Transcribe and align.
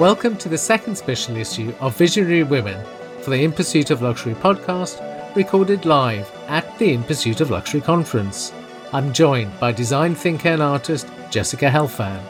Welcome 0.00 0.38
to 0.38 0.48
the 0.48 0.56
second 0.56 0.96
special 0.96 1.36
issue 1.36 1.74
of 1.78 1.94
Visionary 1.94 2.42
Women 2.42 2.82
for 3.20 3.28
the 3.28 3.44
In 3.44 3.52
Pursuit 3.52 3.90
of 3.90 4.00
Luxury 4.00 4.32
podcast, 4.32 4.98
recorded 5.36 5.84
live 5.84 6.26
at 6.48 6.78
the 6.78 6.94
In 6.94 7.02
Pursuit 7.02 7.42
of 7.42 7.50
Luxury 7.50 7.82
conference. 7.82 8.50
I'm 8.94 9.12
joined 9.12 9.60
by 9.60 9.72
design 9.72 10.14
thinker 10.14 10.48
and 10.48 10.62
artist 10.62 11.06
Jessica 11.30 11.66
Helfand, 11.66 12.24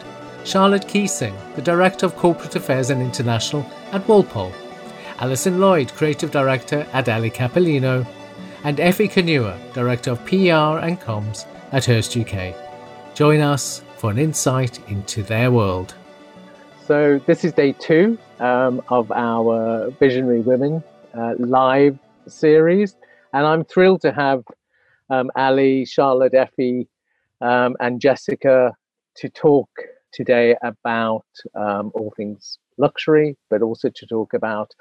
Charlotte 0.45 0.89
Keesing, 0.89 1.33
the 1.55 1.62
Director 1.62 2.07
of 2.07 2.17
Corporate 2.17 2.57
Affairs 2.57 2.91
and 2.91 3.01
International 3.01 3.64
at 3.93 4.05
Walpole, 4.09 4.52
Alison 5.21 5.61
Lloyd, 5.61 5.93
Creative 5.93 6.32
Director 6.32 6.84
at 6.93 7.09
Ally 7.09 7.29
Capellino, 7.29 8.05
and 8.64 8.80
Effie 8.80 9.07
Kanua, 9.07 9.57
Director 9.75 10.11
of 10.11 10.27
PR 10.27 10.84
and 10.84 11.00
Comms 11.00 11.46
at 11.71 11.84
Hearst 11.84 12.16
UK. 12.16 12.52
Join 13.14 13.41
us 13.41 13.84
for 13.96 14.11
an 14.11 14.18
insight 14.18 14.81
into 14.91 15.23
their 15.23 15.53
world. 15.53 15.95
So, 16.90 17.21
this 17.25 17.44
is 17.44 17.53
day 17.53 17.71
two 17.71 18.18
um, 18.40 18.82
of 18.89 19.12
our 19.12 19.93
Visionary 20.00 20.40
Women 20.40 20.82
uh, 21.17 21.35
live 21.39 21.96
series, 22.26 22.96
and 23.32 23.46
I'm 23.46 23.62
thrilled 23.62 24.00
to 24.00 24.11
have 24.11 24.43
um, 25.08 25.31
Ali, 25.36 25.84
Charlotte, 25.84 26.34
Effie, 26.34 26.89
um, 27.40 27.76
and 27.79 28.00
Jessica 28.00 28.75
to 29.18 29.29
talk 29.29 29.71
today 30.12 30.57
about 30.64 31.26
um, 31.54 31.93
all 31.95 32.12
things 32.17 32.58
luxury, 32.77 33.36
but 33.50 33.62
also 33.62 33.89
to 33.89 34.06
talk 34.06 34.34
about 34.34 34.72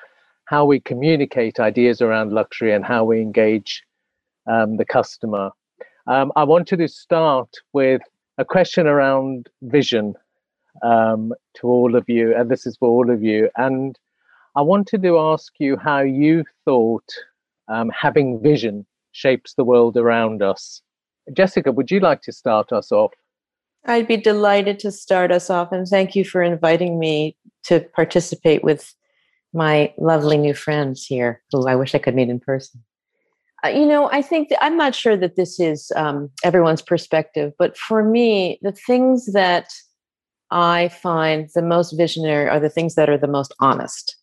how 0.46 0.66
we 0.66 0.80
communicate 0.80 1.60
ideas 1.60 2.02
around 2.02 2.34
luxury 2.34 2.74
and 2.74 2.84
how 2.84 3.04
we 3.04 3.22
engage 3.22 3.84
um, 4.48 4.78
the 4.78 4.86
customer. 4.86 5.52
Um, 6.08 6.32
I 6.36 6.44
wanted 6.44 6.78
to 6.78 6.88
start 6.88 7.50
with 7.74 8.02
a 8.40 8.46
question 8.46 8.88
around 8.88 9.48
vision 9.62 10.16
um, 10.84 11.34
to 11.56 11.68
all 11.68 11.96
of 11.96 12.08
you, 12.08 12.36
and 12.36 12.50
this 12.50 12.66
is 12.66 12.78
for 12.78 12.90
all 12.90 13.12
of 13.12 13.24
you. 13.24 13.50
And 13.58 13.98
I 14.56 14.62
wanted 14.62 15.04
to 15.04 15.20
ask 15.20 15.54
you 15.60 15.78
how 15.78 16.00
you 16.00 16.44
thought 16.66 17.10
um, 17.68 17.90
having 17.90 18.42
vision 18.42 18.86
shapes 19.12 19.54
the 19.54 19.64
world 19.64 19.98
around 19.98 20.42
us. 20.42 20.82
Jessica, 21.34 21.72
would 21.72 21.92
you 21.92 22.00
like 22.00 22.22
to 22.24 22.32
start 22.32 22.72
us 22.72 22.92
off? 22.92 23.14
I'd 23.86 24.08
be 24.08 24.18
delighted 24.18 24.80
to 24.80 24.92
start 24.92 25.32
us 25.32 25.50
off, 25.50 25.72
and 25.72 25.88
thank 25.88 26.16
you 26.16 26.26
for 26.26 26.42
inviting 26.42 27.00
me 27.00 27.38
to 27.64 27.80
participate 27.96 28.64
with 28.64 28.94
my 29.54 29.94
lovely 29.98 30.38
new 30.38 30.54
friends 30.54 31.06
here, 31.06 31.42
who 31.52 31.68
I 31.68 31.76
wish 31.76 31.96
I 31.96 32.00
could 32.00 32.16
meet 32.16 32.30
in 32.30 32.40
person. 32.40 32.84
Uh, 33.64 33.70
you 33.70 33.86
know, 33.86 34.10
I 34.12 34.22
think 34.22 34.50
that, 34.50 34.64
I'm 34.64 34.78
not 34.78 34.96
sure 34.96 35.18
that 35.18 35.36
this 35.36 35.60
is 35.60 35.92
um, 35.96 36.30
everyone's 36.44 36.82
perspective, 36.82 37.54
but 37.58 37.78
for 37.78 38.04
me, 38.04 38.60
the 38.62 38.72
things 38.72 39.34
that 39.34 39.74
I 40.52 40.90
find 40.90 41.50
the 41.54 41.62
most 41.62 41.92
visionary 41.92 42.50
are 42.50 42.60
the 42.60 42.70
things 42.70 42.96
that 42.96 43.10
are 43.10 43.18
the 43.18 43.28
most 43.28 43.54
honest. 43.60 44.16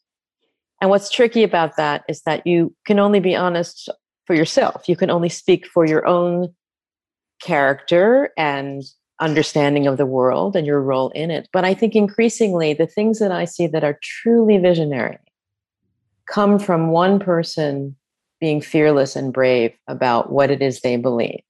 And 0.81 0.91
what's 0.91 1.11
tricky 1.11 1.43
about 1.43 1.77
that 1.77 2.05
is 2.09 2.23
that 2.23 2.47
you 2.47 2.75
can 2.85 2.99
only 2.99 3.21
be 3.21 3.35
honest 3.35 3.89
for 4.27 4.35
yourself. 4.35 4.89
You 4.89 4.97
can 4.97 5.11
only 5.11 5.29
speak 5.29 5.67
for 5.67 5.87
your 5.87 6.07
own 6.07 6.55
character 7.41 8.31
and 8.37 8.83
understanding 9.21 9.87
of 9.87 9.97
the 9.97 10.07
world 10.07 10.57
and 10.57 10.67
your 10.67 10.81
role 10.81 11.11
in 11.11 11.31
it. 11.31 11.49
But 11.53 11.65
I 11.65 11.75
think 11.75 11.95
increasingly, 11.95 12.75
the 12.75 12.87
things 12.87 13.19
that 13.19 13.33
I 13.33 13.45
see 13.45 13.67
that 13.69 13.85
are 13.85 13.99
truly 14.03 14.59
visionary 14.59 15.19
come 16.29 16.59
from 16.59 16.91
one 16.91 17.19
person 17.19 17.97
being 18.41 18.61
fearless 18.61 19.17
and 19.17 19.33
brave 19.33 19.73
about 19.87 20.31
what 20.31 20.51
it 20.51 20.61
is 20.61 20.81
they 20.81 20.97
believe. 20.97 21.41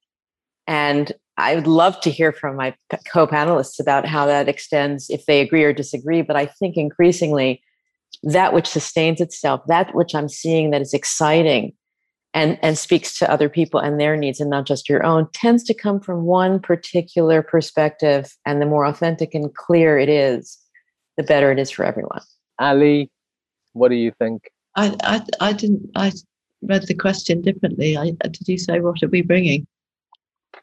And 0.67 1.11
I 1.37 1.53
would 1.53 1.67
love 1.67 1.99
to 2.01 2.09
hear 2.09 2.31
from 2.31 2.55
my 2.55 2.75
co 3.11 3.27
panelists 3.27 3.79
about 3.79 4.05
how 4.05 4.25
that 4.25 4.49
extends, 4.49 5.09
if 5.09 5.25
they 5.25 5.41
agree 5.41 5.63
or 5.63 5.73
disagree. 5.73 6.21
But 6.23 6.35
I 6.35 6.47
think 6.47 6.77
increasingly, 6.77 7.61
that 8.23 8.53
which 8.53 8.67
sustains 8.67 9.21
itself, 9.21 9.61
that 9.67 9.93
which 9.93 10.15
I'm 10.15 10.29
seeing 10.29 10.71
that 10.71 10.81
is 10.81 10.93
exciting 10.93 11.73
and, 12.33 12.57
and 12.63 12.77
speaks 12.77 13.17
to 13.19 13.31
other 13.31 13.49
people 13.49 13.79
and 13.79 13.99
their 13.99 14.17
needs 14.17 14.39
and 14.39 14.49
not 14.49 14.65
just 14.65 14.89
your 14.89 15.05
own, 15.05 15.27
tends 15.33 15.63
to 15.65 15.73
come 15.73 15.99
from 15.99 16.23
one 16.23 16.59
particular 16.59 17.43
perspective. 17.43 18.35
And 18.45 18.61
the 18.61 18.65
more 18.65 18.85
authentic 18.85 19.35
and 19.35 19.53
clear 19.53 19.99
it 19.99 20.09
is, 20.09 20.57
the 21.17 21.23
better 21.23 21.51
it 21.51 21.59
is 21.59 21.69
for 21.69 21.85
everyone. 21.85 22.21
Ali, 22.59 23.11
what 23.73 23.89
do 23.89 23.95
you 23.95 24.11
think? 24.17 24.49
I, 24.75 24.95
I, 25.03 25.21
I 25.39 25.53
didn't, 25.53 25.91
I 25.95 26.11
read 26.63 26.87
the 26.87 26.95
question 26.95 27.41
differently. 27.41 27.95
I, 27.95 28.11
did 28.23 28.47
you 28.47 28.57
say, 28.57 28.79
what 28.79 29.03
are 29.03 29.07
we 29.07 29.21
bringing? 29.21 29.67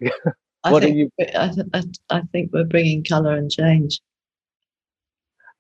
what 0.71 0.83
think, 0.83 0.95
are 0.95 0.99
you? 0.99 1.11
I, 1.35 1.51
I, 1.75 1.83
I 2.11 2.21
think 2.33 2.53
we're 2.53 2.65
bringing 2.65 3.05
colour 3.05 3.35
and 3.35 3.51
change. 3.51 4.01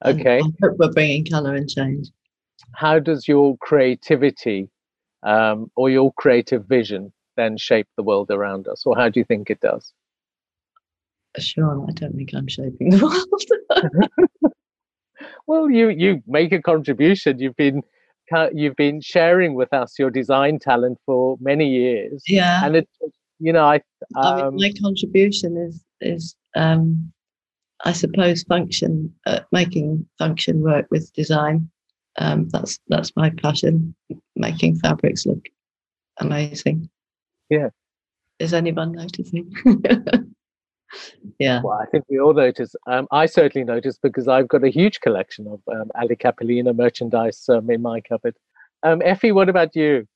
Okay. 0.04 0.38
I 0.38 0.42
hope 0.62 0.76
we're 0.78 0.92
bringing 0.92 1.24
colour 1.24 1.54
and 1.54 1.68
change. 1.68 2.08
How 2.74 2.98
does 2.98 3.28
your 3.28 3.56
creativity 3.58 4.68
um, 5.22 5.70
or 5.76 5.90
your 5.90 6.12
creative 6.14 6.66
vision 6.66 7.12
then 7.36 7.56
shape 7.56 7.88
the 7.96 8.02
world 8.02 8.30
around 8.30 8.68
us, 8.68 8.84
or 8.86 8.96
how 8.96 9.08
do 9.08 9.18
you 9.18 9.24
think 9.24 9.50
it 9.50 9.60
does? 9.60 9.92
Sure, 11.38 11.84
I 11.88 11.92
don't 11.92 12.14
think 12.14 12.32
I'm 12.32 12.46
shaping 12.46 12.90
the 12.90 13.04
world. 13.04 14.12
well, 15.46 15.68
you 15.68 15.88
you 15.88 16.22
make 16.26 16.52
a 16.52 16.62
contribution. 16.62 17.40
You've 17.40 17.56
been 17.56 17.82
you've 18.52 18.76
been 18.76 19.00
sharing 19.00 19.54
with 19.54 19.72
us 19.72 19.98
your 19.98 20.10
design 20.10 20.58
talent 20.60 20.98
for 21.04 21.36
many 21.40 21.68
years. 21.68 22.22
Yeah, 22.28 22.64
and 22.64 22.76
it, 22.76 22.88
you 23.38 23.52
know, 23.52 23.64
I, 23.64 23.76
um, 23.76 23.82
I 24.16 24.36
mean, 24.36 24.44
um 24.46 24.56
my 24.56 24.72
contribution 24.80 25.56
is 25.56 25.84
is 26.00 26.36
um, 26.56 27.12
I 27.84 27.92
suppose 27.92 28.42
function 28.44 29.14
uh, 29.26 29.40
making 29.52 30.06
function 30.18 30.60
work 30.60 30.86
with 30.90 31.12
design 31.12 31.70
um, 32.18 32.48
that's 32.50 32.78
that's 32.88 33.14
my 33.16 33.30
passion, 33.30 33.94
making 34.36 34.76
fabrics 34.76 35.26
look 35.26 35.48
amazing. 36.18 36.88
Yeah. 37.50 37.70
Is 38.38 38.54
anyone 38.54 38.92
noticing? 38.92 39.52
yeah. 41.38 41.60
Well, 41.62 41.78
I 41.80 41.86
think 41.86 42.04
we 42.08 42.20
all 42.20 42.34
notice. 42.34 42.74
Um, 42.86 43.06
I 43.10 43.26
certainly 43.26 43.64
notice 43.64 43.98
because 44.00 44.28
I've 44.28 44.48
got 44.48 44.64
a 44.64 44.70
huge 44.70 45.00
collection 45.00 45.46
of 45.46 45.60
um, 45.72 45.90
Ally 45.96 46.14
Capellino 46.14 46.74
merchandise 46.74 47.44
um, 47.48 47.70
in 47.70 47.82
my 47.82 48.00
cupboard. 48.00 48.36
Um, 48.82 49.02
Effie, 49.04 49.32
what 49.32 49.48
about 49.48 49.74
you? 49.74 50.06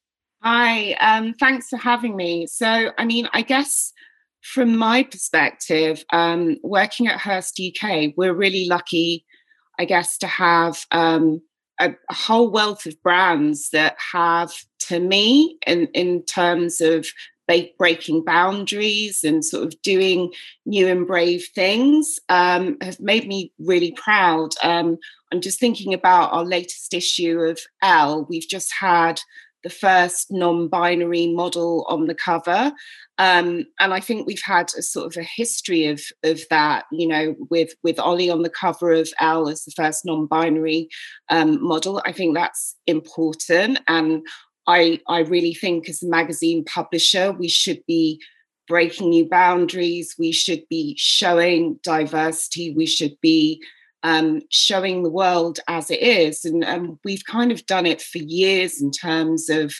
Hi, 0.42 0.92
um, 1.00 1.34
thanks 1.34 1.68
for 1.68 1.78
having 1.78 2.14
me. 2.14 2.46
So, 2.46 2.92
I 2.96 3.04
mean, 3.04 3.28
I 3.32 3.42
guess 3.42 3.92
from 4.40 4.76
my 4.76 5.02
perspective, 5.02 6.04
um, 6.12 6.58
working 6.62 7.08
at 7.08 7.18
Hearst 7.18 7.60
UK, 7.60 8.12
we're 8.16 8.34
really 8.34 8.66
lucky, 8.68 9.24
I 9.80 9.84
guess, 9.84 10.16
to 10.18 10.28
have 10.28 10.84
um, 10.92 11.42
a, 11.80 11.90
a, 11.90 12.14
whole 12.14 12.50
wealth 12.50 12.86
of 12.86 13.02
brands 13.02 13.70
that 13.70 13.96
have, 14.12 14.52
to 14.88 15.00
me, 15.00 15.58
in, 15.66 15.88
in 15.92 16.24
terms 16.24 16.80
of 16.80 17.06
breaking 17.76 18.24
boundaries 18.24 19.24
and 19.24 19.44
sort 19.44 19.64
of 19.64 19.82
doing 19.82 20.32
new 20.66 20.86
and 20.86 21.06
brave 21.06 21.46
things, 21.52 22.20
um, 22.28 22.76
have 22.80 23.00
made 23.00 23.26
me 23.26 23.52
really 23.58 23.92
proud. 23.92 24.50
Um, 24.62 24.98
I'm 25.32 25.40
just 25.40 25.58
thinking 25.58 25.92
about 25.92 26.32
our 26.32 26.44
latest 26.44 26.94
issue 26.94 27.40
of 27.40 27.58
Elle. 27.82 28.26
We've 28.28 28.48
just 28.48 28.72
had 28.78 29.20
the 29.68 29.74
first 29.74 30.28
non-binary 30.30 31.26
model 31.28 31.84
on 31.88 32.06
the 32.06 32.14
cover 32.14 32.72
um, 33.18 33.64
and 33.80 33.92
I 33.92 33.98
think 33.98 34.26
we've 34.26 34.42
had 34.42 34.70
a 34.78 34.82
sort 34.82 35.06
of 35.06 35.20
a 35.20 35.26
history 35.26 35.86
of 35.86 36.00
of 36.22 36.40
that, 36.50 36.84
you 36.92 37.06
know, 37.06 37.34
with 37.50 37.74
with 37.82 37.98
Ollie 37.98 38.30
on 38.30 38.42
the 38.42 38.50
cover 38.50 38.92
of 38.92 39.12
Elle 39.20 39.48
as 39.48 39.64
the 39.64 39.72
first 39.72 40.06
non-binary 40.06 40.88
um, 41.28 41.62
model. 41.62 42.00
I 42.06 42.12
think 42.12 42.36
that's 42.36 42.76
important, 42.86 43.80
and 43.88 44.24
I 44.68 45.00
I 45.08 45.20
really 45.20 45.52
think 45.52 45.88
as 45.88 46.02
a 46.02 46.08
magazine 46.08 46.64
publisher, 46.64 47.32
we 47.32 47.48
should 47.48 47.82
be 47.88 48.22
breaking 48.68 49.10
new 49.10 49.28
boundaries. 49.28 50.14
We 50.16 50.30
should 50.30 50.62
be 50.70 50.94
showing 50.96 51.80
diversity. 51.82 52.72
We 52.72 52.86
should 52.86 53.16
be 53.20 53.60
um, 54.02 54.40
showing 54.50 55.02
the 55.02 55.10
world 55.10 55.60
as 55.68 55.90
it 55.90 56.00
is, 56.00 56.44
and, 56.44 56.64
and 56.64 56.98
we've 57.04 57.24
kind 57.24 57.52
of 57.52 57.66
done 57.66 57.86
it 57.86 58.00
for 58.00 58.18
years 58.18 58.80
in 58.80 58.90
terms 58.90 59.48
of 59.48 59.74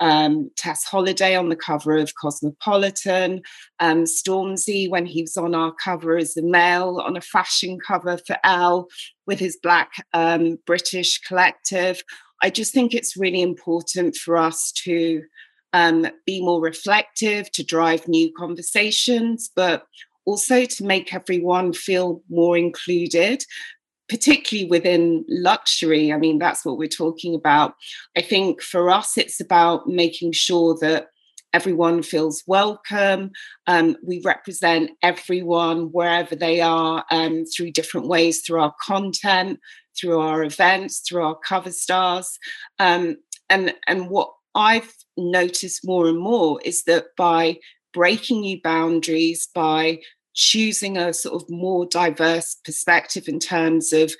um, 0.00 0.50
Tess 0.56 0.84
Holliday 0.84 1.36
on 1.36 1.48
the 1.48 1.56
cover 1.56 1.96
of 1.96 2.14
Cosmopolitan, 2.20 3.42
um, 3.80 4.04
Stormzy 4.04 4.88
when 4.88 5.06
he 5.06 5.22
was 5.22 5.36
on 5.36 5.54
our 5.54 5.72
cover 5.72 6.16
as 6.16 6.34
the 6.34 6.42
male 6.42 7.00
on 7.04 7.16
a 7.16 7.20
fashion 7.20 7.78
cover 7.84 8.18
for 8.26 8.36
Elle 8.44 8.88
with 9.26 9.38
his 9.38 9.56
black 9.62 9.92
um, 10.12 10.58
British 10.66 11.20
collective. 11.20 12.02
I 12.42 12.50
just 12.50 12.74
think 12.74 12.92
it's 12.92 13.16
really 13.16 13.42
important 13.42 14.16
for 14.16 14.36
us 14.36 14.72
to 14.84 15.22
um, 15.72 16.06
be 16.26 16.40
more 16.40 16.60
reflective, 16.60 17.50
to 17.52 17.64
drive 17.64 18.06
new 18.06 18.32
conversations, 18.36 19.50
but 19.54 19.84
also 20.26 20.64
to 20.64 20.84
make 20.84 21.14
everyone 21.14 21.72
feel 21.72 22.22
more 22.28 22.56
included 22.56 23.44
particularly 24.08 24.68
within 24.68 25.24
luxury. 25.28 26.12
I 26.12 26.18
mean, 26.18 26.38
that's 26.38 26.64
what 26.64 26.76
we're 26.76 26.88
talking 26.88 27.34
about. 27.34 27.74
I 28.16 28.20
think 28.20 28.60
for 28.62 28.90
us, 28.90 29.16
it's 29.16 29.40
about 29.40 29.86
making 29.86 30.32
sure 30.32 30.76
that 30.80 31.08
everyone 31.54 32.02
feels 32.02 32.42
welcome. 32.46 33.30
Um, 33.66 33.96
we 34.04 34.20
represent 34.24 34.90
everyone 35.02 35.86
wherever 35.92 36.34
they 36.34 36.60
are 36.60 37.04
um, 37.10 37.44
through 37.46 37.70
different 37.70 38.08
ways, 38.08 38.42
through 38.42 38.60
our 38.60 38.74
content, 38.82 39.60
through 39.98 40.18
our 40.18 40.42
events, 40.42 41.00
through 41.00 41.22
our 41.22 41.38
cover 41.38 41.70
stars. 41.70 42.38
Um, 42.78 43.16
and, 43.48 43.72
and 43.86 44.10
what 44.10 44.32
I've 44.54 44.92
noticed 45.16 45.86
more 45.86 46.08
and 46.08 46.18
more 46.18 46.60
is 46.64 46.82
that 46.84 47.06
by 47.16 47.58
breaking 47.92 48.40
new 48.40 48.60
boundaries, 48.62 49.48
by 49.54 50.00
choosing 50.34 50.96
a 50.96 51.12
sort 51.12 51.40
of 51.40 51.48
more 51.48 51.86
diverse 51.86 52.56
perspective 52.64 53.28
in 53.28 53.38
terms 53.38 53.92
of 53.92 54.12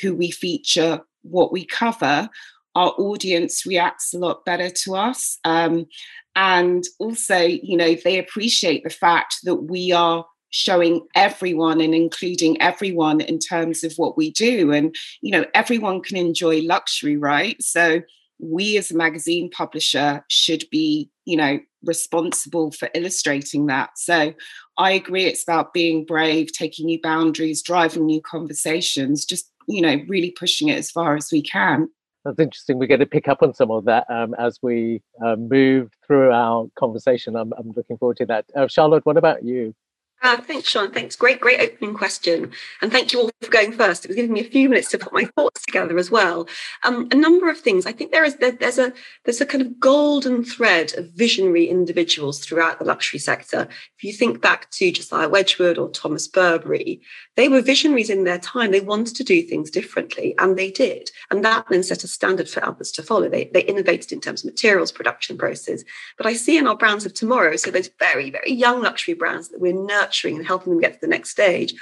who 0.00 0.14
we 0.14 0.30
feature, 0.30 1.00
what 1.22 1.52
we 1.52 1.64
cover, 1.64 2.28
our 2.74 2.90
audience 2.98 3.66
reacts 3.66 4.14
a 4.14 4.18
lot 4.18 4.44
better 4.44 4.70
to 4.70 4.94
us. 4.94 5.38
Um, 5.44 5.86
and 6.34 6.84
also, 6.98 7.38
you 7.38 7.76
know, 7.76 7.94
they 7.94 8.18
appreciate 8.18 8.84
the 8.84 8.90
fact 8.90 9.36
that 9.44 9.56
we 9.56 9.92
are 9.92 10.24
showing 10.50 11.06
everyone 11.14 11.80
and 11.80 11.94
including 11.94 12.60
everyone 12.60 13.20
in 13.20 13.38
terms 13.38 13.84
of 13.84 13.94
what 13.96 14.16
we 14.16 14.30
do. 14.30 14.72
And, 14.72 14.94
you 15.20 15.30
know, 15.30 15.44
everyone 15.54 16.02
can 16.02 16.16
enjoy 16.16 16.60
luxury, 16.62 17.16
right? 17.16 17.60
So 17.62 18.00
we 18.42 18.76
as 18.76 18.90
a 18.90 18.96
magazine 18.96 19.48
publisher 19.50 20.24
should 20.28 20.64
be, 20.70 21.08
you 21.24 21.36
know, 21.36 21.60
responsible 21.84 22.72
for 22.72 22.88
illustrating 22.94 23.66
that. 23.66 23.90
So 23.96 24.34
I 24.78 24.90
agree 24.90 25.24
it's 25.24 25.44
about 25.44 25.72
being 25.72 26.04
brave, 26.04 26.52
taking 26.52 26.86
new 26.86 27.00
boundaries, 27.00 27.62
driving 27.62 28.04
new 28.04 28.20
conversations, 28.20 29.24
just, 29.24 29.50
you 29.68 29.80
know, 29.80 29.96
really 30.08 30.32
pushing 30.32 30.68
it 30.68 30.78
as 30.78 30.90
far 30.90 31.16
as 31.16 31.30
we 31.32 31.40
can. 31.40 31.88
That's 32.24 32.38
interesting. 32.38 32.78
We're 32.78 32.86
going 32.86 33.00
to 33.00 33.06
pick 33.06 33.28
up 33.28 33.42
on 33.42 33.54
some 33.54 33.70
of 33.70 33.84
that 33.86 34.08
um, 34.10 34.34
as 34.38 34.58
we 34.62 35.02
uh, 35.24 35.36
move 35.36 35.90
through 36.06 36.30
our 36.32 36.68
conversation. 36.76 37.36
I'm, 37.36 37.52
I'm 37.58 37.72
looking 37.76 37.98
forward 37.98 38.16
to 38.18 38.26
that. 38.26 38.44
Uh, 38.56 38.68
Charlotte, 38.68 39.06
what 39.06 39.16
about 39.16 39.44
you? 39.44 39.74
Uh, 40.22 40.40
thanks, 40.40 40.68
Sean. 40.68 40.92
Thanks. 40.92 41.16
Great, 41.16 41.40
great 41.40 41.60
opening 41.60 41.94
question. 41.94 42.52
And 42.80 42.92
thank 42.92 43.12
you 43.12 43.20
all 43.20 43.30
for 43.40 43.50
going 43.50 43.72
first. 43.72 44.04
It 44.04 44.08
was 44.08 44.14
giving 44.14 44.32
me 44.32 44.40
a 44.40 44.44
few 44.44 44.68
minutes 44.68 44.88
to 44.92 44.98
put 44.98 45.12
my 45.12 45.24
thoughts 45.24 45.62
together 45.62 45.98
as 45.98 46.12
well. 46.12 46.48
Um, 46.84 47.08
a 47.10 47.16
number 47.16 47.50
of 47.50 47.58
things. 47.58 47.86
I 47.86 47.92
think 47.92 48.12
there 48.12 48.22
is 48.24 48.36
there, 48.36 48.52
there's 48.52 48.78
a 48.78 48.92
there's 49.24 49.40
a 49.40 49.46
kind 49.46 49.62
of 49.62 49.80
golden 49.80 50.44
thread 50.44 50.94
of 50.96 51.10
visionary 51.10 51.66
individuals 51.66 52.38
throughout 52.38 52.78
the 52.78 52.84
luxury 52.84 53.18
sector. 53.18 53.66
If 53.98 54.04
you 54.04 54.12
think 54.12 54.40
back 54.40 54.70
to 54.72 54.92
Josiah 54.92 55.28
Wedgwood 55.28 55.76
or 55.76 55.90
Thomas 55.90 56.28
Burberry, 56.28 57.00
they 57.36 57.48
were 57.48 57.62
visionaries 57.62 58.10
in 58.10 58.24
their 58.24 58.38
time. 58.38 58.72
They 58.72 58.80
wanted 58.80 59.16
to 59.16 59.24
do 59.24 59.42
things 59.42 59.70
differently, 59.70 60.34
and 60.38 60.58
they 60.58 60.70
did. 60.70 61.10
And 61.30 61.44
that 61.44 61.66
then 61.70 61.82
set 61.82 62.04
a 62.04 62.08
standard 62.08 62.48
for 62.48 62.64
others 62.64 62.92
to 62.92 63.02
follow. 63.02 63.28
They, 63.28 63.50
they 63.52 63.62
innovated 63.62 64.12
in 64.12 64.20
terms 64.20 64.44
of 64.44 64.50
materials, 64.50 64.92
production 64.92 65.38
process. 65.38 65.82
But 66.18 66.26
I 66.26 66.34
see 66.34 66.58
in 66.58 66.66
our 66.66 66.76
brands 66.76 67.06
of 67.06 67.14
tomorrow, 67.14 67.56
so 67.56 67.70
those 67.70 67.90
very, 67.98 68.30
very 68.30 68.52
young 68.52 68.82
luxury 68.82 69.14
brands 69.14 69.48
that 69.48 69.60
we're 69.60 69.72
nurturing 69.72 70.36
and 70.36 70.46
helping 70.46 70.72
them 70.72 70.80
get 70.80 70.94
to 70.94 71.00
the 71.00 71.06
next 71.06 71.30
stage, 71.30 71.74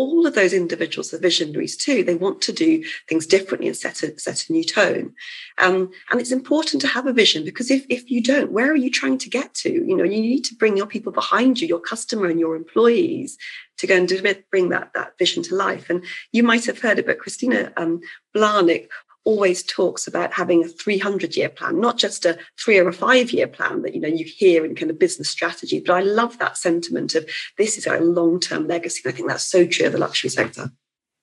all 0.00 0.26
of 0.26 0.34
those 0.34 0.54
individuals 0.54 1.12
are 1.12 1.18
visionaries 1.18 1.76
too. 1.76 2.02
They 2.02 2.14
want 2.14 2.40
to 2.42 2.52
do 2.52 2.82
things 3.06 3.26
differently 3.26 3.68
and 3.68 3.76
set 3.76 4.02
a, 4.02 4.18
set 4.18 4.48
a 4.48 4.52
new 4.52 4.64
tone. 4.64 5.12
Um, 5.58 5.90
and 6.10 6.18
it's 6.18 6.32
important 6.32 6.80
to 6.80 6.88
have 6.88 7.06
a 7.06 7.12
vision 7.12 7.44
because 7.44 7.70
if, 7.70 7.84
if 7.90 8.10
you 8.10 8.22
don't, 8.22 8.50
where 8.50 8.70
are 8.70 8.82
you 8.84 8.90
trying 8.90 9.18
to 9.18 9.28
get 9.28 9.52
to? 9.56 9.70
You 9.70 9.94
know, 9.94 10.04
you 10.04 10.22
need 10.22 10.44
to 10.44 10.54
bring 10.54 10.78
your 10.78 10.86
people 10.86 11.12
behind 11.12 11.60
you, 11.60 11.68
your 11.68 11.80
customer 11.80 12.28
and 12.28 12.40
your 12.40 12.56
employees 12.56 13.36
to 13.76 13.86
go 13.86 13.94
and 13.94 14.42
bring 14.50 14.70
that, 14.70 14.90
that 14.94 15.18
vision 15.18 15.42
to 15.42 15.54
life. 15.54 15.90
And 15.90 16.02
you 16.32 16.44
might 16.44 16.64
have 16.64 16.78
heard 16.78 16.98
it, 16.98 17.04
but 17.04 17.18
Kristina 17.18 17.70
um, 17.76 18.00
Blahnik 18.34 18.88
always 19.30 19.62
talks 19.62 20.08
about 20.08 20.32
having 20.32 20.64
a 20.64 20.68
300 20.68 21.36
year 21.36 21.48
plan, 21.48 21.80
not 21.80 21.96
just 21.96 22.26
a 22.26 22.36
three 22.58 22.78
or 22.78 22.88
a 22.88 22.92
five 22.92 23.30
year 23.30 23.46
plan 23.46 23.82
that 23.82 23.94
you 23.94 24.00
know 24.00 24.08
you 24.08 24.24
hear 24.24 24.64
in 24.64 24.74
kind 24.74 24.90
of 24.90 24.98
business 24.98 25.30
strategy. 25.30 25.80
But 25.86 25.94
I 25.94 26.00
love 26.00 26.38
that 26.38 26.58
sentiment 26.58 27.14
of 27.14 27.28
this 27.56 27.78
is 27.78 27.86
a 27.86 28.00
long 28.00 28.40
term 28.40 28.66
legacy. 28.66 29.02
And 29.04 29.14
I 29.14 29.16
think 29.16 29.28
that's 29.28 29.44
so 29.44 29.66
true 29.66 29.86
of 29.86 29.92
the 29.92 29.98
luxury 29.98 30.30
sector. 30.30 30.72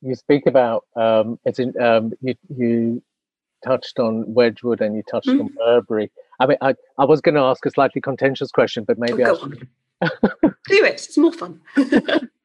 You 0.01 0.15
speak 0.15 0.45
about 0.45 0.85
um, 0.95 1.37
it's 1.43 1.59
in, 1.59 1.79
um, 1.81 2.13
you, 2.21 2.35
you 2.55 3.03
touched 3.65 3.99
on 3.99 4.23
Wedgwood 4.33 4.79
and 4.79 4.95
you 4.95 5.03
touched 5.11 5.27
mm. 5.27 5.41
on 5.41 5.49
Burberry. 5.57 6.09
I 6.39 6.45
mean, 6.45 6.57
I, 6.61 6.75
I 6.97 7.03
was 7.03 7.19
going 7.19 7.35
to 7.35 7.41
ask 7.41 7.65
a 7.65 7.71
slightly 7.71 7.99
contentious 7.99 8.51
question, 8.51 8.85
but 8.85 8.97
maybe 8.97 9.25
oh, 9.25 9.51
I 10.01 10.07
do 10.69 10.85
it. 10.85 10.93
It's 10.93 11.17
more 11.17 11.33
fun. 11.33 11.59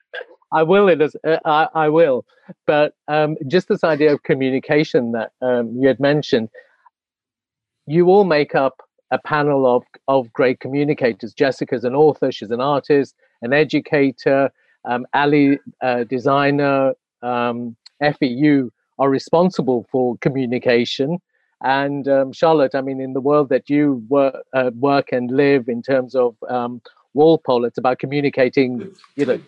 I 0.52 0.62
will. 0.62 0.88
It 0.88 1.00
is. 1.00 1.16
Uh, 1.26 1.38
I, 1.44 1.69
I 1.75 1.88
will. 1.88 2.25
But 2.66 2.94
um, 3.08 3.37
just 3.49 3.69
this 3.69 3.84
idea 3.84 4.12
of 4.12 4.22
communication 4.22 5.12
that 5.12 5.32
um, 5.40 5.75
you 5.78 5.88
had 5.88 6.00
mentioned, 6.00 6.49
you 7.87 8.06
all 8.06 8.25
make 8.25 8.54
up 8.54 8.82
a 9.10 9.19
panel 9.19 9.66
of 9.66 9.82
of 10.08 10.32
great 10.32 10.60
communicators. 10.60 11.32
Jessica's 11.32 11.84
an 11.84 11.94
author. 11.94 12.31
She's 12.31 12.50
an 12.50 12.60
artist, 12.60 13.14
an 13.43 13.52
educator. 13.52 14.50
Um, 14.84 15.06
Ali, 15.14 15.58
uh, 15.81 16.04
designer. 16.04 16.94
Um, 17.22 17.76
Effie, 18.00 18.26
you 18.26 18.72
are 18.98 19.08
responsible 19.08 19.87
for 19.93 20.16
communication. 20.19 21.19
And 21.62 22.08
um, 22.08 22.32
Charlotte, 22.32 22.75
I 22.75 22.81
mean, 22.81 23.00
in 23.00 23.12
the 23.12 23.20
world 23.20 23.48
that 23.50 23.70
you 23.70 24.05
work, 24.08 24.34
uh, 24.52 24.72
work 24.75 25.12
and 25.12 25.31
live 25.31 25.69
in 25.69 25.82
terms 25.82 26.16
of 26.16 26.34
um, 26.48 26.82
Walpole, 27.14 27.64
it's 27.64 27.78
about 27.78 28.00
communicating, 28.00 28.93
you 29.14 29.26
know, 29.26 29.40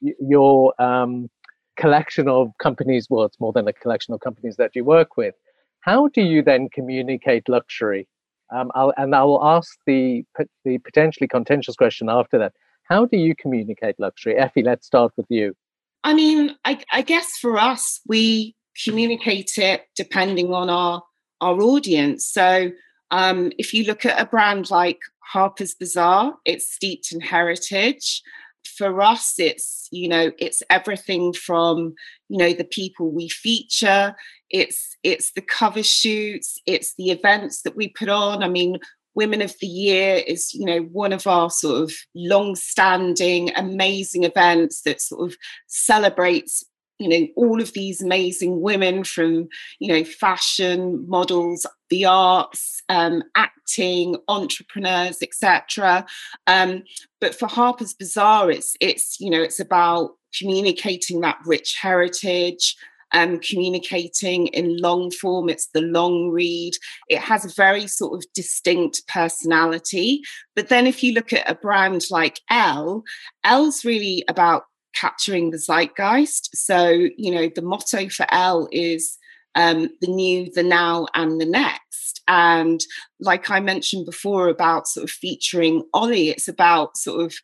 your 0.00 0.80
um, 0.80 1.28
collection 1.76 2.28
of 2.28 2.52
companies, 2.62 3.06
well, 3.10 3.24
it's 3.24 3.40
more 3.40 3.52
than 3.52 3.66
a 3.68 3.72
collection 3.72 4.14
of 4.14 4.20
companies 4.20 4.56
that 4.56 4.72
you 4.74 4.84
work 4.84 5.16
with. 5.16 5.34
How 5.80 6.08
do 6.08 6.20
you 6.20 6.42
then 6.42 6.68
communicate 6.68 7.48
luxury? 7.48 8.06
Um, 8.54 8.70
I'll, 8.74 8.92
and 8.96 9.14
I 9.14 9.22
will 9.24 9.42
ask 9.44 9.78
the 9.86 10.24
the 10.64 10.78
potentially 10.78 11.28
contentious 11.28 11.76
question 11.76 12.08
after 12.10 12.38
that. 12.38 12.52
How 12.84 13.06
do 13.06 13.16
you 13.16 13.34
communicate 13.36 13.94
luxury? 13.98 14.36
Effie, 14.36 14.62
let's 14.62 14.86
start 14.86 15.12
with 15.16 15.26
you. 15.28 15.54
I 16.02 16.14
mean, 16.14 16.56
I, 16.64 16.80
I 16.92 17.02
guess 17.02 17.38
for 17.40 17.56
us, 17.58 18.00
we 18.06 18.56
communicate 18.84 19.52
it 19.56 19.82
depending 19.96 20.52
on 20.52 20.68
our 20.68 21.02
our 21.40 21.60
audience. 21.60 22.26
So 22.26 22.70
um, 23.10 23.52
if 23.58 23.72
you 23.72 23.84
look 23.84 24.04
at 24.04 24.20
a 24.20 24.26
brand 24.26 24.70
like 24.70 24.98
Harper's 25.32 25.74
Bazaar, 25.74 26.34
it's 26.44 26.72
steeped 26.72 27.12
in 27.12 27.20
heritage 27.20 28.22
for 28.66 29.02
us 29.02 29.34
it's 29.38 29.88
you 29.90 30.08
know 30.08 30.30
it's 30.38 30.62
everything 30.70 31.32
from 31.32 31.94
you 32.28 32.38
know 32.38 32.52
the 32.52 32.64
people 32.64 33.10
we 33.10 33.28
feature 33.28 34.14
it's 34.48 34.96
it's 35.02 35.32
the 35.32 35.40
cover 35.40 35.82
shoots 35.82 36.58
it's 36.66 36.94
the 36.96 37.10
events 37.10 37.62
that 37.62 37.76
we 37.76 37.88
put 37.88 38.08
on. 38.08 38.42
I 38.42 38.48
mean 38.48 38.78
women 39.14 39.42
of 39.42 39.54
the 39.60 39.66
year 39.66 40.22
is 40.26 40.54
you 40.54 40.64
know 40.64 40.80
one 40.92 41.12
of 41.12 41.26
our 41.26 41.50
sort 41.50 41.82
of 41.82 41.92
long 42.14 42.54
standing 42.54 43.50
amazing 43.56 44.24
events 44.24 44.82
that 44.82 45.00
sort 45.00 45.30
of 45.30 45.36
celebrates 45.66 46.64
you 47.00 47.08
know 47.08 47.26
all 47.34 47.60
of 47.60 47.72
these 47.72 48.00
amazing 48.02 48.60
women 48.60 49.02
from 49.02 49.48
you 49.80 49.88
know 49.88 50.04
fashion 50.04 51.04
models 51.08 51.66
the 51.88 52.04
arts 52.04 52.82
um, 52.88 53.22
acting 53.34 54.16
entrepreneurs 54.28 55.22
etc 55.22 56.06
um, 56.46 56.82
but 57.20 57.34
for 57.34 57.48
harper's 57.48 57.94
bazaar 57.94 58.50
it's 58.50 58.76
it's 58.80 59.18
you 59.18 59.30
know 59.30 59.42
it's 59.42 59.58
about 59.58 60.10
communicating 60.38 61.20
that 61.20 61.38
rich 61.44 61.76
heritage 61.80 62.76
um, 63.12 63.38
communicating 63.40 64.46
in 64.48 64.76
long 64.78 65.10
form. 65.10 65.48
It's 65.48 65.66
the 65.68 65.80
long 65.80 66.30
read. 66.30 66.74
It 67.08 67.18
has 67.18 67.44
a 67.44 67.54
very 67.54 67.86
sort 67.86 68.14
of 68.14 68.32
distinct 68.34 69.06
personality. 69.08 70.22
But 70.54 70.68
then 70.68 70.86
if 70.86 71.02
you 71.02 71.12
look 71.12 71.32
at 71.32 71.50
a 71.50 71.54
brand 71.54 72.04
like 72.10 72.40
Elle, 72.50 73.02
Elle's 73.44 73.84
really 73.84 74.24
about 74.28 74.64
capturing 74.94 75.50
the 75.50 75.58
zeitgeist. 75.58 76.56
So, 76.56 76.88
you 77.16 77.30
know, 77.30 77.50
the 77.54 77.62
motto 77.62 78.08
for 78.08 78.26
Elle 78.30 78.68
is 78.72 79.18
um, 79.54 79.88
the 80.00 80.08
new, 80.08 80.50
the 80.52 80.62
now, 80.62 81.06
and 81.14 81.40
the 81.40 81.46
next. 81.46 82.22
And 82.28 82.80
like 83.18 83.50
I 83.50 83.60
mentioned 83.60 84.06
before 84.06 84.48
about 84.48 84.88
sort 84.88 85.04
of 85.04 85.10
featuring 85.10 85.82
Ollie, 85.92 86.30
it's 86.30 86.48
about 86.48 86.96
sort 86.96 87.24
of 87.24 87.34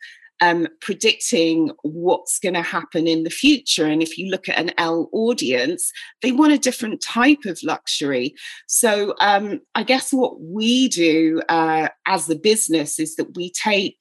um, 0.40 0.68
predicting 0.80 1.70
what's 1.82 2.38
going 2.38 2.54
to 2.54 2.62
happen 2.62 3.06
in 3.06 3.22
the 3.24 3.30
future. 3.30 3.86
And 3.86 4.02
if 4.02 4.18
you 4.18 4.30
look 4.30 4.48
at 4.48 4.58
an 4.58 4.72
Elle 4.78 5.08
audience, 5.12 5.90
they 6.22 6.32
want 6.32 6.52
a 6.52 6.58
different 6.58 7.00
type 7.00 7.44
of 7.46 7.58
luxury. 7.62 8.34
So 8.66 9.14
um, 9.20 9.60
I 9.74 9.82
guess 9.82 10.12
what 10.12 10.40
we 10.40 10.88
do 10.88 11.42
uh, 11.48 11.88
as 12.06 12.26
the 12.26 12.36
business 12.36 12.98
is 12.98 13.16
that 13.16 13.34
we 13.34 13.50
take 13.50 13.98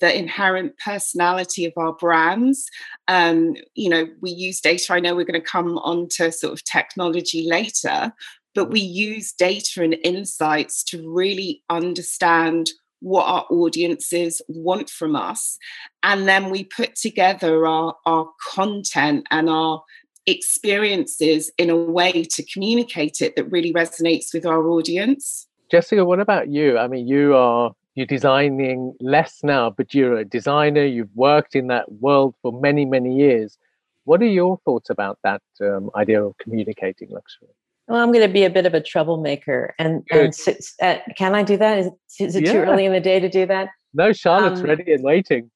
the 0.00 0.16
inherent 0.16 0.76
personality 0.78 1.64
of 1.64 1.72
our 1.76 1.92
brands. 1.94 2.68
Um, 3.08 3.54
you 3.74 3.88
know, 3.88 4.06
we 4.20 4.30
use 4.30 4.60
data. 4.60 4.92
I 4.92 5.00
know 5.00 5.14
we're 5.14 5.24
going 5.24 5.40
to 5.40 5.46
come 5.46 5.78
on 5.78 6.08
to 6.16 6.30
sort 6.32 6.52
of 6.52 6.64
technology 6.64 7.46
later, 7.48 8.12
but 8.54 8.70
we 8.70 8.80
use 8.80 9.32
data 9.32 9.82
and 9.82 9.96
insights 10.04 10.82
to 10.84 11.08
really 11.10 11.62
understand 11.70 12.70
what 13.00 13.24
our 13.24 13.46
audiences 13.50 14.42
want 14.48 14.90
from 14.90 15.14
us. 15.14 15.58
And 16.02 16.26
then 16.26 16.50
we 16.50 16.64
put 16.64 16.96
together 16.96 17.66
our, 17.66 17.94
our 18.06 18.28
content 18.52 19.26
and 19.30 19.48
our 19.48 19.82
experiences 20.26 21.50
in 21.58 21.70
a 21.70 21.76
way 21.76 22.24
to 22.24 22.44
communicate 22.52 23.20
it 23.20 23.36
that 23.36 23.50
really 23.50 23.72
resonates 23.72 24.34
with 24.34 24.44
our 24.44 24.68
audience. 24.68 25.46
Jessica, 25.70 26.04
what 26.04 26.20
about 26.20 26.48
you? 26.48 26.76
I 26.78 26.88
mean, 26.88 27.06
you 27.06 27.34
are 27.34 27.72
you're 27.98 28.06
designing 28.06 28.94
less 29.00 29.40
now, 29.42 29.70
but 29.70 29.92
you're 29.92 30.18
a 30.18 30.24
designer, 30.24 30.84
you've 30.84 31.14
worked 31.16 31.56
in 31.56 31.66
that 31.66 31.90
world 31.90 32.32
for 32.42 32.52
many, 32.52 32.84
many 32.84 33.16
years. 33.16 33.58
What 34.04 34.22
are 34.22 34.26
your 34.26 34.56
thoughts 34.64 34.88
about 34.88 35.18
that 35.24 35.42
um, 35.60 35.90
idea 35.96 36.22
of 36.22 36.38
communicating 36.38 37.10
luxury? 37.10 37.48
Well, 37.88 38.00
I'm 38.00 38.12
going 38.12 38.24
to 38.24 38.32
be 38.32 38.44
a 38.44 38.50
bit 38.50 38.66
of 38.66 38.74
a 38.74 38.80
troublemaker, 38.80 39.74
and, 39.80 40.06
and 40.12 40.32
uh, 40.80 40.98
can 41.16 41.34
I 41.34 41.42
do 41.42 41.56
that? 41.56 41.78
Is, 41.78 41.90
is 42.20 42.36
it 42.36 42.44
yeah. 42.44 42.52
too 42.52 42.58
early 42.58 42.84
in 42.84 42.92
the 42.92 43.00
day 43.00 43.18
to 43.18 43.28
do 43.28 43.46
that? 43.46 43.70
No, 43.92 44.12
Charlotte's 44.12 44.60
um, 44.60 44.66
ready 44.66 44.92
and 44.92 45.02
waiting. 45.02 45.50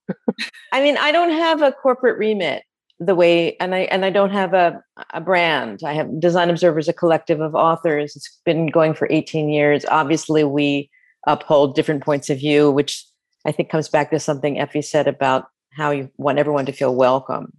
I 0.72 0.82
mean, 0.82 0.96
I 0.96 1.12
don't 1.12 1.30
have 1.30 1.62
a 1.62 1.70
corporate 1.70 2.18
remit 2.18 2.64
the 2.98 3.14
way, 3.14 3.56
and 3.58 3.72
I 3.72 3.80
and 3.80 4.04
I 4.04 4.10
don't 4.10 4.30
have 4.30 4.52
a 4.52 4.82
a 5.10 5.20
brand. 5.20 5.82
I 5.84 5.92
have 5.92 6.18
Design 6.18 6.50
Observers, 6.50 6.88
a 6.88 6.92
collective 6.92 7.40
of 7.40 7.54
authors. 7.54 8.16
It's 8.16 8.40
been 8.44 8.66
going 8.66 8.94
for 8.94 9.06
18 9.10 9.48
years. 9.48 9.84
Obviously, 9.90 10.42
we 10.42 10.90
uphold 11.26 11.74
different 11.74 12.02
points 12.02 12.30
of 12.30 12.38
view, 12.38 12.70
which 12.70 13.04
I 13.44 13.52
think 13.52 13.70
comes 13.70 13.88
back 13.88 14.10
to 14.10 14.18
something 14.18 14.58
Effie 14.58 14.82
said 14.82 15.06
about 15.06 15.46
how 15.72 15.90
you 15.90 16.10
want 16.16 16.38
everyone 16.38 16.66
to 16.66 16.72
feel 16.72 16.94
welcome. 16.94 17.52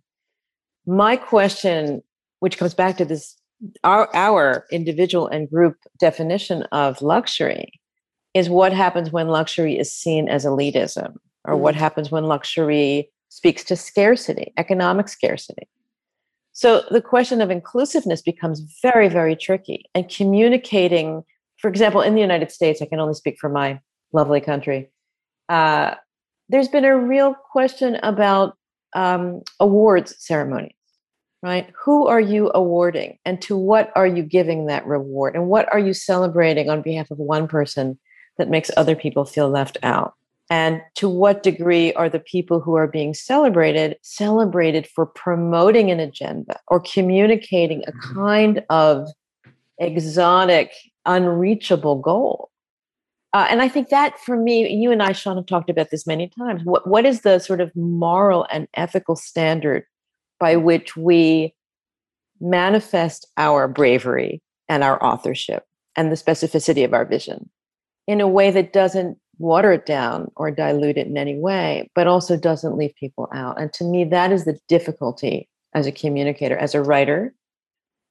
My 0.86 1.15
question, 1.15 2.01
which 2.39 2.58
comes 2.58 2.74
back 2.74 2.98
to 2.98 3.05
this 3.05 3.36
our, 3.84 4.13
our 4.13 4.65
individual 4.72 5.27
and 5.27 5.50
group 5.50 5.77
definition 5.98 6.63
of 6.72 7.01
luxury, 7.01 7.79
is 8.34 8.50
what 8.50 8.74
happens 8.74 9.12
when 9.12 9.27
luxury 9.27 9.77
is 9.77 9.93
seen 9.93 10.27
as 10.27 10.43
elitism, 10.43 11.15
or 11.46 11.55
what 11.55 11.75
mm. 11.75 11.79
happens 11.79 12.12
when 12.12 12.25
luxury 12.25 13.10
speaks 13.29 13.63
to 13.63 13.75
scarcity, 13.75 14.53
economic 14.58 15.08
scarcity. 15.08 15.67
So 16.51 16.84
the 16.91 17.01
question 17.01 17.41
of 17.41 17.50
inclusiveness 17.50 18.22
becomes 18.22 18.62
very, 18.82 19.08
very 19.08 19.36
tricky. 19.36 19.86
And 19.96 20.10
communicating, 20.10 21.24
for 21.63 21.70
example, 21.70 22.01
in 22.01 22.13
the 22.13 22.20
United 22.20 22.51
States, 22.51 22.82
I 22.82 22.86
can 22.88 23.00
only 23.00 23.13
speak 23.13 23.38
for 23.39 23.48
my 23.48 23.79
lovely 24.12 24.41
country. 24.41 24.89
Uh, 25.48 25.96
there's 26.50 26.67
been 26.67 26.84
a 26.84 26.98
real 26.98 27.34
question 27.53 27.96
about 28.03 28.58
um, 28.93 29.43
awards 29.62 30.13
ceremonies, 30.20 30.75
right? 31.41 31.72
Who 31.86 32.08
are 32.08 32.20
you 32.20 32.51
awarding, 32.53 33.17
and 33.24 33.41
to 33.43 33.55
what 33.55 33.93
are 33.96 34.05
you 34.05 34.24
giving 34.24 34.65
that 34.65 34.86
reward, 34.86 35.36
and 35.36 35.48
what 35.48 35.72
are 35.72 35.79
you 35.79 35.93
celebrating 35.93 36.70
on 36.70 36.82
behalf 36.82 37.10
of 37.12 37.17
one 37.17 37.48
person 37.48 37.98
that 38.38 38.50
makes 38.50 38.70
other 38.75 38.93
people 38.93 39.24
feel 39.24 39.48
left 39.48 39.77
out? 39.84 40.15
And 40.50 40.82
to 40.96 41.08
what 41.08 41.43
degree 41.43 41.93
are 41.93 42.10
the 42.10 42.20
people 42.20 42.60
who 42.60 42.75
are 42.75 42.88
being 42.88 43.13
celebrated 43.13 43.96
celebrated 44.01 44.86
for 44.86 45.05
promoting 45.05 45.91
an 45.91 46.01
agenda 46.01 46.60
or 46.67 46.82
communicating 46.82 47.84
a 47.88 47.93
mm-hmm. 47.93 48.20
kind 48.20 48.65
of 48.70 49.08
exotic, 49.79 50.74
unreachable 51.05 51.98
goal? 51.98 52.50
Uh, 53.33 53.48
and 53.50 53.62
I 53.62 53.67
think 53.67 53.89
that 53.89 54.19
for 54.19 54.38
me, 54.38 54.69
you 54.69 54.91
and 54.91 55.01
I, 55.01 55.12
Sean, 55.12 55.38
have 55.38 55.48
talked 55.48 55.69
about 55.69 55.89
this 55.89 56.05
many 56.05 56.29
times. 56.38 56.62
What, 56.63 56.88
what 56.88 57.05
is 57.05 57.22
the 57.22 57.39
sort 57.39 57.62
of 57.62 57.75
moral 57.75 58.45
and 58.51 58.67
ethical 58.75 59.15
standard 59.15 59.86
by 60.39 60.55
which 60.55 60.95
we 60.95 61.55
manifest 62.39 63.27
our 63.38 63.67
bravery 63.67 64.41
and 64.69 64.83
our 64.83 65.03
authorship 65.03 65.63
and 65.95 66.12
the 66.12 66.15
specificity 66.15 66.86
of 66.86 66.93
our 66.93 67.05
vision 67.05 67.50
in 68.07 68.22
a 68.22 68.27
way 68.27 68.51
that 68.51 68.74
doesn't 68.74 69.17
water 69.39 69.72
it 69.72 69.86
down 69.86 70.29
or 70.36 70.51
dilute 70.51 70.98
it 70.98 71.07
in 71.07 71.17
any 71.17 71.38
way, 71.38 71.89
but 71.95 72.07
also 72.07 72.38
doesn't 72.38 72.77
leave 72.77 72.93
people 72.95 73.29
out. 73.33 73.60
And 73.60 73.74
to 73.74 73.83
me, 73.83 74.03
that 74.05 74.31
is 74.31 74.45
the 74.45 74.60
difficulty 74.67 75.50
as 75.74 75.88
a 75.88 75.91
communicator, 75.91 76.57
as 76.57 76.75
a 76.75 76.83
writer, 76.83 77.33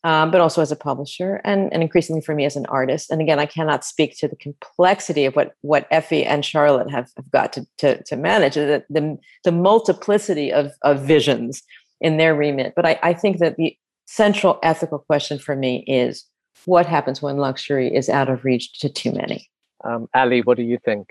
um, 0.04 0.30
but 0.30 0.40
also 0.40 0.62
as 0.62 0.72
a 0.72 0.76
publisher, 0.76 1.40
and, 1.44 1.72
and 1.72 1.82
increasingly 1.82 2.20
for 2.20 2.34
me 2.34 2.44
as 2.44 2.56
an 2.56 2.66
artist. 2.66 3.10
And 3.10 3.20
again, 3.20 3.38
I 3.38 3.46
cannot 3.46 3.84
speak 3.84 4.16
to 4.18 4.28
the 4.28 4.36
complexity 4.36 5.24
of 5.24 5.36
what 5.36 5.54
what 5.60 5.86
Effie 5.90 6.24
and 6.24 6.44
Charlotte 6.44 6.90
have, 6.90 7.10
have 7.16 7.30
got 7.30 7.52
to, 7.54 7.66
to, 7.78 8.02
to 8.04 8.16
manage, 8.16 8.54
the, 8.54 8.84
the, 8.90 9.18
the 9.44 9.52
multiplicity 9.52 10.52
of, 10.52 10.72
of 10.82 11.02
visions 11.02 11.62
in 12.00 12.16
their 12.16 12.34
remit. 12.34 12.74
But 12.74 12.86
I, 12.86 12.98
I 13.02 13.12
think 13.14 13.38
that 13.38 13.56
the 13.56 13.76
central 14.06 14.58
ethical 14.62 14.98
question 14.98 15.38
for 15.38 15.56
me 15.56 15.84
is 15.86 16.24
what 16.66 16.86
happens 16.86 17.22
when 17.22 17.36
luxury 17.38 17.94
is 17.94 18.08
out 18.08 18.28
of 18.28 18.44
reach 18.44 18.78
to 18.80 18.88
too 18.88 19.12
many? 19.12 19.48
Um, 19.84 20.08
Ali, 20.14 20.42
what 20.42 20.56
do 20.56 20.62
you 20.62 20.78
think? 20.84 21.08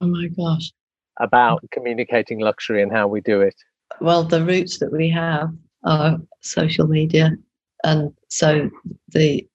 Oh 0.00 0.06
my 0.06 0.28
gosh. 0.28 0.72
About 1.18 1.64
communicating 1.70 2.40
luxury 2.40 2.82
and 2.82 2.92
how 2.92 3.08
we 3.08 3.20
do 3.20 3.40
it? 3.40 3.54
Well, 4.00 4.22
the 4.22 4.44
routes 4.44 4.78
that 4.78 4.92
we 4.92 5.08
have 5.10 5.50
are 5.84 6.18
social 6.42 6.86
media. 6.86 7.36
And 7.84 8.12
so 8.28 8.70
the 9.08 9.46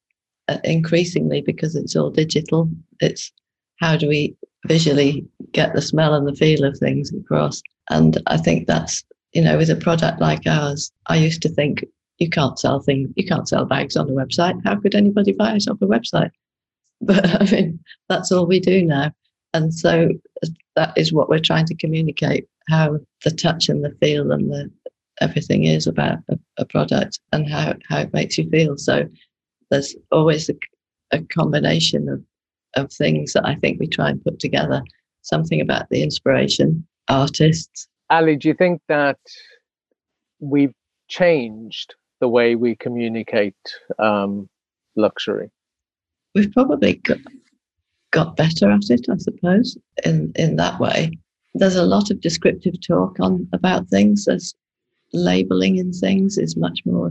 uh, 0.47 0.57
increasingly, 0.63 1.41
because 1.41 1.75
it's 1.75 1.95
all 1.95 2.09
digital, 2.09 2.69
it's 2.99 3.31
how 3.79 3.95
do 3.95 4.07
we 4.07 4.35
visually 4.67 5.25
get 5.51 5.73
the 5.73 5.81
smell 5.81 6.13
and 6.13 6.27
the 6.27 6.35
feel 6.35 6.63
of 6.63 6.77
things 6.77 7.13
across? 7.13 7.61
And 7.89 8.21
I 8.27 8.37
think 8.37 8.67
that's, 8.67 9.03
you 9.33 9.41
know, 9.41 9.57
with 9.57 9.69
a 9.69 9.75
product 9.75 10.21
like 10.21 10.45
ours, 10.45 10.91
I 11.07 11.17
used 11.17 11.41
to 11.43 11.49
think 11.49 11.85
you 12.19 12.29
can't 12.29 12.59
sell 12.59 12.79
things, 12.79 13.09
you 13.15 13.25
can't 13.25 13.47
sell 13.47 13.65
bags 13.65 13.95
on 13.95 14.09
a 14.09 14.13
website. 14.13 14.61
How 14.63 14.75
could 14.75 14.93
anybody 14.93 15.31
buy 15.31 15.55
it 15.55 15.67
off 15.67 15.81
a 15.81 15.87
website? 15.87 16.31
But 17.03 17.41
I 17.41 17.51
mean, 17.51 17.79
that's 18.09 18.31
all 18.31 18.45
we 18.45 18.59
do 18.59 18.85
now. 18.85 19.11
And 19.55 19.73
so 19.73 20.09
that 20.75 20.95
is 20.95 21.11
what 21.11 21.29
we're 21.29 21.39
trying 21.39 21.65
to 21.65 21.75
communicate 21.75 22.47
how 22.69 22.99
the 23.23 23.31
touch 23.31 23.69
and 23.69 23.83
the 23.83 23.89
feel 23.99 24.31
and 24.31 24.51
the 24.51 24.71
everything 25.21 25.63
is 25.65 25.87
about 25.87 26.19
a, 26.29 26.37
a 26.57 26.65
product 26.65 27.19
and 27.31 27.49
how, 27.49 27.75
how 27.87 27.99
it 27.99 28.13
makes 28.13 28.37
you 28.37 28.49
feel. 28.49 28.77
So 28.77 29.07
there's 29.69 29.95
always 30.11 30.49
a, 30.49 30.55
a 31.11 31.19
combination 31.19 32.09
of, 32.09 32.21
of 32.75 32.91
things 32.91 33.33
that 33.33 33.45
I 33.45 33.55
think 33.55 33.79
we 33.79 33.87
try 33.87 34.09
and 34.09 34.23
put 34.23 34.39
together. 34.39 34.81
Something 35.21 35.61
about 35.61 35.89
the 35.89 36.03
inspiration, 36.03 36.85
artists. 37.07 37.87
Ali, 38.09 38.35
do 38.35 38.47
you 38.47 38.55
think 38.55 38.81
that 38.89 39.19
we've 40.39 40.73
changed 41.07 41.95
the 42.19 42.27
way 42.27 42.55
we 42.55 42.75
communicate 42.75 43.55
um, 43.99 44.49
luxury? 44.95 45.49
we've 46.35 46.51
probably 46.51 46.95
got, 46.95 47.17
got 48.11 48.35
better 48.35 48.69
at 48.69 48.89
it, 48.89 49.07
I 49.09 49.17
suppose, 49.17 49.77
in, 50.03 50.31
in 50.35 50.55
that 50.57 50.79
way. 50.79 51.11
There's 51.53 51.75
a 51.75 51.85
lot 51.85 52.11
of 52.11 52.21
descriptive 52.21 52.75
talk 52.85 53.19
on 53.19 53.47
about 53.53 53.87
things. 53.89 54.25
There's 54.25 54.55
labeling 55.13 55.77
in 55.77 55.91
things 55.91 56.37
is 56.37 56.55
much 56.57 56.81
more 56.85 57.09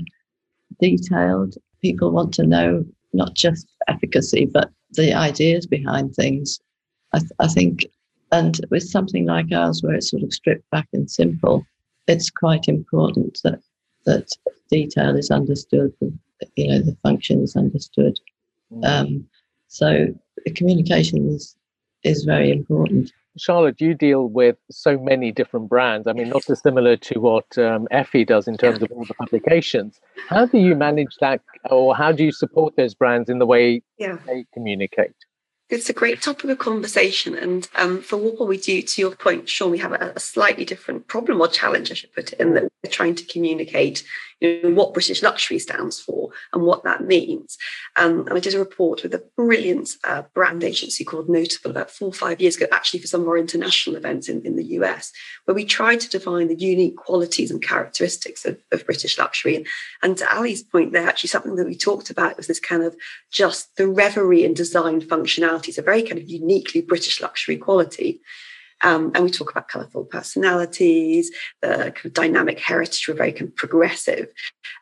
detailed. 0.80 1.57
People 1.83 2.11
want 2.11 2.35
to 2.35 2.47
know 2.47 2.85
not 3.12 3.35
just 3.35 3.66
efficacy, 3.88 4.45
but 4.47 4.71
the 4.92 5.12
ideas 5.14 5.66
behind 5.66 6.14
things. 6.14 6.61
I, 7.12 7.19
th- 7.19 7.33
I 7.38 7.49
think, 7.49 7.87
and 8.33 8.61
with 8.71 8.85
something 8.85 9.26
like 9.26 9.52
ours, 9.52 9.83
where 9.83 9.95
it's 9.95 10.11
sort 10.11 10.23
of 10.23 10.33
stripped 10.33 10.69
back 10.71 10.88
and 10.92 11.11
simple, 11.11 11.64
it's 12.07 12.30
quite 12.30 12.69
important 12.69 13.40
that 13.45 13.61
that 14.07 14.28
detail 14.71 15.16
is 15.16 15.30
understood. 15.30 15.92
You 16.57 16.69
know, 16.69 16.78
the 16.80 16.97
function 17.02 17.42
is 17.42 17.57
understood. 17.57 18.19
Mm. 18.73 18.85
Um, 18.85 19.26
so 19.69 20.07
communication 20.54 21.28
is 21.28 21.57
is 22.02 22.25
very 22.25 22.50
important. 22.50 23.12
Charlotte, 23.40 23.80
you 23.80 23.94
deal 23.94 24.28
with 24.28 24.56
so 24.70 24.99
many 24.99 25.32
different 25.32 25.68
brands. 25.68 26.06
I 26.06 26.12
mean, 26.12 26.28
not 26.28 26.44
dissimilar 26.44 26.97
to 26.97 27.18
what 27.18 27.59
um, 27.59 27.88
Effie 27.90 28.25
does 28.25 28.47
in 28.47 28.56
terms 28.56 28.82
of 28.82 28.90
all 28.92 29.04
the 29.04 29.14
publications. 29.14 30.00
How 30.28 30.47
do 30.47 30.59
you 30.59 30.75
manage 30.75 31.16
that, 31.20 31.40
or 31.70 31.97
how 31.97 32.12
do 32.12 32.25
you 32.25 32.32
support 32.32 32.76
those 32.76 32.94
brands 32.94 33.30
in 33.30 33.38
the 33.38 33.47
way 33.47 33.82
yeah. 33.99 34.18
they 34.26 34.44
communicate? 34.52 35.14
It's 35.71 35.89
a 35.89 35.93
great 35.93 36.21
topic 36.21 36.50
of 36.50 36.59
conversation. 36.59 37.37
And 37.37 37.69
um, 37.77 38.03
for 38.03 38.17
what 38.17 38.49
we 38.49 38.59
do, 38.59 38.83
to 38.83 39.00
your 39.00 39.15
point, 39.15 39.49
Sean, 39.49 39.71
we 39.71 39.79
have 39.79 39.93
a, 39.93 40.12
a, 40.17 40.21
slightly 40.21 40.65
different 40.65 41.07
problem 41.07 41.41
or 41.41 41.47
challenge, 41.47 41.93
I 41.93 41.95
should 41.95 42.12
put 42.12 42.33
it, 42.33 42.41
in 42.41 42.55
that 42.55 42.65
we're 42.83 42.91
trying 42.91 43.15
to 43.15 43.25
communicate 43.25 44.03
you 44.41 44.61
know, 44.62 44.71
what 44.71 44.95
British 44.95 45.23
luxury 45.23 45.59
stands 45.59 46.00
for 46.00 46.31
and 46.53 46.62
what 46.62 46.83
that 46.85 47.05
means. 47.05 47.59
Um, 47.97 48.27
and 48.27 48.33
I 48.33 48.41
did 48.41 48.55
a 48.55 48.59
report 48.59 49.03
with 49.03 49.15
a 49.15 49.23
brilliant 49.37 49.91
uh, 50.05 50.23
brand 50.35 50.65
agency 50.65 51.05
called 51.05 51.29
Notable 51.29 51.71
about 51.71 51.91
four 51.91 52.09
or 52.09 52.15
five 52.15 52.41
years 52.41 52.57
ago, 52.57 52.67
actually 52.73 53.00
for 53.00 53.07
some 53.07 53.23
of 53.23 53.29
our 53.29 53.39
international 53.39 53.97
events 53.97 54.29
in, 54.29 54.45
in 54.45 54.57
the 54.57 54.65
US, 54.65 55.12
where 55.45 55.55
we 55.55 55.65
tried 55.65 56.00
to 56.00 56.09
define 56.09 56.49
the 56.49 56.55
unique 56.55 56.97
qualities 56.97 57.50
and 57.50 57.62
characteristics 57.62 58.45
of, 58.45 58.59
of 58.73 58.85
British 58.87 59.19
luxury. 59.19 59.57
And, 59.57 59.67
and 60.03 60.17
to 60.17 60.35
Ali's 60.35 60.62
point 60.62 60.93
there, 60.93 61.07
actually 61.07 61.29
something 61.29 61.57
that 61.57 61.67
we 61.67 61.77
talked 61.77 62.11
about 62.11 62.37
was 62.37 62.47
this 62.47 62.61
kind 62.61 62.83
of 62.83 62.97
just 63.31 63.77
the 63.77 63.87
reverie 63.87 64.45
and 64.45 64.57
design 64.57 65.00
functionalities, 65.61 65.79
a 65.79 65.83
very 65.83 66.02
kind 66.02 66.21
of 66.21 66.29
uniquely 66.29 66.81
British 66.81 67.21
luxury 67.21 67.57
quality. 67.57 68.21
Um, 68.83 69.12
and 69.14 69.25
we 69.25 69.31
talk 69.31 69.50
about 69.50 69.69
colourful 69.69 70.07
personalities, 70.07 71.31
the 71.61 71.93
kind 71.95 72.07
of 72.07 72.14
dynamic 72.14 72.59
heritage, 72.61 73.07
we're 73.07 73.14
very 73.14 73.33
kind 73.33 73.49
of 73.49 73.57
progressive. 73.57 74.29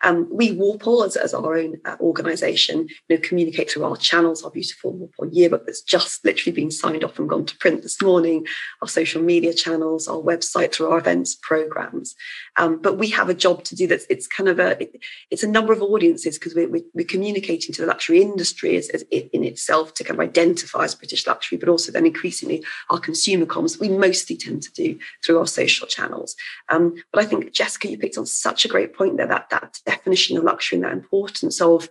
Um, 0.03 0.29
we 0.31 0.53
Walpole, 0.53 1.05
as, 1.05 1.17
as 1.17 1.35
our 1.35 1.57
own 1.57 1.77
uh, 1.85 1.97
organisation, 2.01 2.89
you 3.09 3.17
know, 3.17 3.23
communicate 3.23 3.71
through 3.71 3.85
our 3.85 3.97
channels, 3.97 4.43
our 4.43 4.51
beautiful 4.51 4.93
Walpole 4.93 5.29
yearbook 5.33 5.67
that's 5.67 5.83
just 5.83 6.25
literally 6.25 6.55
been 6.55 6.71
signed 6.71 7.05
off 7.05 7.19
and 7.19 7.29
gone 7.29 7.47
to 7.47 7.57
print 7.57 7.83
this 7.83 8.01
morning, 8.03 8.47
our 8.83 8.89
social 8.89 9.23
media 9.23 9.53
channels, 9.53 10.09
our 10.09 10.19
website, 10.19 10.73
through 10.73 10.91
our 10.91 10.99
events 10.99 11.37
programs. 11.43 12.15
Um, 12.57 12.81
but 12.81 12.99
we 12.99 13.09
have 13.11 13.29
a 13.29 13.35
job 13.35 13.65
to 13.65 13.77
do 13.77 13.87
that's 13.87 14.07
it's 14.11 14.27
kind 14.27 14.49
of 14.49 14.59
a 14.59 14.83
it, 14.83 15.01
it's 15.31 15.43
a 15.43 15.49
number 15.49 15.73
of 15.73 15.83
audiences 15.83 16.39
because 16.39 16.55
we're, 16.55 16.69
we're, 16.69 17.09
communicating 17.09 17.73
to 17.75 17.81
the 17.81 17.89
luxury 17.89 18.21
industry 18.21 18.77
as, 18.77 18.91
as 18.91 19.03
it, 19.11 19.31
in 19.33 19.43
itself 19.43 19.95
to 19.95 20.05
kind 20.05 20.21
of 20.21 20.29
identify 20.29 20.85
as 20.85 20.95
British 20.95 21.27
luxury, 21.27 21.57
but 21.57 21.69
also 21.69 21.91
then 21.91 22.05
increasingly 22.05 22.63
our 22.91 22.99
consumer 22.99 23.47
comms. 23.47 23.81
We 23.81 23.89
mostly 23.89 24.37
tend 24.37 24.63
to 24.63 24.73
do 24.73 24.99
through 25.25 25.39
our 25.39 25.47
social 25.47 25.87
channels. 25.87 26.37
Um, 26.69 26.95
but 27.13 27.25
I 27.25 27.27
think 27.27 27.53
Jessica, 27.53 27.89
you 27.89 27.99
picked 27.99 28.19
on 28.19 28.27
such 28.27 28.65
a 28.65 28.69
great 28.69 28.95
point 28.95 29.17
there 29.17 29.27
that 29.27 29.49
that 29.51 29.78
definition 29.81 30.37
of 30.37 30.45
luxury 30.45 30.77
and 30.77 30.85
that 30.85 30.93
importance 30.93 31.61
of 31.61 31.89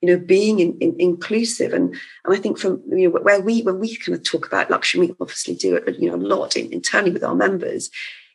you 0.00 0.08
know 0.08 0.18
being 0.18 0.60
in, 0.60 0.76
in, 0.78 0.94
inclusive. 0.98 1.72
And 1.72 1.94
and 2.24 2.34
I 2.34 2.36
think 2.36 2.58
from 2.58 2.82
you 2.90 3.10
know 3.10 3.20
where 3.20 3.40
we 3.40 3.62
when 3.62 3.78
we 3.78 3.96
kind 3.96 4.16
of 4.16 4.24
talk 4.24 4.46
about 4.46 4.70
luxury 4.70 5.00
we 5.00 5.14
obviously 5.20 5.54
do 5.54 5.76
it 5.76 5.98
you 5.98 6.10
know 6.10 6.16
a 6.16 6.28
lot 6.34 6.56
in, 6.56 6.72
internally 6.72 7.12
with 7.12 7.24
our 7.24 7.34
members 7.34 7.90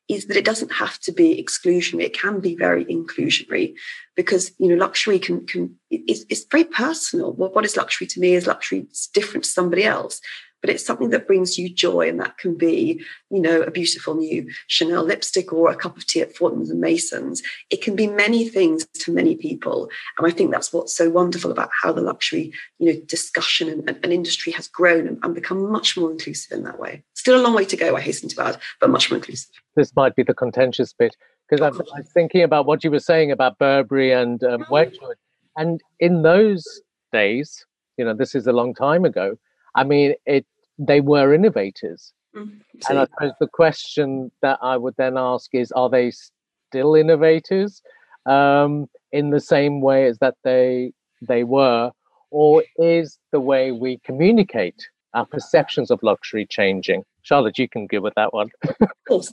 is 0.10 0.26
that 0.28 0.36
it 0.36 0.44
doesn't 0.44 0.74
have 0.74 1.00
to 1.00 1.14
be 1.14 1.42
exclusionary. 1.42 2.04
It 2.04 2.20
can 2.20 2.42
be 2.42 2.56
very 2.56 2.84
inclusionary 2.86 3.74
because 4.16 4.52
you 4.60 4.68
know 4.68 4.76
luxury 4.76 5.20
can 5.20 5.46
can 5.46 5.76
it's, 5.90 6.26
it's 6.30 6.46
very 6.52 6.66
personal. 6.66 7.34
What, 7.34 7.56
what 7.56 7.66
is 7.66 7.78
luxury 7.78 8.08
to 8.08 8.20
me 8.20 8.34
is 8.34 8.48
luxury 8.48 8.80
it's 8.80 9.08
different 9.08 9.46
to 9.46 9.50
somebody 9.50 9.84
else 9.84 10.22
but 10.64 10.70
it's 10.70 10.86
something 10.86 11.10
that 11.10 11.28
brings 11.28 11.58
you 11.58 11.68
joy. 11.68 12.08
And 12.08 12.22
that 12.22 12.38
can 12.38 12.56
be, 12.56 13.04
you 13.30 13.42
know, 13.42 13.62
a 13.64 13.70
beautiful 13.70 14.16
new 14.16 14.50
Chanel 14.68 15.04
lipstick 15.04 15.52
or 15.52 15.70
a 15.70 15.76
cup 15.76 15.98
of 15.98 16.08
tea 16.08 16.22
at 16.22 16.34
Fortnum's 16.34 16.70
and 16.70 16.80
Mason's. 16.80 17.44
It 17.70 17.82
can 17.82 17.98
be 17.98 18.08
many 18.08 18.48
things 18.48 18.88
to 19.00 19.12
many 19.12 19.36
people. 19.36 19.90
And 20.18 20.26
I 20.26 20.32
think 20.32 20.52
that's 20.52 20.72
what's 20.72 20.96
so 20.96 21.10
wonderful 21.10 21.52
about 21.52 21.70
how 21.82 21.92
the 21.92 22.00
luxury, 22.00 22.54
you 22.80 22.94
know, 22.94 23.00
discussion 23.08 23.68
and, 23.68 23.84
and, 23.90 24.00
and 24.04 24.14
industry 24.14 24.54
has 24.54 24.70
grown 24.70 25.06
and, 25.06 25.20
and 25.22 25.36
become 25.36 25.70
much 25.70 25.98
more 25.98 26.10
inclusive 26.10 26.58
in 26.58 26.64
that 26.64 26.80
way. 26.80 27.04
Still 27.14 27.38
a 27.38 27.44
long 27.44 27.54
way 27.54 27.66
to 27.66 27.76
go, 27.76 27.98
I 27.98 28.00
hasten 28.00 28.30
to 28.30 28.42
add, 28.42 28.58
but 28.80 28.90
much 28.90 29.12
more 29.12 29.18
inclusive. 29.18 29.52
This 29.76 29.94
might 29.98 30.16
be 30.16 30.24
the 30.24 30.34
contentious 30.34 30.94
bit 30.94 31.18
because 31.50 31.62
I'm, 31.62 31.82
I'm, 31.94 32.04
thinking 32.04 32.42
about 32.42 32.66
what 32.66 32.86
you 32.86 32.92
were 32.92 33.00
saying 33.00 33.32
about 33.32 33.60
Burberry 33.60 34.14
and 34.14 34.42
um, 34.46 34.62
mm. 34.62 34.70
Wedgwood. 34.70 35.18
And 35.58 35.82
in 36.00 36.22
those 36.22 36.66
days, 37.12 37.66
you 37.98 38.06
know, 38.06 38.14
this 38.14 38.34
is 38.34 38.48
a 38.48 38.54
long 38.54 38.74
time 38.74 39.04
ago. 39.04 39.36
I 39.76 39.84
mean, 39.84 40.14
it 40.26 40.46
they 40.78 41.02
were 41.02 41.34
innovators. 41.34 42.14
Mm, 42.36 42.62
and 42.90 43.00
I 43.00 43.06
suppose 43.06 43.34
the 43.40 43.48
question 43.48 44.32
that 44.42 44.60
I 44.62 44.78
would 44.78 44.96
then 44.98 45.18
ask 45.18 45.54
is, 45.54 45.72
are 45.74 45.90
they 45.90 46.12
still 46.12 46.96
innovators 46.96 47.82
um, 48.26 48.88
in 49.12 49.30
the 49.30 49.40
same 49.40 49.82
way 49.82 50.08
as 50.08 50.18
that 50.20 50.36
they 50.44 50.94
they 51.22 51.44
were, 51.44 51.92
or 52.32 52.64
is 52.78 53.18
the 53.32 53.40
way 53.40 53.72
we 53.72 54.00
communicate 54.04 54.88
our 55.14 55.26
perceptions 55.26 55.92
of 55.92 56.02
luxury 56.02 56.46
changing? 56.50 57.04
Charlotte, 57.22 57.58
you 57.58 57.70
can 57.70 57.88
give 57.88 58.04
with 58.04 58.16
that 58.16 58.34
one. 58.34 58.50
of 58.82 58.90
course. 59.08 59.32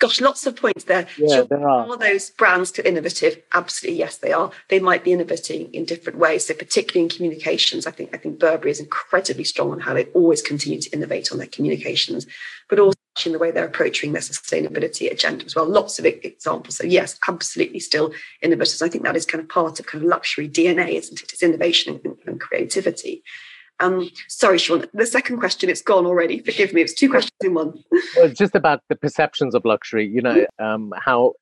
Gosh, 0.00 0.18
lots 0.22 0.46
of 0.46 0.56
points 0.56 0.84
there. 0.84 1.06
Yeah, 1.18 1.36
sure, 1.36 1.44
there 1.44 1.68
are. 1.68 1.86
are 1.86 1.96
those 1.98 2.30
brands 2.30 2.70
still 2.70 2.86
innovative? 2.86 3.42
Absolutely, 3.52 3.98
yes, 3.98 4.16
they 4.16 4.32
are. 4.32 4.50
They 4.68 4.80
might 4.80 5.04
be 5.04 5.12
innovating 5.12 5.72
in 5.74 5.84
different 5.84 6.18
ways. 6.18 6.46
So, 6.46 6.54
particularly 6.54 7.04
in 7.04 7.10
communications, 7.10 7.86
I 7.86 7.90
think 7.90 8.14
I 8.14 8.16
think 8.16 8.38
Burberry 8.38 8.70
is 8.70 8.80
incredibly 8.80 9.44
strong 9.44 9.72
on 9.72 9.80
how 9.80 9.92
they 9.92 10.06
always 10.06 10.40
continue 10.40 10.80
to 10.80 10.90
innovate 10.90 11.30
on 11.30 11.38
their 11.38 11.46
communications, 11.46 12.26
but 12.70 12.78
also 12.78 12.96
in 13.26 13.32
the 13.32 13.38
way 13.38 13.50
they're 13.50 13.66
approaching 13.66 14.12
their 14.12 14.22
sustainability 14.22 15.12
agenda 15.12 15.44
as 15.44 15.54
well. 15.54 15.66
Lots 15.66 15.98
of 15.98 16.06
examples. 16.06 16.78
So, 16.78 16.84
yes, 16.84 17.18
absolutely 17.28 17.80
still 17.80 18.14
innovators. 18.40 18.80
I 18.80 18.88
think 18.88 19.04
that 19.04 19.16
is 19.16 19.26
kind 19.26 19.42
of 19.42 19.50
part 19.50 19.80
of 19.80 19.86
kind 19.86 20.02
of 20.02 20.08
luxury 20.08 20.48
DNA, 20.48 20.94
isn't 20.94 21.22
it? 21.22 21.30
It's 21.34 21.42
innovation 21.42 22.00
and, 22.02 22.16
and 22.24 22.40
creativity. 22.40 23.22
Um, 23.80 24.10
sorry, 24.28 24.58
Sean. 24.58 24.86
The 24.92 25.06
second 25.06 25.38
question, 25.38 25.70
it's 25.70 25.82
gone 25.82 26.06
already. 26.06 26.40
Forgive 26.40 26.72
me. 26.72 26.82
It's 26.82 26.94
two 26.94 27.08
questions 27.08 27.36
in 27.42 27.54
one. 27.54 27.82
well, 28.16 28.26
it's 28.26 28.38
just 28.38 28.54
about 28.54 28.82
the 28.88 28.96
perceptions 28.96 29.54
of 29.54 29.64
luxury. 29.64 30.06
You 30.06 30.22
know, 30.22 30.46
um, 30.58 30.92
how 30.96 31.34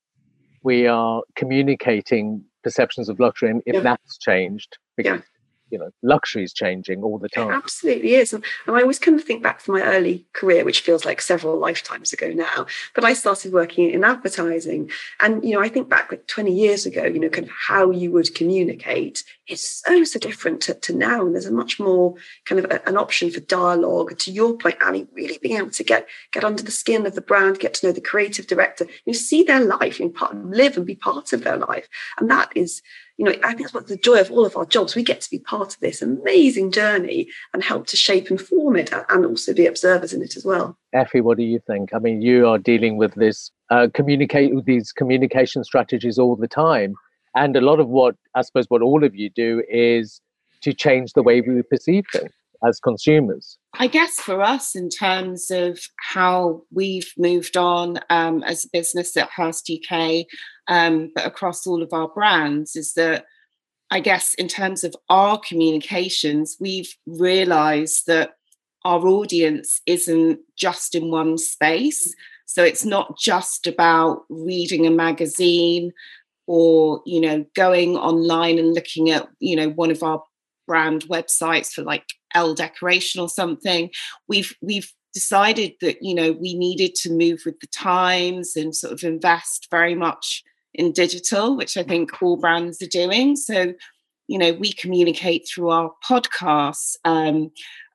we 0.62 0.86
are 0.86 1.22
communicating 1.36 2.44
perceptions 2.62 3.08
of 3.08 3.18
luxury, 3.20 3.50
and 3.50 3.62
if 3.66 3.74
yeah. 3.74 3.80
that's 3.80 4.18
changed, 4.18 4.78
because 4.96 5.18
yeah 5.20 5.24
you 5.70 5.78
know 5.78 5.90
luxury 6.02 6.42
is 6.42 6.52
changing 6.52 7.02
all 7.02 7.18
the 7.18 7.28
time. 7.28 7.50
it 7.50 7.54
absolutely 7.54 8.14
is 8.14 8.32
and, 8.32 8.44
and 8.66 8.76
i 8.76 8.80
always 8.80 8.98
kind 8.98 9.18
of 9.18 9.24
think 9.24 9.42
back 9.42 9.62
to 9.62 9.70
my 9.70 9.82
early 9.82 10.26
career 10.32 10.64
which 10.64 10.80
feels 10.80 11.04
like 11.04 11.20
several 11.20 11.58
lifetimes 11.58 12.12
ago 12.12 12.30
now 12.30 12.66
but 12.94 13.04
i 13.04 13.12
started 13.12 13.52
working 13.52 13.90
in 13.90 14.04
advertising 14.04 14.90
and 15.20 15.44
you 15.44 15.52
know 15.52 15.60
i 15.60 15.68
think 15.68 15.88
back 15.88 16.10
like 16.10 16.26
20 16.26 16.52
years 16.52 16.86
ago 16.86 17.04
you 17.04 17.18
know 17.18 17.28
kind 17.28 17.46
of 17.46 17.52
how 17.52 17.90
you 17.90 18.10
would 18.10 18.34
communicate 18.34 19.24
is 19.48 19.82
so 19.86 20.04
so 20.04 20.18
different 20.18 20.60
to, 20.60 20.74
to 20.74 20.94
now 20.94 21.24
and 21.24 21.34
there's 21.34 21.46
a 21.46 21.52
much 21.52 21.80
more 21.80 22.14
kind 22.44 22.64
of 22.64 22.70
a, 22.70 22.86
an 22.88 22.96
option 22.96 23.30
for 23.30 23.40
dialogue. 23.40 24.16
To 24.18 24.30
your 24.30 24.56
point 24.56 24.76
annie 24.82 25.06
really 25.12 25.38
being 25.42 25.56
able 25.56 25.70
to 25.70 25.84
get 25.84 26.06
get 26.32 26.44
under 26.44 26.62
the 26.62 26.70
skin 26.70 27.06
of 27.06 27.14
the 27.14 27.20
brand 27.20 27.58
get 27.58 27.74
to 27.74 27.86
know 27.86 27.92
the 27.92 28.00
creative 28.00 28.46
director 28.46 28.86
you 29.06 29.14
see 29.14 29.42
their 29.42 29.64
life 29.64 29.98
you 29.98 30.12
know, 30.12 30.30
live 30.44 30.76
and 30.76 30.86
be 30.86 30.94
part 30.94 31.32
of 31.32 31.44
their 31.44 31.56
life 31.56 31.88
and 32.18 32.30
that 32.30 32.50
is 32.54 32.82
you 33.18 33.24
know, 33.24 33.34
I 33.42 33.48
think 33.48 33.62
that's 33.62 33.74
what 33.74 33.88
the 33.88 33.96
joy 33.96 34.20
of 34.20 34.30
all 34.30 34.46
of 34.46 34.56
our 34.56 34.64
jobs. 34.64 34.94
We 34.94 35.02
get 35.02 35.20
to 35.22 35.30
be 35.30 35.40
part 35.40 35.74
of 35.74 35.80
this 35.80 36.00
amazing 36.00 36.70
journey 36.70 37.28
and 37.52 37.64
help 37.64 37.88
to 37.88 37.96
shape 37.96 38.30
and 38.30 38.40
form 38.40 38.76
it 38.76 38.92
and 39.10 39.26
also 39.26 39.52
be 39.52 39.66
observers 39.66 40.12
in 40.12 40.22
it 40.22 40.36
as 40.36 40.44
well. 40.44 40.78
Effie, 40.92 41.20
what 41.20 41.36
do 41.36 41.42
you 41.42 41.60
think? 41.66 41.92
I 41.92 41.98
mean, 41.98 42.22
you 42.22 42.46
are 42.46 42.58
dealing 42.58 42.96
with 42.96 43.14
this 43.14 43.50
uh, 43.70 43.88
communicate 43.92 44.54
with 44.54 44.66
these 44.66 44.92
communication 44.92 45.64
strategies 45.64 46.16
all 46.16 46.36
the 46.36 46.48
time. 46.48 46.94
And 47.34 47.56
a 47.56 47.60
lot 47.60 47.80
of 47.80 47.88
what 47.88 48.14
I 48.36 48.42
suppose 48.42 48.66
what 48.68 48.82
all 48.82 49.02
of 49.02 49.16
you 49.16 49.30
do 49.30 49.64
is 49.68 50.20
to 50.60 50.72
change 50.72 51.12
the 51.12 51.22
way 51.22 51.40
we 51.40 51.60
perceive 51.62 52.04
things 52.12 52.30
as 52.66 52.80
consumers? 52.80 53.58
I 53.74 53.86
guess 53.86 54.18
for 54.20 54.42
us, 54.42 54.74
in 54.74 54.88
terms 54.88 55.50
of 55.50 55.80
how 56.00 56.62
we've 56.72 57.12
moved 57.16 57.56
on 57.56 58.00
um, 58.10 58.42
as 58.42 58.64
a 58.64 58.68
business 58.72 59.16
at 59.16 59.30
Hearst 59.30 59.70
UK, 59.70 60.26
um, 60.68 61.10
but 61.14 61.26
across 61.26 61.66
all 61.66 61.82
of 61.82 61.92
our 61.92 62.08
brands, 62.08 62.76
is 62.76 62.94
that 62.94 63.26
I 63.90 64.00
guess 64.00 64.34
in 64.34 64.48
terms 64.48 64.84
of 64.84 64.94
our 65.08 65.38
communications, 65.38 66.56
we've 66.60 66.94
realized 67.06 68.06
that 68.06 68.32
our 68.84 69.06
audience 69.06 69.80
isn't 69.86 70.40
just 70.56 70.94
in 70.94 71.10
one 71.10 71.38
space. 71.38 72.14
So 72.46 72.62
it's 72.62 72.84
not 72.84 73.18
just 73.18 73.66
about 73.66 74.24
reading 74.28 74.86
a 74.86 74.90
magazine 74.90 75.92
or 76.46 77.02
you 77.04 77.20
know 77.20 77.44
going 77.54 77.96
online 77.96 78.58
and 78.58 78.72
looking 78.72 79.10
at 79.10 79.28
you 79.38 79.54
know 79.54 79.68
one 79.68 79.90
of 79.90 80.02
our 80.02 80.22
brand 80.68 81.02
websites 81.08 81.72
for 81.72 81.82
like 81.82 82.04
Elle 82.34 82.54
decoration 82.54 83.20
or 83.20 83.28
something. 83.28 83.90
We've 84.28 84.54
we've 84.62 84.92
decided 85.12 85.72
that 85.80 85.96
you 86.00 86.14
know 86.14 86.30
we 86.30 86.54
needed 86.54 86.94
to 86.96 87.10
move 87.10 87.40
with 87.44 87.58
the 87.58 87.66
times 87.66 88.54
and 88.54 88.76
sort 88.76 88.92
of 88.92 89.02
invest 89.02 89.66
very 89.70 89.96
much 89.96 90.44
in 90.74 90.92
digital, 90.92 91.56
which 91.56 91.76
I 91.76 91.82
think 91.82 92.22
all 92.22 92.36
brands 92.36 92.80
are 92.82 92.86
doing. 92.86 93.36
So, 93.36 93.74
you 94.28 94.38
know, 94.38 94.52
we 94.52 94.72
communicate 94.72 95.48
through 95.48 95.70
our 95.70 95.90
podcasts. 96.08 96.94
Um, 97.04 97.50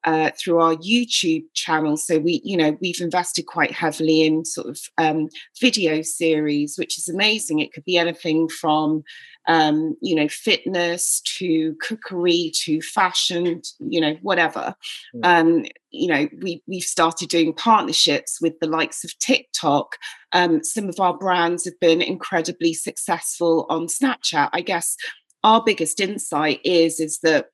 uh, 0.05 0.31
through 0.37 0.59
our 0.59 0.75
YouTube 0.75 1.45
channel. 1.53 1.97
So 1.97 2.19
we, 2.19 2.41
you 2.43 2.57
know, 2.57 2.77
we've 2.81 2.99
invested 2.99 3.45
quite 3.45 3.71
heavily 3.71 4.23
in 4.23 4.45
sort 4.45 4.67
of 4.67 4.79
um, 4.97 5.29
video 5.59 6.01
series, 6.01 6.77
which 6.77 6.97
is 6.97 7.07
amazing. 7.07 7.59
It 7.59 7.73
could 7.73 7.85
be 7.85 7.97
anything 7.97 8.49
from, 8.49 9.03
um, 9.47 9.95
you 10.01 10.15
know, 10.15 10.27
fitness 10.27 11.21
to 11.37 11.75
cookery 11.81 12.51
to 12.63 12.81
fashion, 12.81 13.61
you 13.79 14.01
know, 14.01 14.17
whatever. 14.21 14.75
Mm. 15.15 15.21
Um, 15.23 15.65
you 15.91 16.07
know, 16.07 16.27
we 16.41 16.61
we've 16.67 16.83
started 16.83 17.29
doing 17.29 17.53
partnerships 17.53 18.41
with 18.41 18.59
the 18.59 18.67
likes 18.67 19.03
of 19.03 19.17
TikTok. 19.19 19.95
Um, 20.31 20.63
some 20.63 20.89
of 20.89 20.99
our 20.99 21.17
brands 21.17 21.65
have 21.65 21.79
been 21.79 22.01
incredibly 22.01 22.73
successful 22.73 23.67
on 23.69 23.87
Snapchat. 23.87 24.49
I 24.51 24.61
guess 24.61 24.97
our 25.43 25.63
biggest 25.63 25.99
insight 25.99 26.59
is 26.63 26.99
is 26.99 27.19
that 27.19 27.47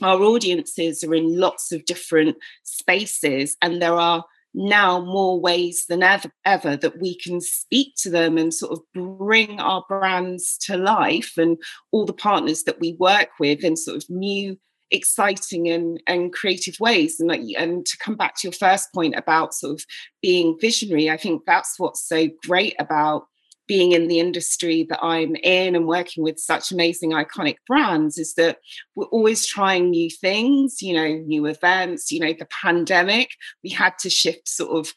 our 0.00 0.20
audiences 0.22 1.04
are 1.04 1.14
in 1.14 1.38
lots 1.38 1.72
of 1.72 1.84
different 1.84 2.36
spaces 2.62 3.56
and 3.60 3.82
there 3.82 3.94
are 3.94 4.24
now 4.54 5.02
more 5.02 5.40
ways 5.40 5.86
than 5.88 6.02
ever, 6.02 6.30
ever 6.44 6.76
that 6.76 7.00
we 7.00 7.16
can 7.18 7.40
speak 7.40 7.94
to 7.96 8.10
them 8.10 8.36
and 8.36 8.52
sort 8.52 8.72
of 8.72 9.18
bring 9.18 9.60
our 9.60 9.84
brands 9.88 10.58
to 10.58 10.76
life 10.76 11.32
and 11.36 11.56
all 11.90 12.04
the 12.04 12.12
partners 12.12 12.64
that 12.64 12.80
we 12.80 12.96
work 12.98 13.28
with 13.40 13.64
in 13.64 13.76
sort 13.76 13.96
of 13.96 14.04
new 14.10 14.58
exciting 14.90 15.68
and, 15.68 16.02
and 16.06 16.32
creative 16.32 16.78
ways. 16.78 17.18
And 17.18 17.28
like 17.28 17.40
and 17.56 17.84
to 17.86 17.96
come 17.98 18.14
back 18.14 18.36
to 18.36 18.48
your 18.48 18.52
first 18.52 18.92
point 18.94 19.14
about 19.16 19.54
sort 19.54 19.72
of 19.72 19.86
being 20.20 20.56
visionary 20.60 21.10
i 21.10 21.16
think 21.16 21.42
that's 21.46 21.78
what's 21.78 22.06
so 22.06 22.28
great 22.46 22.74
about 22.78 23.26
being 23.66 23.92
in 23.92 24.08
the 24.08 24.18
industry 24.18 24.86
that 24.88 25.02
I'm 25.02 25.36
in 25.36 25.74
and 25.74 25.86
working 25.86 26.22
with 26.22 26.38
such 26.38 26.72
amazing 26.72 27.12
iconic 27.12 27.56
brands 27.66 28.18
is 28.18 28.34
that 28.34 28.58
we're 28.94 29.06
always 29.06 29.46
trying 29.46 29.90
new 29.90 30.10
things, 30.10 30.82
you 30.82 30.94
know, 30.94 31.08
new 31.26 31.46
events, 31.46 32.10
you 32.10 32.20
know, 32.20 32.32
the 32.32 32.48
pandemic, 32.62 33.30
we 33.62 33.70
had 33.70 33.98
to 34.00 34.10
shift 34.10 34.48
sort 34.48 34.76
of 34.76 34.92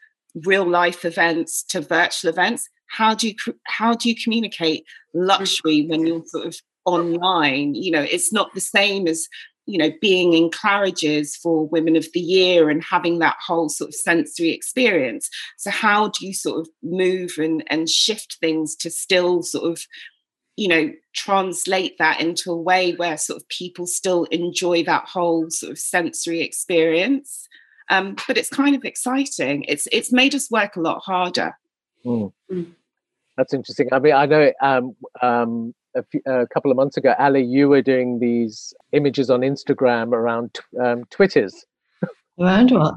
real 0.45 0.67
life 0.67 1.06
events 1.06 1.63
to 1.63 1.82
virtual 1.82 2.30
events. 2.30 2.67
How 2.88 3.15
do 3.15 3.30
you 3.30 3.36
how 3.65 3.93
do 3.93 4.10
you 4.10 4.15
communicate 4.21 4.84
mm. 5.15 5.28
luxury 5.28 5.86
when 5.88 6.06
you're 6.06 6.23
sort 6.25 6.47
of 6.47 6.56
online. 6.86 7.75
You 7.75 7.91
know, 7.91 8.01
it's 8.01 8.32
not 8.32 8.54
the 8.54 8.62
same 8.62 9.08
as 9.08 9.28
you 9.65 9.78
know 9.78 9.91
being 10.01 10.34
in 10.34 10.49
Claridge's 10.49 11.36
for 11.36 11.67
Women 11.67 11.95
of 11.95 12.08
the 12.13 12.19
Year 12.19 12.69
and 12.69 12.84
having 12.84 13.19
that 13.19 13.38
whole 13.45 13.69
sort 13.69 13.89
of 13.89 13.95
sensory 13.95 14.51
experience. 14.51 15.30
So 15.58 15.71
how 15.71 16.10
do 16.10 16.25
you 16.25 16.34
sort 16.34 16.60
of 16.60 16.69
move 16.84 17.36
and 17.38 17.63
and 17.67 17.89
shift 17.89 18.38
things 18.39 18.75
to 18.78 18.89
still 18.89 19.43
sort 19.43 19.71
of 19.71 19.86
you 20.56 20.67
know 20.67 20.91
translate 21.13 21.97
that 21.97 22.21
into 22.21 22.51
a 22.51 22.62
way 22.62 22.93
where 22.93 23.17
sort 23.17 23.41
of 23.41 23.47
people 23.49 23.86
still 23.86 24.23
enjoy 24.25 24.84
that 24.84 25.06
whole 25.06 25.49
sort 25.49 25.71
of 25.71 25.80
sensory 25.80 26.41
experience 26.41 27.47
um, 27.89 28.15
but 28.28 28.38
it's 28.38 28.49
kind 28.49 28.75
of 28.75 28.84
exciting 28.84 29.63
it's 29.67 29.88
it's 29.91 30.12
made 30.12 30.34
us 30.34 30.49
work 30.49 30.75
a 30.75 30.82
lot 30.82 31.01
harder 31.04 31.58
mm. 32.06 32.32
Mm. 32.51 32.71
that's 33.38 33.54
interesting 33.54 33.89
i 33.91 33.99
mean 33.99 34.13
i 34.13 34.25
know 34.25 34.51
um, 34.62 34.95
um, 35.21 35.75
a, 35.95 36.03
few, 36.03 36.21
a, 36.25 36.47
couple 36.47 36.71
of 36.71 36.77
months 36.77 36.97
ago 36.97 37.13
ali 37.19 37.43
you 37.43 37.69
were 37.69 37.81
doing 37.81 38.19
these 38.19 38.73
images 38.91 39.29
on 39.29 39.41
instagram 39.41 40.12
around 40.13 40.60
um, 40.81 41.03
twitchers. 41.05 41.53
Around 42.39 42.71
what? 42.71 42.95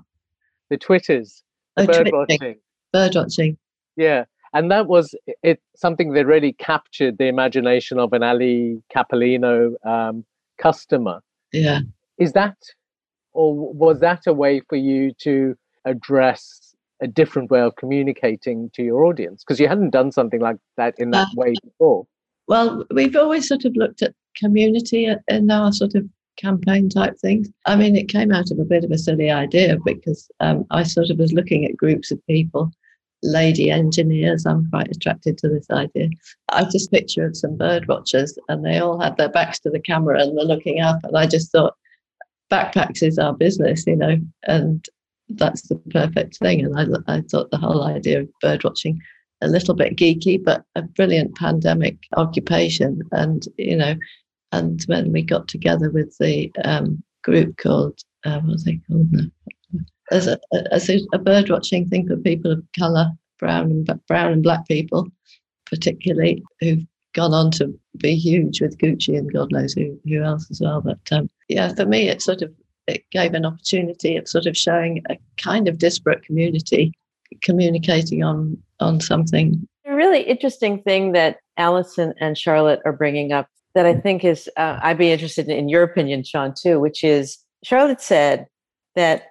The 0.70 0.78
twitchers. 0.78 1.42
Oh, 1.76 1.86
bird 1.86 2.10
watching. 2.12 2.56
Bird 2.92 3.14
watching. 3.14 3.56
Yeah 3.96 4.24
and 4.52 4.70
that 4.70 4.86
was 4.86 5.14
it 5.42 5.60
something 5.76 6.12
that 6.12 6.26
really 6.26 6.52
captured 6.54 7.18
the 7.18 7.26
imagination 7.26 7.98
of 7.98 8.12
an 8.12 8.22
Ally 8.22 8.76
Capellino 8.94 9.74
um, 9.86 10.24
customer. 10.58 11.20
Yeah, 11.52 11.80
is 12.18 12.32
that, 12.32 12.56
or 13.32 13.54
was 13.72 14.00
that 14.00 14.26
a 14.26 14.32
way 14.32 14.60
for 14.68 14.76
you 14.76 15.12
to 15.20 15.56
address 15.84 16.74
a 17.00 17.06
different 17.06 17.50
way 17.50 17.60
of 17.60 17.76
communicating 17.76 18.70
to 18.74 18.82
your 18.82 19.04
audience? 19.04 19.44
Because 19.44 19.60
you 19.60 19.68
hadn't 19.68 19.90
done 19.90 20.12
something 20.12 20.40
like 20.40 20.56
that 20.76 20.94
in 20.98 21.10
that 21.10 21.28
uh, 21.28 21.34
way 21.36 21.54
before? 21.62 22.06
Well, 22.48 22.86
we've 22.90 23.16
always 23.16 23.46
sort 23.46 23.64
of 23.64 23.76
looked 23.76 24.02
at 24.02 24.14
community 24.36 25.14
in 25.28 25.50
our 25.50 25.72
sort 25.72 25.94
of 25.94 26.08
campaign 26.38 26.88
type 26.88 27.18
things. 27.18 27.48
I 27.66 27.76
mean, 27.76 27.94
it 27.94 28.08
came 28.08 28.32
out 28.32 28.50
of 28.50 28.58
a 28.58 28.64
bit 28.64 28.84
of 28.84 28.90
a 28.90 28.98
silly 28.98 29.30
idea 29.30 29.76
because 29.84 30.28
um, 30.40 30.64
I 30.70 30.82
sort 30.84 31.10
of 31.10 31.18
was 31.18 31.32
looking 31.32 31.64
at 31.64 31.76
groups 31.76 32.10
of 32.10 32.24
people 32.26 32.70
lady 33.22 33.70
engineers. 33.70 34.46
I'm 34.46 34.70
quite 34.70 34.88
attracted 34.88 35.38
to 35.38 35.48
this 35.48 35.68
idea. 35.70 36.08
I 36.50 36.64
just 36.64 36.90
picture 36.90 37.26
of 37.26 37.36
some 37.36 37.56
bird 37.56 37.88
watchers 37.88 38.38
and 38.48 38.64
they 38.64 38.78
all 38.78 39.00
had 39.00 39.16
their 39.16 39.28
backs 39.28 39.58
to 39.60 39.70
the 39.70 39.80
camera 39.80 40.22
and 40.22 40.36
they're 40.36 40.44
looking 40.44 40.80
up. 40.80 41.00
And 41.02 41.16
I 41.16 41.26
just 41.26 41.52
thought, 41.52 41.74
backpacks 42.50 43.02
is 43.02 43.18
our 43.18 43.34
business, 43.34 43.86
you 43.86 43.96
know, 43.96 44.16
and 44.44 44.86
that's 45.30 45.62
the 45.68 45.76
perfect 45.90 46.38
thing. 46.38 46.64
And 46.64 46.78
I, 46.78 47.16
I 47.16 47.20
thought 47.22 47.50
the 47.50 47.58
whole 47.58 47.82
idea 47.82 48.20
of 48.20 48.28
bird 48.40 48.64
watching 48.64 49.00
a 49.40 49.48
little 49.48 49.74
bit 49.74 49.96
geeky, 49.96 50.42
but 50.42 50.64
a 50.74 50.82
brilliant 50.82 51.36
pandemic 51.36 51.98
occupation. 52.16 53.02
And, 53.12 53.46
you 53.56 53.76
know, 53.76 53.94
and 54.52 54.82
when 54.86 55.12
we 55.12 55.22
got 55.22 55.48
together 55.48 55.90
with 55.90 56.16
the 56.18 56.50
um, 56.64 57.02
group 57.22 57.56
called, 57.58 58.00
uh, 58.24 58.40
what 58.40 58.52
was 58.52 58.64
they 58.64 58.80
called 58.88 59.12
now? 59.12 59.26
as 60.10 60.26
a, 60.26 60.38
a, 60.52 60.80
a 61.12 61.18
bird 61.18 61.50
watching 61.50 61.86
thing 61.88 62.06
for 62.06 62.16
people 62.16 62.50
of 62.50 62.62
colour, 62.78 63.10
brown 63.38 63.70
and 63.70 64.06
brown 64.06 64.32
and 64.32 64.42
black 64.42 64.66
people, 64.66 65.06
particularly 65.66 66.42
who've 66.60 66.84
gone 67.14 67.34
on 67.34 67.50
to 67.52 67.78
be 67.98 68.14
huge 68.14 68.60
with 68.60 68.78
Gucci 68.78 69.18
and 69.18 69.32
God 69.32 69.52
knows 69.52 69.72
who, 69.72 69.98
who 70.04 70.22
else 70.22 70.46
as 70.50 70.60
well. 70.60 70.80
But 70.80 71.00
um, 71.12 71.28
yeah, 71.48 71.74
for 71.74 71.86
me, 71.86 72.08
it 72.08 72.22
sort 72.22 72.42
of 72.42 72.52
it 72.86 73.04
gave 73.10 73.34
an 73.34 73.44
opportunity 73.44 74.16
of 74.16 74.28
sort 74.28 74.46
of 74.46 74.56
showing 74.56 75.02
a 75.10 75.18
kind 75.36 75.68
of 75.68 75.76
disparate 75.76 76.22
community 76.22 76.94
communicating 77.42 78.22
on 78.22 78.56
on 78.80 79.00
something. 79.00 79.66
A 79.86 79.94
really 79.94 80.22
interesting 80.22 80.82
thing 80.82 81.12
that 81.12 81.38
Alison 81.56 82.14
and 82.20 82.36
Charlotte 82.36 82.80
are 82.84 82.92
bringing 82.92 83.32
up 83.32 83.48
that 83.74 83.86
I 83.86 83.94
think 83.94 84.24
is 84.24 84.48
uh, 84.56 84.78
I'd 84.82 84.98
be 84.98 85.12
interested 85.12 85.48
in 85.48 85.68
your 85.68 85.82
opinion, 85.82 86.24
Sean, 86.24 86.54
too, 86.54 86.80
which 86.80 87.04
is 87.04 87.38
Charlotte 87.64 88.00
said 88.00 88.46
that 88.94 89.28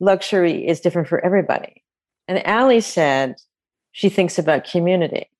luxury 0.00 0.66
is 0.66 0.80
different 0.80 1.08
for 1.08 1.24
everybody. 1.24 1.82
And 2.28 2.42
Ali 2.46 2.80
said 2.80 3.36
she 3.92 4.08
thinks 4.08 4.38
about 4.38 4.68
community. 4.68 5.30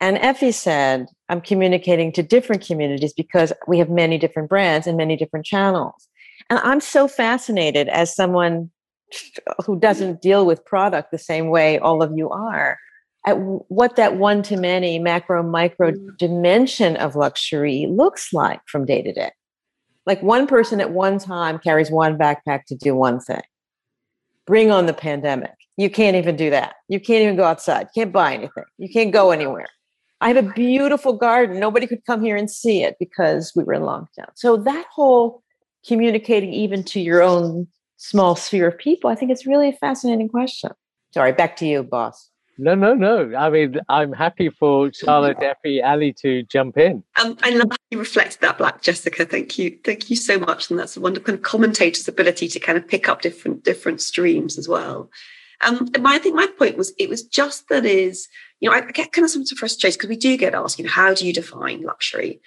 And 0.00 0.18
Effie 0.18 0.52
said, 0.52 1.06
I'm 1.28 1.40
communicating 1.40 2.12
to 2.12 2.22
different 2.22 2.66
communities 2.66 3.12
because 3.12 3.52
we 3.66 3.78
have 3.78 3.88
many 3.88 4.18
different 4.18 4.48
brands 4.48 4.86
and 4.86 4.96
many 4.96 5.16
different 5.16 5.46
channels. 5.46 6.08
And 6.50 6.58
I'm 6.58 6.80
so 6.80 7.08
fascinated 7.08 7.88
as 7.88 8.14
someone 8.14 8.70
who 9.64 9.78
doesn't 9.78 10.20
deal 10.20 10.46
with 10.46 10.64
product 10.64 11.10
the 11.10 11.18
same 11.18 11.48
way 11.48 11.78
all 11.78 12.02
of 12.02 12.12
you 12.16 12.28
are 12.30 12.78
at 13.26 13.34
what 13.38 13.96
that 13.96 14.16
one 14.16 14.42
to 14.42 14.56
many 14.56 14.98
macro 14.98 15.42
micro 15.42 15.90
mm. 15.90 16.16
dimension 16.16 16.96
of 16.96 17.16
luxury 17.16 17.86
looks 17.90 18.32
like 18.32 18.60
from 18.66 18.84
day 18.84 19.02
to 19.02 19.12
day. 19.12 19.30
Like 20.06 20.22
one 20.22 20.46
person 20.46 20.80
at 20.80 20.92
one 20.92 21.18
time 21.18 21.58
carries 21.58 21.90
one 21.90 22.16
backpack 22.16 22.64
to 22.68 22.76
do 22.76 22.94
one 22.94 23.20
thing 23.20 23.42
bring 24.46 24.70
on 24.70 24.86
the 24.86 24.94
pandemic. 24.94 25.54
You 25.76 25.90
can't 25.90 26.16
even 26.16 26.36
do 26.36 26.50
that. 26.50 26.76
You 26.88 27.00
can't 27.00 27.22
even 27.22 27.36
go 27.36 27.44
outside. 27.44 27.88
You 27.94 28.02
can't 28.02 28.12
buy 28.12 28.34
anything. 28.34 28.64
You 28.78 28.88
can't 28.88 29.12
go 29.12 29.32
anywhere. 29.32 29.66
I 30.20 30.28
have 30.28 30.36
a 30.36 30.52
beautiful 30.52 31.12
garden. 31.14 31.60
Nobody 31.60 31.86
could 31.86 32.04
come 32.06 32.22
here 32.22 32.36
and 32.36 32.50
see 32.50 32.82
it 32.82 32.96
because 32.98 33.52
we 33.54 33.64
were 33.64 33.74
in 33.74 33.82
lockdown. 33.82 34.30
So 34.34 34.56
that 34.56 34.86
whole 34.90 35.42
communicating 35.86 36.52
even 36.52 36.82
to 36.84 37.00
your 37.00 37.22
own 37.22 37.66
small 37.96 38.36
sphere 38.36 38.68
of 38.68 38.78
people, 38.78 39.10
I 39.10 39.14
think 39.14 39.30
it's 39.30 39.46
really 39.46 39.68
a 39.68 39.72
fascinating 39.72 40.28
question. 40.28 40.70
Sorry, 41.12 41.32
back 41.32 41.56
to 41.56 41.66
you, 41.66 41.82
boss. 41.82 42.30
No, 42.58 42.74
no, 42.74 42.94
no. 42.94 43.34
I 43.36 43.50
mean, 43.50 43.78
I'm 43.88 44.12
happy 44.12 44.48
for 44.48 44.90
Charlotte, 44.92 45.36
Effie, 45.42 45.82
Ali 45.82 46.14
to 46.22 46.42
jump 46.44 46.78
in. 46.78 47.02
Um, 47.20 47.36
I 47.42 47.50
love 47.50 47.70
how 47.70 47.76
you 47.90 47.98
reflected 47.98 48.40
that, 48.40 48.56
Black 48.56 48.80
Jessica. 48.80 49.26
Thank 49.26 49.58
you, 49.58 49.78
thank 49.84 50.08
you 50.08 50.16
so 50.16 50.38
much. 50.38 50.70
And 50.70 50.78
that's 50.78 50.96
a 50.96 51.00
wonderful 51.00 51.26
kind 51.26 51.38
of 51.38 51.42
commentator's 51.42 52.08
ability 52.08 52.48
to 52.48 52.60
kind 52.60 52.78
of 52.78 52.88
pick 52.88 53.08
up 53.08 53.20
different 53.20 53.62
different 53.62 54.00
streams 54.00 54.56
as 54.56 54.68
well. 54.68 55.10
Um, 55.62 55.88
my, 56.00 56.14
I 56.14 56.18
think 56.18 56.34
my 56.34 56.46
point 56.58 56.76
was 56.76 56.92
it 56.98 57.08
was 57.08 57.22
just 57.22 57.68
that 57.68 57.84
is, 57.84 58.28
you 58.60 58.70
know, 58.70 58.76
I 58.76 58.80
get 58.80 59.12
kind 59.12 59.24
of 59.24 59.30
some 59.30 59.44
frustrated 59.44 59.98
because 59.98 60.08
we 60.08 60.16
do 60.16 60.36
get 60.36 60.54
asked, 60.54 60.78
you 60.78 60.84
know, 60.84 60.90
how 60.90 61.12
do 61.12 61.26
you 61.26 61.32
define 61.32 61.82
luxury? 61.82 62.40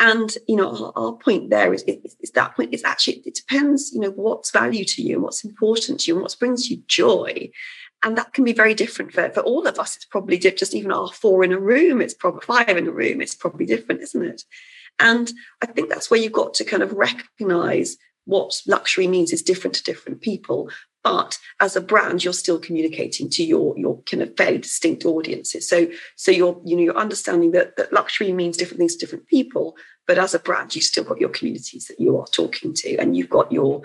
And 0.00 0.36
you 0.48 0.56
know, 0.56 0.70
our, 0.70 0.92
our 0.96 1.12
point 1.12 1.50
there 1.50 1.72
is, 1.72 1.82
is, 1.84 2.16
is 2.20 2.30
that 2.32 2.56
point 2.56 2.74
is 2.74 2.82
actually 2.84 3.22
it 3.26 3.34
depends, 3.34 3.92
you 3.92 4.00
know, 4.00 4.10
what's 4.10 4.50
value 4.50 4.84
to 4.86 5.02
you 5.02 5.16
and 5.16 5.22
what's 5.22 5.44
important 5.44 6.00
to 6.00 6.10
you 6.10 6.14
and 6.16 6.22
what 6.22 6.36
brings 6.40 6.70
you 6.70 6.82
joy. 6.88 7.50
And 8.02 8.16
that 8.16 8.32
can 8.32 8.44
be 8.44 8.54
very 8.54 8.72
different 8.72 9.12
for, 9.12 9.28
for 9.28 9.40
all 9.40 9.66
of 9.66 9.78
us. 9.78 9.96
It's 9.96 10.06
probably 10.06 10.38
just 10.38 10.74
even 10.74 10.90
our 10.90 11.08
four 11.08 11.44
in 11.44 11.52
a 11.52 11.60
room 11.60 12.00
it's 12.00 12.14
probably 12.14 12.40
five 12.40 12.76
in 12.76 12.88
a 12.88 12.92
room 12.92 13.20
it's 13.20 13.34
probably 13.34 13.66
different 13.66 14.00
isn't 14.00 14.24
it? 14.24 14.42
And 14.98 15.32
i 15.62 15.66
think 15.66 15.88
that's 15.88 16.10
where 16.10 16.20
you've 16.20 16.32
got 16.32 16.54
to 16.54 16.64
kind 16.64 16.82
of 16.82 16.92
recognize 16.92 17.96
what 18.24 18.60
luxury 18.66 19.06
means 19.06 19.32
is 19.32 19.42
different 19.42 19.74
to 19.74 19.82
different 19.82 20.20
people 20.20 20.70
but 21.02 21.38
as 21.60 21.76
a 21.76 21.80
brand 21.80 22.22
you're 22.22 22.32
still 22.32 22.58
communicating 22.58 23.28
to 23.28 23.44
your 23.44 23.76
your 23.78 24.00
kind 24.02 24.22
of 24.22 24.36
fairly 24.36 24.58
distinct 24.58 25.04
audiences 25.04 25.68
so 25.68 25.86
so 26.16 26.30
you're 26.30 26.60
you 26.64 26.76
know 26.76 26.82
you're 26.82 26.96
understanding 26.96 27.52
that 27.52 27.76
that 27.76 27.92
luxury 27.92 28.32
means 28.32 28.56
different 28.56 28.78
things 28.78 28.94
to 28.94 29.00
different 29.00 29.26
people 29.26 29.76
but 30.06 30.18
as 30.18 30.34
a 30.34 30.38
brand 30.38 30.74
you've 30.74 30.84
still 30.84 31.04
got 31.04 31.20
your 31.20 31.30
communities 31.30 31.86
that 31.86 32.00
you 32.00 32.18
are 32.18 32.26
talking 32.26 32.72
to 32.74 32.96
and 32.96 33.16
you've 33.16 33.30
got 33.30 33.50
your 33.50 33.82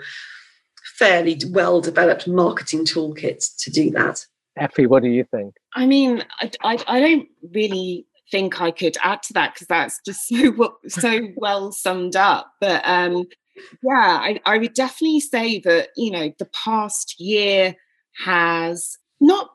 fairly 0.96 1.38
well 1.50 1.80
developed 1.80 2.26
marketing 2.26 2.84
toolkits 2.84 3.56
to 3.58 3.70
do 3.70 3.90
that. 3.90 4.24
Effie, 4.56 4.86
what 4.86 5.02
do 5.02 5.10
you 5.10 5.24
think? 5.24 5.54
I 5.74 5.86
mean, 5.86 6.24
I, 6.40 6.50
I, 6.64 6.84
I 6.86 7.00
don't 7.00 7.28
really 7.54 8.06
think 8.30 8.60
I 8.60 8.70
could 8.70 8.96
add 9.02 9.22
to 9.24 9.34
that 9.34 9.54
because 9.54 9.66
that's 9.66 10.00
just 10.04 10.26
so 10.28 10.76
so 10.88 11.28
well 11.36 11.72
summed 11.72 12.16
up. 12.16 12.50
But 12.60 12.82
um, 12.86 13.26
yeah, 13.82 14.18
I, 14.20 14.40
I 14.44 14.58
would 14.58 14.74
definitely 14.74 15.20
say 15.20 15.60
that 15.60 15.88
you 15.96 16.10
know 16.10 16.32
the 16.38 16.46
past 16.46 17.20
year 17.20 17.74
has 18.24 18.98
not 19.20 19.50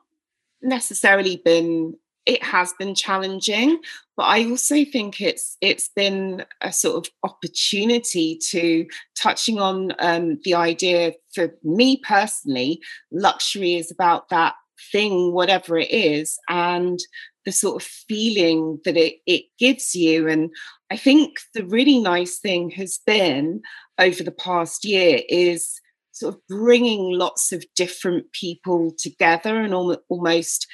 necessarily 0.62 1.40
been 1.44 1.94
it 2.24 2.42
has 2.42 2.72
been 2.78 2.94
challenging 2.94 3.80
but 4.16 4.24
i 4.24 4.44
also 4.44 4.84
think 4.84 5.20
it's 5.20 5.56
it's 5.60 5.88
been 5.88 6.44
a 6.60 6.72
sort 6.72 7.04
of 7.04 7.12
opportunity 7.24 8.38
to 8.50 8.86
touching 9.20 9.58
on 9.58 9.92
um, 9.98 10.38
the 10.44 10.54
idea 10.54 11.12
for 11.34 11.52
me 11.64 12.00
personally 12.06 12.80
luxury 13.10 13.74
is 13.74 13.90
about 13.90 14.28
that 14.28 14.54
thing 14.92 15.32
whatever 15.32 15.76
it 15.76 15.90
is 15.90 16.38
and 16.48 17.00
the 17.44 17.52
sort 17.52 17.82
of 17.82 17.86
feeling 17.86 18.78
that 18.84 18.96
it, 18.96 19.16
it 19.26 19.44
gives 19.58 19.94
you 19.94 20.28
and 20.28 20.50
i 20.90 20.96
think 20.96 21.38
the 21.54 21.64
really 21.66 21.98
nice 21.98 22.38
thing 22.38 22.70
has 22.70 23.00
been 23.06 23.60
over 23.98 24.22
the 24.22 24.32
past 24.32 24.84
year 24.84 25.20
is 25.28 25.80
sort 26.12 26.34
of 26.34 26.40
bringing 26.46 27.12
lots 27.18 27.52
of 27.52 27.64
different 27.74 28.30
people 28.32 28.92
together 28.98 29.60
and 29.60 29.74
almost 30.08 30.66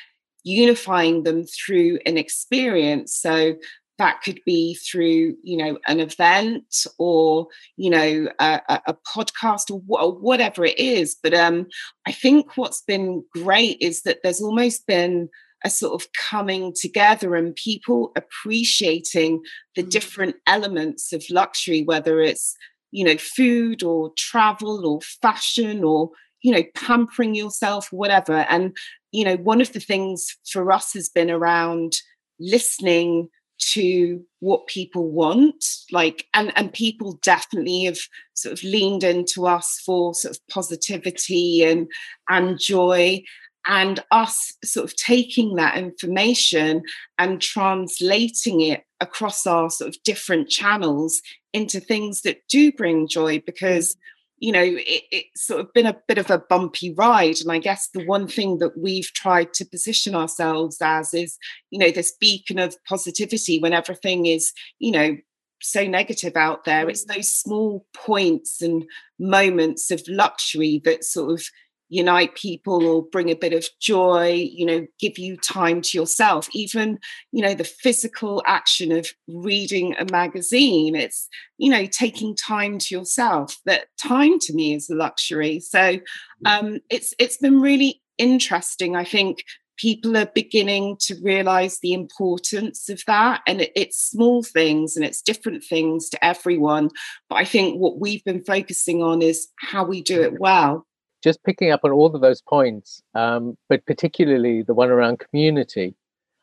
unifying 0.44 1.22
them 1.22 1.44
through 1.44 1.98
an 2.06 2.18
experience. 2.18 3.16
So 3.16 3.54
that 3.98 4.22
could 4.22 4.40
be 4.46 4.76
through 4.76 5.34
you 5.42 5.56
know 5.56 5.76
an 5.88 5.98
event 5.98 6.86
or 6.98 7.48
you 7.76 7.90
know 7.90 8.28
a, 8.38 8.60
a 8.86 8.96
podcast 9.16 9.70
or, 9.72 9.82
or, 9.88 10.12
whatever 10.12 10.64
it 10.64 10.78
is 10.78 11.16
but 11.20 11.34
um 11.34 11.66
i 12.06 12.12
think 12.12 12.56
what's 12.56 12.80
been 12.82 13.24
great 13.32 13.76
is 13.80 14.02
that 14.02 14.18
there's 14.22 14.40
almost 14.40 14.86
been 14.86 15.28
a 15.64 15.70
sort 15.70 16.00
of 16.00 16.08
coming 16.12 16.72
together 16.78 17.34
and 17.34 17.54
people 17.56 18.12
appreciating 18.16 19.42
the 19.74 19.82
mm. 19.82 19.90
different 19.90 20.36
elements 20.46 21.12
of 21.12 21.24
luxury, 21.30 21.82
whether 21.82 22.20
it's, 22.20 22.56
you 22.90 23.04
know, 23.04 23.16
food 23.18 23.82
or 23.82 24.12
travel 24.16 24.86
or 24.86 25.00
fashion 25.22 25.84
or, 25.84 26.10
you 26.42 26.52
know, 26.52 26.62
pampering 26.74 27.34
yourself, 27.34 27.88
whatever. 27.90 28.46
And, 28.48 28.76
you 29.12 29.24
know, 29.24 29.36
one 29.36 29.60
of 29.60 29.72
the 29.72 29.80
things 29.80 30.36
for 30.50 30.70
us 30.70 30.92
has 30.94 31.08
been 31.08 31.30
around 31.30 31.94
listening 32.38 33.28
to 33.60 34.24
what 34.38 34.68
people 34.68 35.10
want 35.10 35.64
like 35.90 36.26
and 36.32 36.52
and 36.54 36.72
people 36.72 37.18
definitely 37.24 37.84
have 37.84 37.98
sort 38.34 38.52
of 38.52 38.62
leaned 38.62 39.02
into 39.02 39.46
us 39.46 39.82
for 39.84 40.14
sort 40.14 40.36
of 40.36 40.46
positivity 40.48 41.64
and 41.64 41.88
and 42.28 42.60
joy 42.60 43.20
and 43.68 44.02
us 44.10 44.54
sort 44.64 44.84
of 44.84 44.96
taking 44.96 45.54
that 45.54 45.76
information 45.76 46.82
and 47.18 47.40
translating 47.40 48.62
it 48.62 48.82
across 49.00 49.46
our 49.46 49.70
sort 49.70 49.88
of 49.88 50.02
different 50.02 50.48
channels 50.48 51.20
into 51.52 51.78
things 51.78 52.22
that 52.22 52.40
do 52.48 52.72
bring 52.72 53.06
joy 53.06 53.40
because 53.46 53.94
mm. 53.94 53.98
you 54.38 54.52
know 54.52 54.62
it, 54.62 55.02
it's 55.12 55.46
sort 55.46 55.60
of 55.60 55.72
been 55.74 55.86
a 55.86 55.96
bit 56.08 56.18
of 56.18 56.30
a 56.30 56.38
bumpy 56.38 56.92
ride. 56.94 57.40
And 57.40 57.52
i 57.52 57.58
guess 57.58 57.88
the 57.92 58.04
one 58.06 58.26
thing 58.26 58.58
that 58.58 58.76
we've 58.76 59.12
tried 59.12 59.52
to 59.54 59.64
position 59.66 60.14
ourselves 60.14 60.78
as 60.80 61.14
is 61.14 61.38
you 61.70 61.78
know 61.78 61.90
this 61.90 62.16
beacon 62.18 62.58
of 62.58 62.76
positivity 62.84 63.60
when 63.60 63.72
everything 63.72 64.26
is 64.26 64.52
you 64.78 64.90
know 64.90 65.16
so 65.60 65.84
negative 65.86 66.36
out 66.36 66.64
there. 66.64 66.88
It's 66.88 67.04
mm. 67.04 67.14
those 67.14 67.30
small 67.30 67.86
points 67.94 68.62
and 68.62 68.84
moments 69.18 69.90
of 69.90 70.02
luxury 70.08 70.80
that 70.84 71.04
sort 71.04 71.32
of 71.32 71.44
unite 71.88 72.34
people 72.34 72.86
or 72.86 73.02
bring 73.02 73.30
a 73.30 73.34
bit 73.34 73.52
of 73.52 73.66
joy 73.80 74.32
you 74.32 74.66
know 74.66 74.86
give 75.00 75.18
you 75.18 75.36
time 75.36 75.80
to 75.82 75.98
yourself. 75.98 76.48
Even 76.52 76.98
you 77.32 77.42
know 77.42 77.54
the 77.54 77.64
physical 77.64 78.42
action 78.46 78.92
of 78.92 79.08
reading 79.28 79.94
a 79.98 80.04
magazine 80.10 80.94
it's 80.94 81.28
you 81.56 81.70
know 81.70 81.86
taking 81.86 82.34
time 82.36 82.78
to 82.78 82.94
yourself. 82.94 83.56
That 83.64 83.86
time 84.02 84.38
to 84.40 84.52
me 84.52 84.74
is 84.74 84.90
a 84.90 84.94
luxury. 84.94 85.60
So 85.60 85.78
mm-hmm. 85.78 86.46
um 86.46 86.78
it's 86.90 87.14
it's 87.18 87.38
been 87.38 87.60
really 87.60 88.02
interesting. 88.18 88.96
I 88.96 89.04
think 89.04 89.44
people 89.78 90.16
are 90.16 90.26
beginning 90.34 90.96
to 90.98 91.16
realize 91.22 91.78
the 91.78 91.92
importance 91.92 92.88
of 92.88 93.00
that 93.06 93.40
and 93.46 93.60
it, 93.60 93.72
it's 93.76 93.96
small 93.96 94.42
things 94.42 94.96
and 94.96 95.04
it's 95.04 95.22
different 95.22 95.62
things 95.64 96.08
to 96.08 96.24
everyone. 96.24 96.90
But 97.28 97.36
i 97.36 97.44
think 97.44 97.78
what 97.78 98.00
we've 98.00 98.24
been 98.24 98.44
focusing 98.44 99.02
on 99.02 99.22
is 99.22 99.48
how 99.60 99.84
we 99.84 100.02
do 100.02 100.20
it 100.22 100.40
well 100.40 100.87
just 101.22 101.42
picking 101.44 101.70
up 101.70 101.80
on 101.84 101.90
all 101.90 102.14
of 102.14 102.20
those 102.20 102.40
points, 102.40 103.02
um, 103.14 103.56
but 103.68 103.84
particularly 103.86 104.62
the 104.62 104.74
one 104.74 104.90
around 104.90 105.18
community. 105.18 105.94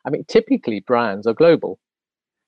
I 0.04 0.10
mean, 0.10 0.24
typically 0.28 0.80
brands 0.80 1.26
are 1.26 1.34
global. 1.34 1.78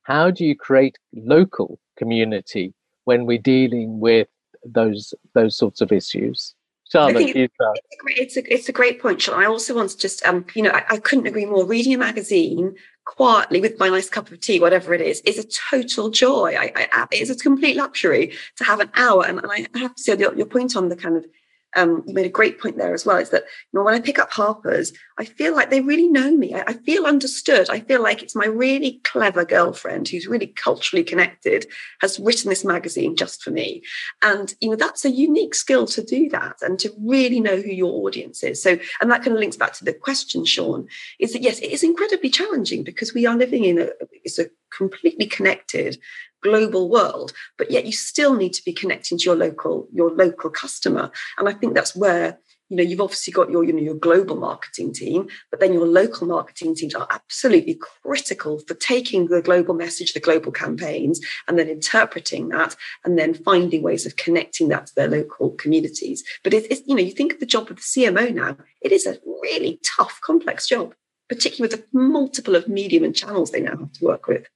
How 0.03 0.31
do 0.31 0.45
you 0.45 0.55
create 0.55 0.97
local 1.13 1.79
community 1.97 2.73
when 3.05 3.25
we're 3.25 3.37
dealing 3.37 3.99
with 3.99 4.27
those 4.63 5.13
those 5.33 5.57
sorts 5.57 5.81
of 5.81 5.91
issues? 5.91 6.55
Charlotte, 6.91 7.35
it's, 7.35 7.53
a 7.59 8.03
great, 8.03 8.17
it's, 8.17 8.37
a, 8.37 8.53
it's 8.53 8.67
a 8.67 8.71
great 8.71 8.99
point, 8.99 9.21
Charlotte. 9.21 9.43
I 9.43 9.45
also 9.45 9.75
want 9.75 9.91
to 9.91 9.97
just, 9.97 10.25
um, 10.25 10.43
you 10.55 10.63
know, 10.63 10.71
I, 10.71 10.83
I 10.89 10.97
couldn't 10.97 11.27
agree 11.27 11.45
more. 11.45 11.63
Reading 11.63 11.93
a 11.93 11.99
magazine 11.99 12.73
quietly 13.05 13.61
with 13.61 13.77
my 13.77 13.89
nice 13.89 14.09
cup 14.09 14.31
of 14.31 14.39
tea, 14.39 14.59
whatever 14.59 14.95
it 14.95 15.01
is, 15.01 15.21
is 15.21 15.37
a 15.37 15.47
total 15.71 16.09
joy. 16.09 16.55
I, 16.57 16.71
I, 16.75 17.07
it's 17.11 17.29
a 17.29 17.35
complete 17.35 17.75
luxury 17.75 18.33
to 18.55 18.63
have 18.63 18.79
an 18.79 18.89
hour. 18.95 19.23
And, 19.23 19.37
and 19.37 19.51
I 19.51 19.67
have 19.77 19.93
to 19.93 20.01
say, 20.01 20.17
your, 20.17 20.33
your 20.33 20.47
point 20.47 20.75
on 20.75 20.89
the 20.89 20.95
kind 20.95 21.15
of 21.15 21.27
um, 21.75 22.03
you 22.07 22.13
made 22.13 22.25
a 22.25 22.29
great 22.29 22.59
point 22.59 22.77
there 22.77 22.93
as 22.93 23.05
well 23.05 23.17
is 23.17 23.29
that 23.29 23.43
you 23.43 23.79
know 23.79 23.83
when 23.83 23.93
i 23.93 23.99
pick 23.99 24.19
up 24.19 24.31
harper's 24.31 24.93
i 25.17 25.25
feel 25.25 25.55
like 25.55 25.69
they 25.69 25.81
really 25.81 26.07
know 26.07 26.35
me. 26.35 26.53
I, 26.53 26.63
I, 26.67 26.73
feel 26.73 27.05
understood. 27.05 27.69
I 27.69 27.79
feel 27.81 28.01
like 28.01 28.23
it's 28.23 28.35
my 28.35 28.45
really 28.45 29.01
clever 29.03 29.45
girlfriend 29.45 30.07
who's 30.07 30.27
really 30.27 30.47
culturally 30.47 31.03
connected 31.03 31.67
has 32.01 32.19
written 32.19 32.49
this 32.49 32.65
magazine 32.65 33.15
just 33.15 33.43
for 33.43 33.51
me. 33.51 33.83
And 34.21 34.53
you 34.61 34.69
know 34.69 34.75
that's 34.75 35.05
a 35.05 35.11
unique 35.11 35.55
skill 35.55 35.85
to 35.87 36.03
do 36.03 36.29
that 36.29 36.57
and 36.61 36.79
to 36.79 36.91
really 36.99 37.39
know 37.39 37.57
who 37.57 37.71
your 37.71 38.05
audience 38.05 38.43
is. 38.43 38.61
So 38.61 38.77
and 39.01 39.11
that 39.11 39.23
kind 39.23 39.33
of 39.33 39.39
links 39.39 39.57
back 39.57 39.73
to 39.73 39.85
the 39.85 39.93
question 39.93 40.45
sean 40.45 40.87
is 41.19 41.33
that 41.33 41.41
yes 41.41 41.59
it 41.59 41.71
is 41.71 41.83
incredibly 41.83 42.29
challenging 42.29 42.83
because 42.83 43.13
we 43.13 43.25
are 43.25 43.35
living 43.35 43.65
in 43.65 43.79
a 43.79 43.89
it's 44.23 44.39
a 44.39 44.49
completely 44.75 45.25
connected 45.25 45.97
global 46.41 46.89
world 46.89 47.33
but 47.57 47.71
yet 47.71 47.85
you 47.85 47.91
still 47.91 48.35
need 48.35 48.53
to 48.53 48.63
be 48.63 48.73
connecting 48.73 49.17
to 49.17 49.25
your 49.25 49.35
local 49.35 49.87
your 49.91 50.11
local 50.11 50.49
customer. 50.49 51.11
And 51.37 51.47
i 51.47 51.53
think 51.53 51.73
that's 51.73 51.95
where 51.95 52.39
you 52.69 52.77
know 52.77 52.83
you've 52.83 53.01
obviously 53.01 53.33
got 53.33 53.49
your 53.49 53.63
you 53.63 53.73
know 53.73 53.81
your 53.81 53.95
global 53.95 54.35
marketing 54.35 54.93
team 54.93 55.27
but 55.51 55.59
then 55.59 55.73
your 55.73 55.85
local 55.85 56.27
marketing 56.27 56.75
teams 56.75 56.95
are 56.95 57.07
absolutely 57.09 57.79
critical 58.03 58.59
for 58.67 58.75
taking 58.75 59.27
the 59.27 59.41
global 59.41 59.73
message 59.73 60.13
the 60.13 60.19
global 60.19 60.51
campaigns 60.51 61.19
and 61.47 61.57
then 61.57 61.67
interpreting 61.67 62.49
that 62.49 62.75
and 63.03 63.17
then 63.17 63.33
finding 63.33 63.81
ways 63.81 64.05
of 64.05 64.15
connecting 64.15 64.69
that 64.69 64.87
to 64.87 64.95
their 64.95 65.07
local 65.07 65.51
communities. 65.51 66.23
But 66.43 66.53
it's, 66.53 66.67
it's 66.67 66.87
you 66.87 66.95
know 66.95 67.01
you 67.01 67.11
think 67.11 67.33
of 67.33 67.39
the 67.39 67.45
job 67.45 67.69
of 67.69 67.77
the 67.77 67.81
cmo 67.81 68.33
now 68.33 68.57
it 68.81 68.91
is 68.91 69.05
a 69.05 69.17
really 69.41 69.79
tough 69.83 70.19
complex 70.21 70.67
job 70.67 70.93
particularly 71.27 71.69
with 71.69 71.79
the 71.79 71.97
multiple 71.97 72.55
of 72.55 72.67
medium 72.67 73.03
and 73.03 73.15
channels 73.15 73.51
they 73.51 73.61
now 73.61 73.77
have 73.77 73.93
to 73.93 74.05
work 74.05 74.27
with 74.27 74.47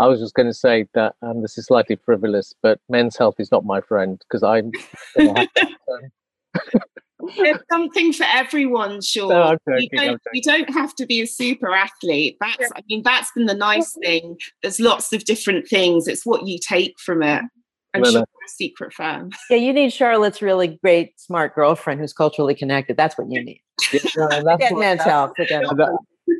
I 0.00 0.06
was 0.06 0.18
just 0.18 0.34
going 0.34 0.48
to 0.48 0.54
say 0.54 0.86
that 0.94 1.14
um, 1.20 1.42
this 1.42 1.58
is 1.58 1.66
slightly 1.66 1.96
frivolous, 1.96 2.54
but 2.62 2.80
men's 2.88 3.18
health 3.18 3.34
is 3.38 3.52
not 3.52 3.66
my 3.66 3.82
friend 3.82 4.18
because 4.18 4.42
I'm. 4.42 4.72
There's 7.36 7.58
something 7.70 8.14
for 8.14 8.24
everyone, 8.32 9.02
sure. 9.02 9.28
No, 9.28 9.58
you, 9.78 9.88
don't, 9.90 10.20
you 10.32 10.40
don't 10.40 10.72
have 10.72 10.94
to 10.96 11.04
be 11.04 11.20
a 11.20 11.26
super 11.26 11.72
athlete. 11.72 12.38
That's, 12.40 12.56
yeah. 12.60 12.68
I 12.74 12.80
mean, 12.88 13.02
that's 13.02 13.30
been 13.32 13.44
the 13.44 13.54
nice 13.54 13.94
thing. 14.02 14.38
There's 14.62 14.80
lots 14.80 15.12
of 15.12 15.24
different 15.24 15.68
things. 15.68 16.08
It's 16.08 16.24
what 16.24 16.46
you 16.46 16.58
take 16.58 16.98
from 16.98 17.22
it. 17.22 17.42
I'm 17.92 18.00
well, 18.00 18.12
sure 18.12 18.22
a 18.22 18.48
secret 18.48 18.94
fan. 18.94 19.30
Yeah, 19.50 19.58
you 19.58 19.72
need 19.74 19.92
Charlotte's 19.92 20.40
really 20.40 20.78
great, 20.82 21.20
smart 21.20 21.54
girlfriend 21.54 22.00
who's 22.00 22.14
culturally 22.14 22.54
connected. 22.54 22.96
That's 22.96 23.18
what 23.18 23.30
you 23.30 23.44
need. 23.44 23.60
Yeah, 23.92 24.00
no, 24.16 24.42
that's 24.44 24.60
get 24.60 24.78
men's 24.78 25.02
health. 25.02 25.32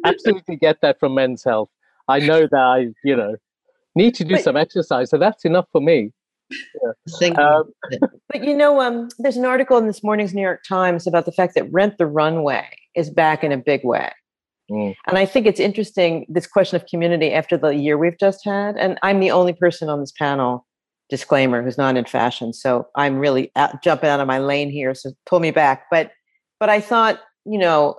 Absolutely 0.04 0.56
get 0.56 0.80
that 0.80 0.98
from 0.98 1.14
men's 1.14 1.44
health. 1.44 1.68
I 2.08 2.20
know 2.20 2.48
that 2.50 2.54
I, 2.54 2.88
you 3.04 3.14
know, 3.14 3.36
need 3.94 4.14
to 4.16 4.24
do 4.24 4.34
but, 4.34 4.44
some 4.44 4.56
exercise. 4.56 5.10
So 5.10 5.18
that's 5.18 5.44
enough 5.44 5.66
for 5.72 5.80
me. 5.80 6.12
Yeah. 7.20 7.28
Um, 7.38 7.70
but 8.28 8.42
you 8.42 8.56
know, 8.56 8.80
um, 8.80 9.08
there's 9.20 9.36
an 9.36 9.44
article 9.44 9.78
in 9.78 9.86
this 9.86 10.02
morning's 10.02 10.34
New 10.34 10.42
York 10.42 10.62
Times 10.68 11.06
about 11.06 11.24
the 11.24 11.30
fact 11.30 11.54
that 11.54 11.70
Rent 11.72 11.96
the 11.96 12.06
Runway 12.06 12.66
is 12.96 13.08
back 13.08 13.44
in 13.44 13.52
a 13.52 13.56
big 13.56 13.84
way. 13.84 14.10
Mm. 14.70 14.94
And 15.06 15.18
I 15.18 15.26
think 15.26 15.46
it's 15.46 15.60
interesting 15.60 16.26
this 16.28 16.46
question 16.46 16.76
of 16.76 16.86
community 16.86 17.32
after 17.32 17.56
the 17.56 17.70
year 17.70 17.98
we've 17.98 18.18
just 18.18 18.44
had. 18.44 18.76
And 18.76 18.98
I'm 19.02 19.20
the 19.20 19.30
only 19.30 19.52
person 19.52 19.88
on 19.88 20.00
this 20.00 20.12
panel, 20.12 20.66
disclaimer, 21.08 21.62
who's 21.62 21.78
not 21.78 21.96
in 21.96 22.04
fashion. 22.04 22.52
So 22.52 22.88
I'm 22.96 23.18
really 23.18 23.50
out, 23.56 23.82
jumping 23.82 24.10
out 24.10 24.20
of 24.20 24.26
my 24.26 24.38
lane 24.38 24.70
here. 24.70 24.94
So 24.94 25.12
pull 25.26 25.40
me 25.40 25.50
back. 25.50 25.84
But 25.90 26.12
but 26.58 26.68
I 26.68 26.80
thought, 26.80 27.20
you 27.44 27.58
know, 27.58 27.96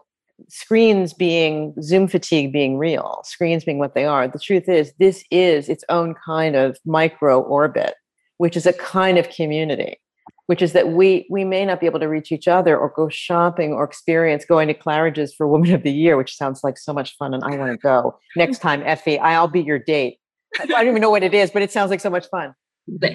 screens 0.49 1.13
being 1.13 1.73
Zoom 1.81 2.07
fatigue 2.07 2.51
being 2.51 2.77
real, 2.77 3.21
screens 3.23 3.63
being 3.63 3.79
what 3.79 3.95
they 3.95 4.05
are. 4.05 4.27
The 4.27 4.39
truth 4.39 4.67
is, 4.67 4.93
this 4.99 5.23
is 5.31 5.69
its 5.69 5.83
own 5.89 6.15
kind 6.25 6.55
of 6.55 6.77
micro 6.85 7.41
orbit, 7.41 7.95
which 8.37 8.57
is 8.57 8.65
a 8.65 8.73
kind 8.73 9.17
of 9.17 9.29
community, 9.29 9.99
which 10.47 10.61
is 10.61 10.73
that 10.73 10.89
we 10.89 11.27
we 11.29 11.43
may 11.43 11.65
not 11.65 11.79
be 11.79 11.85
able 11.85 11.99
to 11.99 12.07
reach 12.07 12.31
each 12.31 12.47
other 12.47 12.77
or 12.77 12.89
go 12.95 13.09
shopping 13.09 13.73
or 13.73 13.83
experience 13.83 14.45
going 14.45 14.67
to 14.67 14.73
Claridge's 14.73 15.33
for 15.33 15.47
Woman 15.47 15.73
of 15.73 15.83
the 15.83 15.91
Year, 15.91 16.17
which 16.17 16.35
sounds 16.35 16.63
like 16.63 16.77
so 16.77 16.93
much 16.93 17.15
fun, 17.17 17.33
and 17.33 17.43
I 17.43 17.57
want 17.57 17.71
to 17.71 17.77
go 17.77 18.17
next 18.35 18.59
time. 18.61 18.83
Effie, 18.85 19.19
I'll 19.19 19.47
be 19.47 19.61
your 19.61 19.79
date. 19.79 20.17
I 20.59 20.65
don't 20.65 20.87
even 20.87 21.01
know 21.01 21.11
what 21.11 21.23
it 21.23 21.33
is, 21.33 21.51
but 21.51 21.61
it 21.61 21.71
sounds 21.71 21.89
like 21.89 22.01
so 22.01 22.09
much 22.09 22.27
fun. 22.29 22.53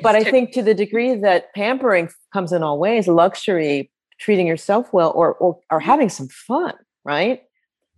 But 0.03 0.15
I 0.15 0.25
think 0.25 0.53
to 0.53 0.63
the 0.63 0.75
degree 0.75 1.17
that 1.17 1.53
pampering 1.55 2.09
comes 2.33 2.53
in 2.53 2.63
all 2.63 2.79
ways, 2.79 3.09
luxury, 3.09 3.91
treating 4.19 4.47
yourself 4.47 4.93
well, 4.93 5.13
or 5.15 5.35
or, 5.35 5.59
or 5.71 5.81
having 5.81 6.09
some 6.09 6.29
fun 6.29 6.73
right? 7.07 7.43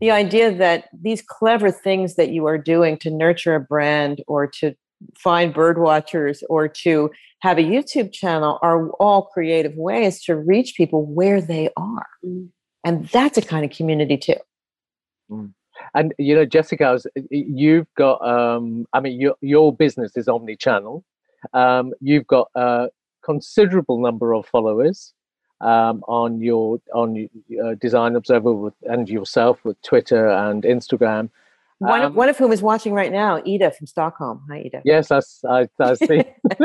The 0.00 0.10
idea 0.12 0.54
that 0.54 0.88
these 0.92 1.22
clever 1.22 1.70
things 1.70 2.14
that 2.16 2.28
you 2.30 2.46
are 2.46 2.58
doing 2.58 2.98
to 2.98 3.10
nurture 3.10 3.56
a 3.56 3.60
brand 3.60 4.22
or 4.28 4.46
to 4.60 4.74
find 5.16 5.54
bird 5.54 5.78
watchers 5.78 6.42
or 6.48 6.68
to 6.68 7.10
have 7.40 7.58
a 7.58 7.62
YouTube 7.62 8.12
channel 8.12 8.58
are 8.62 8.90
all 8.92 9.22
creative 9.22 9.74
ways 9.76 10.22
to 10.24 10.36
reach 10.36 10.74
people 10.76 11.06
where 11.06 11.40
they 11.40 11.68
are. 11.76 12.06
Mm. 12.24 12.48
And 12.84 13.08
that's 13.08 13.38
a 13.38 13.42
kind 13.42 13.64
of 13.64 13.70
community 13.70 14.16
too. 14.16 14.36
Mm. 15.30 15.52
And 15.94 16.14
you 16.18 16.34
know, 16.34 16.44
Jessica, 16.44 16.98
you've 17.30 17.86
got 17.96 18.20
um, 18.26 18.86
I 18.92 19.00
mean 19.00 19.20
your 19.20 19.36
your 19.40 19.74
business 19.74 20.16
is 20.16 20.28
omni-channel. 20.28 21.04
Um, 21.52 21.92
you've 22.00 22.26
got 22.26 22.48
a 22.54 22.88
considerable 23.24 24.00
number 24.00 24.34
of 24.34 24.46
followers 24.46 25.14
um, 25.60 26.02
on 26.06 26.40
your 26.40 26.80
on 26.94 27.28
uh, 27.62 27.74
Design 27.74 28.16
Observer 28.16 28.52
with, 28.52 28.74
and 28.82 29.08
yourself 29.08 29.64
with 29.64 29.80
Twitter 29.82 30.28
and 30.28 30.62
Instagram. 30.62 31.30
One, 31.78 32.02
um, 32.02 32.14
one 32.14 32.28
of 32.28 32.36
whom 32.36 32.50
is 32.50 32.60
watching 32.60 32.92
right 32.92 33.12
now, 33.12 33.40
Ida 33.46 33.70
from 33.70 33.86
Stockholm. 33.86 34.42
Hi, 34.50 34.64
Ida. 34.66 34.82
Yes, 34.84 35.12
I, 35.12 35.20
I, 35.48 35.68
I 35.78 35.94
see. 35.94 36.24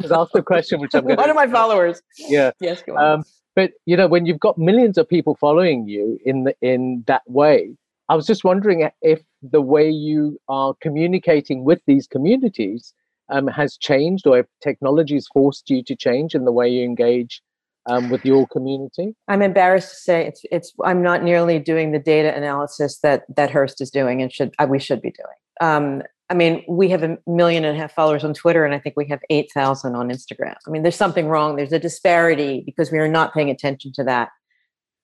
Just 0.00 0.12
asked 0.12 0.36
a 0.36 0.42
question, 0.42 0.80
which 0.80 0.94
I'm 0.94 1.04
going 1.04 1.16
One 1.16 1.30
of 1.30 1.34
my 1.34 1.48
followers. 1.48 2.00
Yeah. 2.16 2.52
Yes, 2.60 2.82
go 2.82 2.96
on. 2.96 3.04
Um, 3.04 3.24
but 3.56 3.72
you 3.86 3.96
know, 3.96 4.06
when 4.06 4.24
you've 4.24 4.38
got 4.38 4.58
millions 4.58 4.98
of 4.98 5.08
people 5.08 5.34
following 5.34 5.88
you 5.88 6.18
in 6.24 6.44
the, 6.44 6.54
in 6.62 7.02
that 7.08 7.22
way, 7.26 7.76
I 8.08 8.14
was 8.14 8.26
just 8.26 8.44
wondering 8.44 8.88
if 9.00 9.20
the 9.42 9.60
way 9.60 9.90
you 9.90 10.38
are 10.48 10.74
communicating 10.80 11.64
with 11.64 11.80
these 11.86 12.06
communities 12.06 12.94
um, 13.30 13.48
has 13.48 13.76
changed, 13.76 14.26
or 14.26 14.38
if 14.38 14.46
technology 14.62 15.14
has 15.14 15.26
forced 15.28 15.70
you 15.70 15.82
to 15.82 15.96
change 15.96 16.34
in 16.34 16.44
the 16.44 16.52
way 16.52 16.68
you 16.68 16.84
engage 16.84 17.42
um, 17.86 18.10
with 18.10 18.24
your 18.24 18.46
community? 18.48 19.14
I'm 19.28 19.42
embarrassed 19.42 19.90
to 19.90 19.96
say 19.96 20.26
it's 20.26 20.42
it's. 20.50 20.72
I'm 20.84 21.02
not 21.02 21.22
nearly 21.22 21.58
doing 21.58 21.92
the 21.92 21.98
data 21.98 22.34
analysis 22.34 22.98
that 23.00 23.24
that 23.36 23.50
Hearst 23.50 23.80
is 23.80 23.90
doing 23.90 24.22
and 24.22 24.32
should 24.32 24.54
uh, 24.58 24.66
we 24.68 24.78
should 24.78 25.02
be 25.02 25.10
doing. 25.12 25.36
Um, 25.60 26.02
I 26.30 26.34
mean, 26.34 26.64
we 26.66 26.88
have 26.88 27.02
a 27.02 27.18
million 27.26 27.64
and 27.64 27.76
a 27.76 27.80
half 27.80 27.94
followers 27.94 28.24
on 28.24 28.32
Twitter, 28.32 28.64
and 28.64 28.74
I 28.74 28.78
think 28.78 28.96
we 28.96 29.06
have 29.08 29.20
eight 29.30 29.50
thousand 29.52 29.96
on 29.96 30.08
Instagram. 30.08 30.54
I 30.66 30.70
mean, 30.70 30.82
there's 30.82 30.96
something 30.96 31.26
wrong. 31.26 31.56
There's 31.56 31.72
a 31.72 31.78
disparity 31.78 32.62
because 32.64 32.90
we 32.90 32.98
are 32.98 33.08
not 33.08 33.34
paying 33.34 33.50
attention 33.50 33.92
to 33.94 34.04
that. 34.04 34.30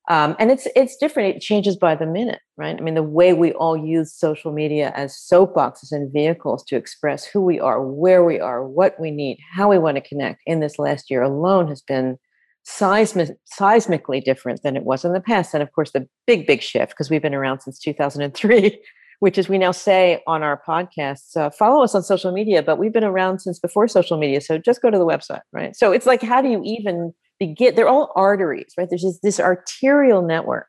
Um, 0.08 0.36
and 0.38 0.50
it's 0.50 0.66
it's 0.74 0.96
different. 0.96 1.36
It 1.36 1.42
changes 1.42 1.76
by 1.76 1.94
the 1.94 2.06
minute, 2.06 2.40
right? 2.56 2.74
I 2.74 2.80
mean, 2.80 2.94
the 2.94 3.02
way 3.02 3.34
we 3.34 3.52
all 3.52 3.76
use 3.76 4.14
social 4.14 4.52
media 4.52 4.90
as 4.96 5.12
soapboxes 5.12 5.92
and 5.92 6.10
vehicles 6.10 6.64
to 6.68 6.76
express 6.76 7.26
who 7.26 7.42
we 7.42 7.60
are, 7.60 7.82
where 7.82 8.24
we 8.24 8.40
are, 8.40 8.66
what 8.66 8.98
we 8.98 9.10
need, 9.10 9.38
how 9.52 9.68
we 9.68 9.78
want 9.78 9.96
to 9.96 10.08
connect 10.08 10.40
in 10.46 10.60
this 10.60 10.78
last 10.78 11.10
year 11.10 11.22
alone 11.22 11.68
has 11.68 11.82
been 11.82 12.18
seismic, 12.64 13.30
seismically 13.58 14.22
different 14.22 14.62
than 14.62 14.76
it 14.76 14.84
was 14.84 15.04
in 15.04 15.12
the 15.12 15.20
past. 15.20 15.54
And 15.54 15.62
of 15.62 15.72
course, 15.72 15.92
the 15.92 16.06
big, 16.26 16.46
big 16.46 16.62
shift, 16.62 16.92
because 16.92 17.10
we've 17.10 17.22
been 17.22 17.34
around 17.34 17.60
since 17.60 17.78
2003, 17.78 18.80
which 19.20 19.38
is 19.38 19.48
we 19.48 19.58
now 19.58 19.72
say 19.72 20.22
on 20.26 20.42
our 20.42 20.62
podcasts, 20.66 21.36
uh, 21.36 21.50
follow 21.50 21.82
us 21.82 21.94
on 21.94 22.02
social 22.02 22.32
media, 22.32 22.62
but 22.62 22.78
we've 22.78 22.92
been 22.92 23.04
around 23.04 23.40
since 23.40 23.58
before 23.58 23.88
social 23.88 24.18
media. 24.18 24.40
So 24.40 24.58
just 24.58 24.82
go 24.82 24.90
to 24.90 24.98
the 24.98 25.06
website, 25.06 25.40
right? 25.52 25.74
So 25.74 25.92
it's 25.92 26.06
like, 26.06 26.22
how 26.22 26.40
do 26.40 26.48
you 26.48 26.62
even 26.64 27.12
begin? 27.40 27.74
They're 27.74 27.88
all 27.88 28.12
arteries, 28.14 28.72
right? 28.78 28.88
There's 28.88 29.02
just 29.02 29.22
this 29.22 29.40
arterial 29.40 30.22
network 30.22 30.68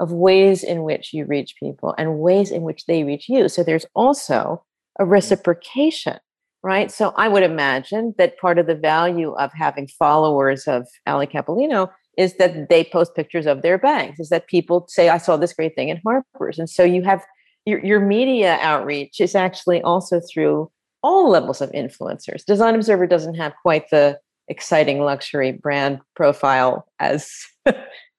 of 0.00 0.12
ways 0.12 0.64
in 0.64 0.82
which 0.82 1.12
you 1.12 1.24
reach 1.24 1.54
people 1.60 1.94
and 1.96 2.18
ways 2.18 2.50
in 2.50 2.62
which 2.62 2.86
they 2.86 3.04
reach 3.04 3.28
you. 3.28 3.48
So 3.48 3.62
there's 3.62 3.86
also 3.94 4.64
a 4.98 5.04
reciprocation 5.04 6.18
right? 6.64 6.90
So 6.90 7.12
I 7.16 7.28
would 7.28 7.42
imagine 7.42 8.14
that 8.16 8.38
part 8.38 8.58
of 8.58 8.66
the 8.66 8.74
value 8.74 9.32
of 9.34 9.52
having 9.52 9.86
followers 9.86 10.66
of 10.66 10.88
Ally 11.06 11.26
Capellino 11.26 11.90
is 12.16 12.36
that 12.38 12.70
they 12.70 12.84
post 12.84 13.14
pictures 13.14 13.46
of 13.46 13.60
their 13.60 13.76
bags, 13.76 14.18
is 14.18 14.30
that 14.30 14.46
people 14.46 14.86
say, 14.88 15.10
I 15.10 15.18
saw 15.18 15.36
this 15.36 15.52
great 15.52 15.74
thing 15.74 15.90
in 15.90 16.00
Harper's. 16.04 16.58
And 16.58 16.70
so 16.70 16.82
you 16.82 17.02
have 17.02 17.22
your, 17.66 17.84
your 17.84 18.00
media 18.00 18.58
outreach 18.62 19.20
is 19.20 19.34
actually 19.34 19.82
also 19.82 20.20
through 20.32 20.70
all 21.02 21.28
levels 21.28 21.60
of 21.60 21.70
influencers. 21.72 22.46
Design 22.46 22.74
Observer 22.74 23.06
doesn't 23.06 23.34
have 23.34 23.52
quite 23.60 23.90
the 23.90 24.18
exciting 24.48 25.00
luxury 25.00 25.52
brand 25.52 26.00
profile 26.16 26.86
as 26.98 27.30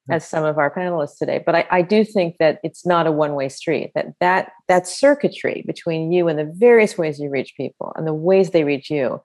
as 0.09 0.27
some 0.27 0.43
of 0.43 0.57
our 0.57 0.73
panelists 0.73 1.17
today. 1.17 1.41
But 1.43 1.55
I, 1.55 1.67
I 1.71 1.81
do 1.81 2.03
think 2.03 2.35
that 2.39 2.59
it's 2.63 2.85
not 2.85 3.07
a 3.07 3.11
one-way 3.11 3.49
street. 3.49 3.91
That 3.95 4.07
that 4.19 4.51
that 4.67 4.87
circuitry 4.87 5.63
between 5.65 6.11
you 6.11 6.27
and 6.27 6.37
the 6.37 6.51
various 6.55 6.97
ways 6.97 7.19
you 7.19 7.29
reach 7.29 7.53
people 7.57 7.93
and 7.95 8.05
the 8.05 8.13
ways 8.13 8.51
they 8.51 8.63
reach 8.63 8.89
you, 8.89 9.21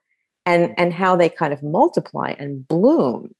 and 0.46 0.74
and 0.78 0.92
how 0.92 1.16
they 1.16 1.28
kind 1.28 1.52
of 1.52 1.62
multiply 1.62 2.34
and 2.38 2.66
bloom, 2.66 3.32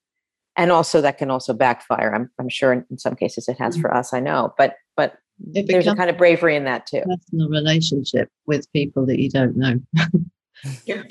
and 0.57 0.71
also 0.71 1.01
that 1.01 1.19
can 1.19 1.31
also 1.31 1.55
backfire. 1.55 2.15
I'm 2.15 2.31
I'm 2.39 2.49
sure 2.49 2.73
in, 2.73 2.85
in 2.91 2.99
some 2.99 3.17
cases 3.17 3.49
it 3.49 3.59
has 3.59 3.75
mm-hmm. 3.75 3.83
for 3.83 3.95
us. 3.95 4.13
I 4.13 4.21
know, 4.21 4.55
but 4.59 4.75
but 4.97 5.15
there's 5.39 5.87
a 5.87 5.95
kind 5.95 6.11
of 6.11 6.19
bravery 6.19 6.57
in 6.57 6.65
that 6.65 6.87
too. 6.87 7.03
Personal 7.07 7.49
relationship 7.49 8.29
with 8.47 8.71
people 8.73 9.07
that 9.07 9.19
you 9.19 9.31
don't 9.31 9.57
know. 9.57 9.81
yeah. 10.85 11.03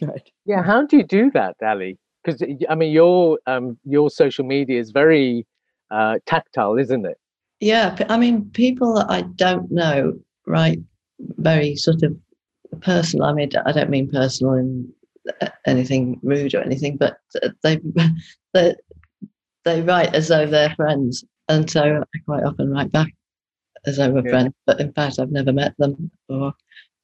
Yeah. 0.45 0.63
How 0.63 0.85
do 0.85 0.97
you 0.97 1.03
do 1.03 1.31
that, 1.31 1.55
Ali? 1.63 1.97
Because 2.23 2.43
I 2.69 2.75
mean, 2.75 2.91
your 2.91 3.39
um, 3.47 3.77
your 3.85 4.09
social 4.09 4.45
media 4.45 4.79
is 4.79 4.91
very 4.91 5.45
uh, 5.91 6.19
tactile, 6.25 6.77
isn't 6.77 7.05
it? 7.05 7.17
Yeah, 7.59 7.95
I 8.09 8.17
mean, 8.17 8.49
people 8.51 8.95
that 8.95 9.09
I 9.09 9.21
don't 9.21 9.69
know, 9.71 10.19
right? 10.45 10.79
Very 11.19 11.75
sort 11.75 12.03
of 12.03 12.15
personal. 12.81 13.25
I 13.25 13.33
mean, 13.33 13.49
I 13.65 13.71
don't 13.71 13.89
mean 13.89 14.09
personal 14.09 14.53
in 14.53 14.91
uh, 15.41 15.49
anything 15.65 16.19
rude 16.23 16.55
or 16.55 16.61
anything, 16.61 16.97
but 16.97 17.17
they 17.63 17.79
they 18.53 18.75
they 19.65 19.81
write 19.81 20.15
as 20.15 20.29
though 20.29 20.45
they're 20.45 20.73
friends, 20.75 21.25
and 21.49 21.69
so 21.69 22.01
I 22.01 22.19
quite 22.25 22.43
often 22.43 22.71
write 22.71 22.91
back 22.91 23.13
as 23.85 23.97
though 23.97 24.09
we're 24.09 24.23
yeah. 24.25 24.31
friends. 24.31 24.53
But 24.65 24.79
in 24.79 24.93
fact, 24.93 25.19
I've 25.19 25.31
never 25.31 25.51
met 25.51 25.75
them, 25.77 26.11
or 26.29 26.53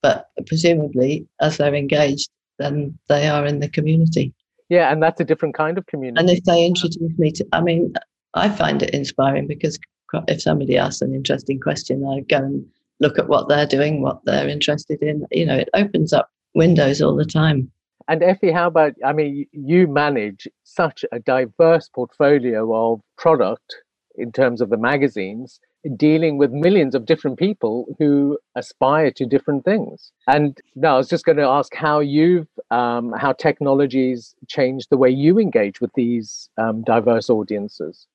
but 0.02 0.28
presumably, 0.46 1.28
as 1.42 1.58
they're 1.58 1.76
engaged, 1.76 2.30
then 2.60 2.98
they 3.10 3.28
are 3.28 3.46
in 3.46 3.60
the 3.60 3.70
community. 3.70 4.34
Yeah, 4.70 4.92
and 4.92 5.02
that's 5.02 5.20
a 5.20 5.26
different 5.26 5.56
kind 5.56 5.78
of 5.78 5.86
community. 5.86 6.20
And 6.20 6.30
if 6.30 6.44
they 6.44 6.66
introduce 6.66 7.18
me 7.18 7.32
to, 7.34 7.46
I 7.52 7.62
mean, 7.62 7.94
I 8.36 8.50
find 8.50 8.84
it 8.84 8.94
inspiring 8.94 9.48
because 9.48 9.80
if 10.28 10.42
somebody 10.42 10.78
asks 10.78 11.02
an 11.02 11.16
interesting 11.16 11.60
question, 11.60 12.06
I 12.06 12.20
go 12.22 12.38
and 12.38 12.66
look 13.00 13.18
at 13.18 13.28
what 13.28 13.48
they're 13.48 13.66
doing, 13.66 14.02
what 14.02 14.24
they're 14.26 14.48
interested 14.48 15.02
in. 15.02 15.26
You 15.32 15.46
know, 15.46 15.56
it 15.56 15.70
opens 15.74 16.14
up 16.14 16.30
windows 16.54 17.02
all 17.02 17.16
the 17.16 17.26
time. 17.26 17.72
And 18.08 18.22
Effie, 18.22 18.52
how 18.52 18.68
about? 18.68 18.94
I 19.04 19.14
mean, 19.14 19.48
you 19.52 19.88
manage 19.88 20.48
such 20.64 21.04
a 21.12 21.20
diverse 21.20 21.90
portfolio 21.90 22.74
of 22.76 23.02
product 23.18 23.78
in 24.18 24.32
terms 24.32 24.62
of 24.62 24.70
the 24.70 24.78
magazines, 24.78 25.60
dealing 25.98 26.38
with 26.38 26.52
millions 26.52 26.94
of 26.94 27.06
different 27.06 27.40
people 27.40 27.86
who 27.98 28.38
aspire 28.56 29.12
to 29.12 29.26
different 29.26 29.66
things. 29.66 30.12
And 30.28 30.58
now 30.76 30.96
I 30.96 30.98
was 30.98 31.10
just 31.10 31.26
going 31.26 31.38
to 31.38 31.44
ask 31.44 31.74
how 31.74 32.00
you've, 32.00 32.48
um, 32.70 33.12
how 33.18 33.34
technologies 33.34 34.36
changed 34.48 34.88
the 34.90 34.98
way 34.98 35.10
you 35.10 35.40
engage 35.40 35.82
with 35.82 35.92
these 35.96 36.50
um, 36.58 36.84
diverse 36.84 37.30
audiences. 37.30 38.08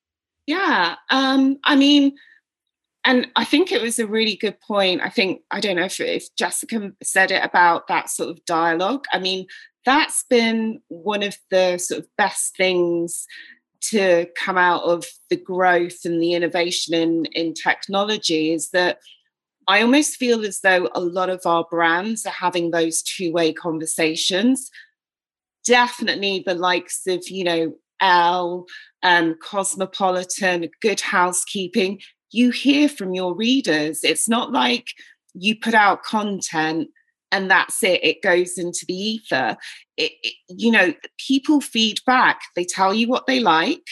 Yeah. 0.46 0.96
Um, 1.11 1.59
I 1.64 1.76
mean, 1.76 2.16
and 3.05 3.29
I 3.37 3.44
think 3.44 3.72
it 3.72 3.81
was 3.81 3.98
a 3.98 4.07
really 4.07 4.37
good 4.37 4.61
point. 4.61 5.00
I 5.03 5.09
think, 5.09 5.40
I 5.50 5.61
don't 5.61 5.76
know 5.76 5.85
if, 5.85 6.00
if 6.00 6.35
Jessica 6.37 6.92
said 7.03 7.31
it 7.31 7.44
about 7.44 7.88
that 7.88 8.11
sort 8.11 8.31
of 8.31 8.44
dialogue. 8.44 9.05
I 9.12 9.18
mean, 9.18 9.46
that's 9.87 10.24
been 10.29 10.81
one 10.88 11.22
of 11.22 11.37
the 11.50 11.79
sort 11.79 12.00
of 12.00 12.09
best 12.18 12.57
things 12.57 13.26
to 13.83 14.26
come 14.37 14.59
out 14.59 14.83
of 14.83 15.07
the 15.31 15.37
growth 15.37 16.05
and 16.05 16.20
the 16.20 16.35
innovation 16.35 16.94
in, 16.94 17.24
in 17.33 17.55
technology 17.55 18.53
is 18.53 18.70
that 18.70 18.98
I 19.66 19.83
almost 19.83 20.16
feel 20.16 20.44
as 20.44 20.61
though 20.61 20.90
a 20.94 21.00
lot 21.00 21.31
of 21.31 21.40
our 21.46 21.64
brands 21.70 22.26
are 22.26 22.33
having 22.33 22.70
those 22.70 23.03
two 23.03 23.33
way 23.33 23.53
conversations. 23.53 24.70
Definitely 25.64 26.42
the 26.44 26.55
likes 26.55 27.07
of, 27.07 27.29
you 27.29 27.44
know, 27.44 27.74
Elle, 28.00 28.66
um, 29.02 29.36
Cosmopolitan, 29.42 30.68
Good 30.80 31.00
Housekeeping, 31.00 32.00
you 32.32 32.50
hear 32.50 32.88
from 32.88 33.12
your 33.12 33.34
readers. 33.34 34.00
It's 34.02 34.28
not 34.28 34.52
like 34.52 34.88
you 35.34 35.56
put 35.58 35.74
out 35.74 36.02
content 36.02 36.88
and 37.32 37.50
that's 37.50 37.82
it, 37.82 38.02
it 38.04 38.22
goes 38.22 38.58
into 38.58 38.84
the 38.86 38.94
ether. 38.94 39.56
It, 39.96 40.12
it, 40.22 40.34
you 40.48 40.70
know, 40.70 40.92
people 41.18 41.60
feed 41.60 41.98
back, 42.06 42.40
they 42.56 42.64
tell 42.64 42.92
you 42.92 43.08
what 43.08 43.26
they 43.26 43.40
like, 43.40 43.84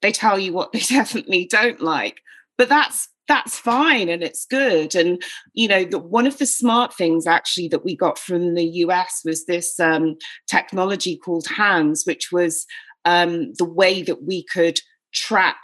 they 0.00 0.12
tell 0.12 0.38
you 0.38 0.52
what 0.52 0.72
they 0.72 0.80
definitely 0.80 1.46
don't 1.50 1.80
like. 1.80 2.20
But 2.58 2.68
that's 2.68 3.08
that's 3.28 3.56
fine 3.56 4.08
and 4.08 4.22
it's 4.22 4.44
good. 4.44 4.94
And 4.94 5.22
you 5.54 5.68
know, 5.68 5.84
the, 5.84 5.98
one 5.98 6.26
of 6.26 6.38
the 6.38 6.46
smart 6.46 6.94
things 6.94 7.26
actually 7.26 7.68
that 7.68 7.84
we 7.84 7.96
got 7.96 8.18
from 8.18 8.54
the 8.54 8.64
US 8.64 9.22
was 9.24 9.46
this 9.46 9.78
um, 9.78 10.16
technology 10.48 11.16
called 11.16 11.46
Hands, 11.46 12.02
which 12.04 12.32
was 12.32 12.66
um, 13.04 13.52
the 13.54 13.64
way 13.64 14.02
that 14.02 14.22
we 14.22 14.44
could 14.44 14.78
track 15.12 15.58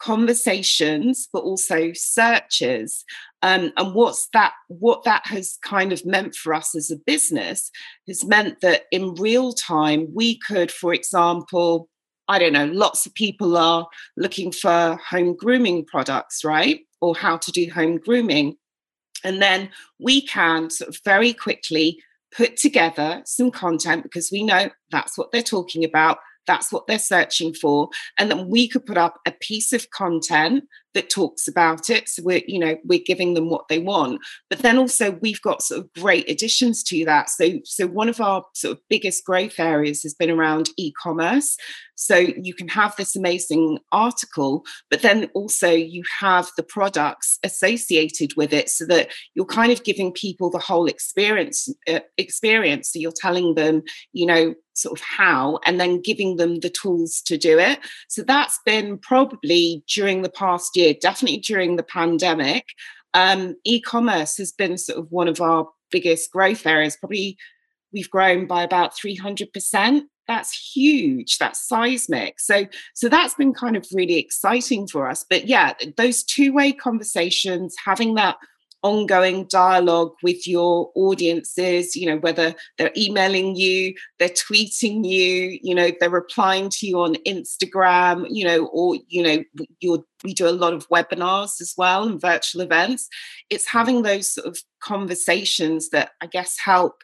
conversations 0.00 1.28
but 1.32 1.40
also 1.40 1.92
searches. 1.94 3.04
Um, 3.42 3.72
and 3.76 3.94
what's 3.94 4.28
that 4.32 4.52
what 4.68 5.04
that 5.04 5.26
has 5.26 5.58
kind 5.62 5.92
of 5.92 6.04
meant 6.04 6.34
for 6.34 6.52
us 6.52 6.74
as 6.74 6.90
a 6.90 6.96
business 7.06 7.70
has 8.08 8.24
meant 8.24 8.60
that 8.60 8.84
in 8.90 9.14
real 9.14 9.52
time 9.52 10.08
we 10.14 10.38
could 10.38 10.70
for 10.70 10.94
example 10.94 11.88
i 12.28 12.38
don't 12.38 12.54
know 12.54 12.64
lots 12.66 13.04
of 13.04 13.12
people 13.12 13.56
are 13.58 13.86
looking 14.16 14.50
for 14.50 14.98
home 15.06 15.36
grooming 15.36 15.84
products 15.84 16.42
right? 16.44 16.80
Or 17.00 17.14
how 17.14 17.36
to 17.36 17.52
do 17.52 17.70
home 17.70 17.98
grooming. 17.98 18.56
And 19.24 19.42
then 19.42 19.70
we 19.98 20.22
can 20.22 20.70
sort 20.70 20.88
of 20.88 20.98
very 21.04 21.32
quickly 21.32 21.98
put 22.34 22.56
together 22.56 23.22
some 23.24 23.50
content 23.50 24.02
because 24.02 24.30
we 24.30 24.42
know 24.42 24.70
that's 24.90 25.16
what 25.16 25.30
they're 25.32 25.42
talking 25.42 25.84
about 25.84 26.18
that's 26.46 26.72
what 26.72 26.86
they're 26.86 26.98
searching 26.98 27.54
for. 27.54 27.88
And 28.18 28.30
then 28.30 28.48
we 28.48 28.68
could 28.68 28.86
put 28.86 28.98
up 28.98 29.20
a 29.26 29.32
piece 29.32 29.72
of 29.72 29.90
content 29.90 30.64
that 30.94 31.10
talks 31.10 31.46
about 31.48 31.90
it. 31.90 32.08
So 32.08 32.22
we're 32.24 32.42
you 32.46 32.58
know 32.58 32.76
we're 32.84 33.02
giving 33.04 33.34
them 33.34 33.50
what 33.50 33.68
they 33.68 33.78
want. 33.78 34.20
But 34.48 34.60
then 34.60 34.78
also 34.78 35.12
we've 35.20 35.42
got 35.42 35.62
sort 35.62 35.80
of 35.80 35.92
great 35.92 36.28
additions 36.30 36.82
to 36.84 37.04
that. 37.04 37.30
So 37.30 37.60
so 37.64 37.86
one 37.86 38.08
of 38.08 38.20
our 38.20 38.44
sort 38.54 38.76
of 38.76 38.82
biggest 38.88 39.24
growth 39.24 39.58
areas 39.58 40.02
has 40.02 40.14
been 40.14 40.30
around 40.30 40.70
e-commerce. 40.76 41.56
So 41.96 42.16
you 42.16 42.54
can 42.54 42.68
have 42.68 42.96
this 42.96 43.14
amazing 43.14 43.78
article 43.92 44.64
but 44.90 45.02
then 45.02 45.30
also 45.34 45.70
you 45.70 46.02
have 46.20 46.48
the 46.56 46.62
products 46.62 47.38
associated 47.44 48.36
with 48.36 48.52
it 48.52 48.68
so 48.68 48.84
that 48.86 49.10
you're 49.34 49.46
kind 49.46 49.70
of 49.70 49.84
giving 49.84 50.12
people 50.12 50.50
the 50.50 50.58
whole 50.58 50.86
experience 50.86 51.68
uh, 51.88 52.00
experience. 52.18 52.92
So 52.92 52.98
you're 52.98 53.12
telling 53.12 53.54
them 53.54 53.82
you 54.12 54.26
know 54.26 54.54
sort 54.74 54.98
of 54.98 55.04
how 55.04 55.58
and 55.64 55.80
then 55.80 56.00
giving 56.00 56.36
them 56.36 56.60
the 56.60 56.70
tools 56.70 57.22
to 57.26 57.38
do 57.38 57.58
it. 57.58 57.78
So 58.08 58.22
that's 58.22 58.58
been 58.66 58.98
probably 58.98 59.82
during 59.92 60.22
the 60.22 60.30
past 60.30 60.76
year 60.76 60.83
definitely 60.92 61.38
during 61.38 61.76
the 61.76 61.82
pandemic 61.82 62.66
um, 63.14 63.56
e-commerce 63.64 64.36
has 64.36 64.52
been 64.52 64.76
sort 64.76 64.98
of 64.98 65.10
one 65.10 65.28
of 65.28 65.40
our 65.40 65.68
biggest 65.90 66.30
growth 66.32 66.66
areas. 66.66 66.96
Probably 66.96 67.38
we've 67.92 68.10
grown 68.10 68.46
by 68.46 68.64
about 68.64 68.94
300%. 68.94 70.02
That's 70.26 70.72
huge. 70.74 71.38
That's 71.38 71.66
seismic. 71.66 72.40
So, 72.40 72.66
so 72.94 73.08
that's 73.08 73.34
been 73.34 73.54
kind 73.54 73.76
of 73.76 73.86
really 73.92 74.18
exciting 74.18 74.88
for 74.88 75.08
us. 75.08 75.24
But 75.28 75.46
yeah, 75.46 75.74
those 75.96 76.24
two-way 76.24 76.72
conversations, 76.72 77.76
having 77.82 78.16
that 78.16 78.36
ongoing 78.84 79.46
dialogue 79.46 80.12
with 80.22 80.46
your 80.46 80.92
audiences 80.94 81.96
you 81.96 82.06
know 82.06 82.18
whether 82.18 82.54
they're 82.76 82.92
emailing 82.96 83.56
you 83.56 83.94
they're 84.18 84.28
tweeting 84.28 85.04
you 85.04 85.58
you 85.62 85.74
know 85.74 85.90
they're 85.98 86.10
replying 86.10 86.68
to 86.68 86.86
you 86.86 87.00
on 87.00 87.14
instagram 87.26 88.26
you 88.28 88.44
know 88.44 88.66
or 88.66 88.96
you 89.08 89.22
know 89.22 89.42
you're 89.80 90.04
we 90.22 90.32
do 90.32 90.48
a 90.48 90.50
lot 90.50 90.72
of 90.72 90.88
webinars 90.88 91.60
as 91.60 91.74
well 91.76 92.08
and 92.08 92.20
virtual 92.20 92.62
events. 92.62 93.08
It's 93.50 93.68
having 93.68 94.02
those 94.02 94.32
sort 94.32 94.46
of 94.46 94.58
conversations 94.80 95.90
that 95.90 96.10
i 96.20 96.26
guess 96.26 96.56
help 96.62 97.02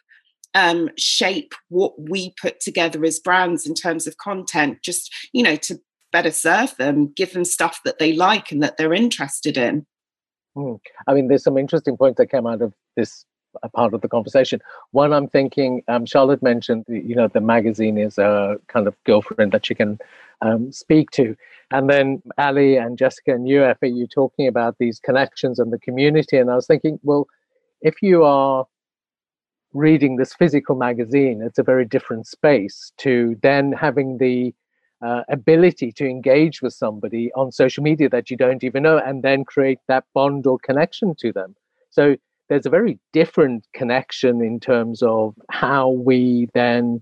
um, 0.53 0.89
shape 0.97 1.55
what 1.69 1.93
we 1.97 2.33
put 2.41 2.59
together 2.59 3.05
as 3.05 3.19
brands 3.19 3.65
in 3.65 3.73
terms 3.73 4.05
of 4.05 4.17
content 4.17 4.79
just 4.83 5.13
you 5.31 5.41
know 5.41 5.55
to 5.55 5.79
better 6.11 6.31
serve 6.31 6.75
them 6.75 7.11
give 7.15 7.31
them 7.31 7.45
stuff 7.45 7.79
that 7.85 7.99
they 7.99 8.13
like 8.13 8.51
and 8.51 8.61
that 8.61 8.75
they're 8.77 8.93
interested 8.93 9.57
in 9.57 9.85
Mm. 10.55 10.79
I 11.07 11.13
mean, 11.13 11.27
there's 11.27 11.43
some 11.43 11.57
interesting 11.57 11.97
points 11.97 12.17
that 12.17 12.27
came 12.27 12.45
out 12.45 12.61
of 12.61 12.73
this 12.95 13.25
uh, 13.63 13.67
part 13.69 13.93
of 13.93 14.01
the 14.01 14.07
conversation. 14.07 14.61
One, 14.91 15.13
I'm 15.13 15.27
thinking, 15.27 15.83
um, 15.87 16.05
Charlotte 16.05 16.43
mentioned, 16.43 16.85
you 16.87 17.15
know, 17.15 17.27
the 17.27 17.41
magazine 17.41 17.97
is 17.97 18.17
a 18.17 18.57
kind 18.67 18.87
of 18.87 18.95
girlfriend 19.05 19.51
that 19.53 19.65
she 19.65 19.75
can 19.75 19.99
um, 20.41 20.71
speak 20.71 21.11
to. 21.11 21.35
And 21.71 21.89
then 21.89 22.21
Ali 22.37 22.77
and 22.77 22.97
Jessica 22.97 23.33
and 23.33 23.47
you, 23.47 23.63
Effie, 23.63 23.89
you 23.89 24.07
talking 24.07 24.47
about 24.47 24.75
these 24.77 24.99
connections 24.99 25.59
and 25.59 25.71
the 25.71 25.79
community. 25.79 26.37
And 26.37 26.51
I 26.51 26.55
was 26.55 26.67
thinking, 26.67 26.99
well, 27.03 27.27
if 27.81 28.01
you 28.01 28.23
are 28.23 28.65
reading 29.73 30.17
this 30.17 30.33
physical 30.33 30.75
magazine, 30.75 31.41
it's 31.41 31.59
a 31.59 31.63
very 31.63 31.85
different 31.85 32.27
space 32.27 32.91
to 32.97 33.37
then 33.41 33.71
having 33.71 34.17
the 34.17 34.53
uh, 35.01 35.23
ability 35.29 35.91
to 35.93 36.05
engage 36.05 36.61
with 36.61 36.73
somebody 36.73 37.31
on 37.33 37.51
social 37.51 37.83
media 37.83 38.09
that 38.09 38.29
you 38.29 38.37
don't 38.37 38.63
even 38.63 38.83
know 38.83 38.97
and 38.97 39.23
then 39.23 39.43
create 39.43 39.79
that 39.87 40.05
bond 40.13 40.45
or 40.45 40.57
connection 40.59 41.15
to 41.15 41.31
them. 41.31 41.55
So 41.89 42.15
there's 42.49 42.65
a 42.65 42.69
very 42.69 42.99
different 43.13 43.65
connection 43.73 44.41
in 44.41 44.59
terms 44.59 45.01
of 45.01 45.35
how 45.49 45.89
we 45.89 46.49
then 46.53 47.01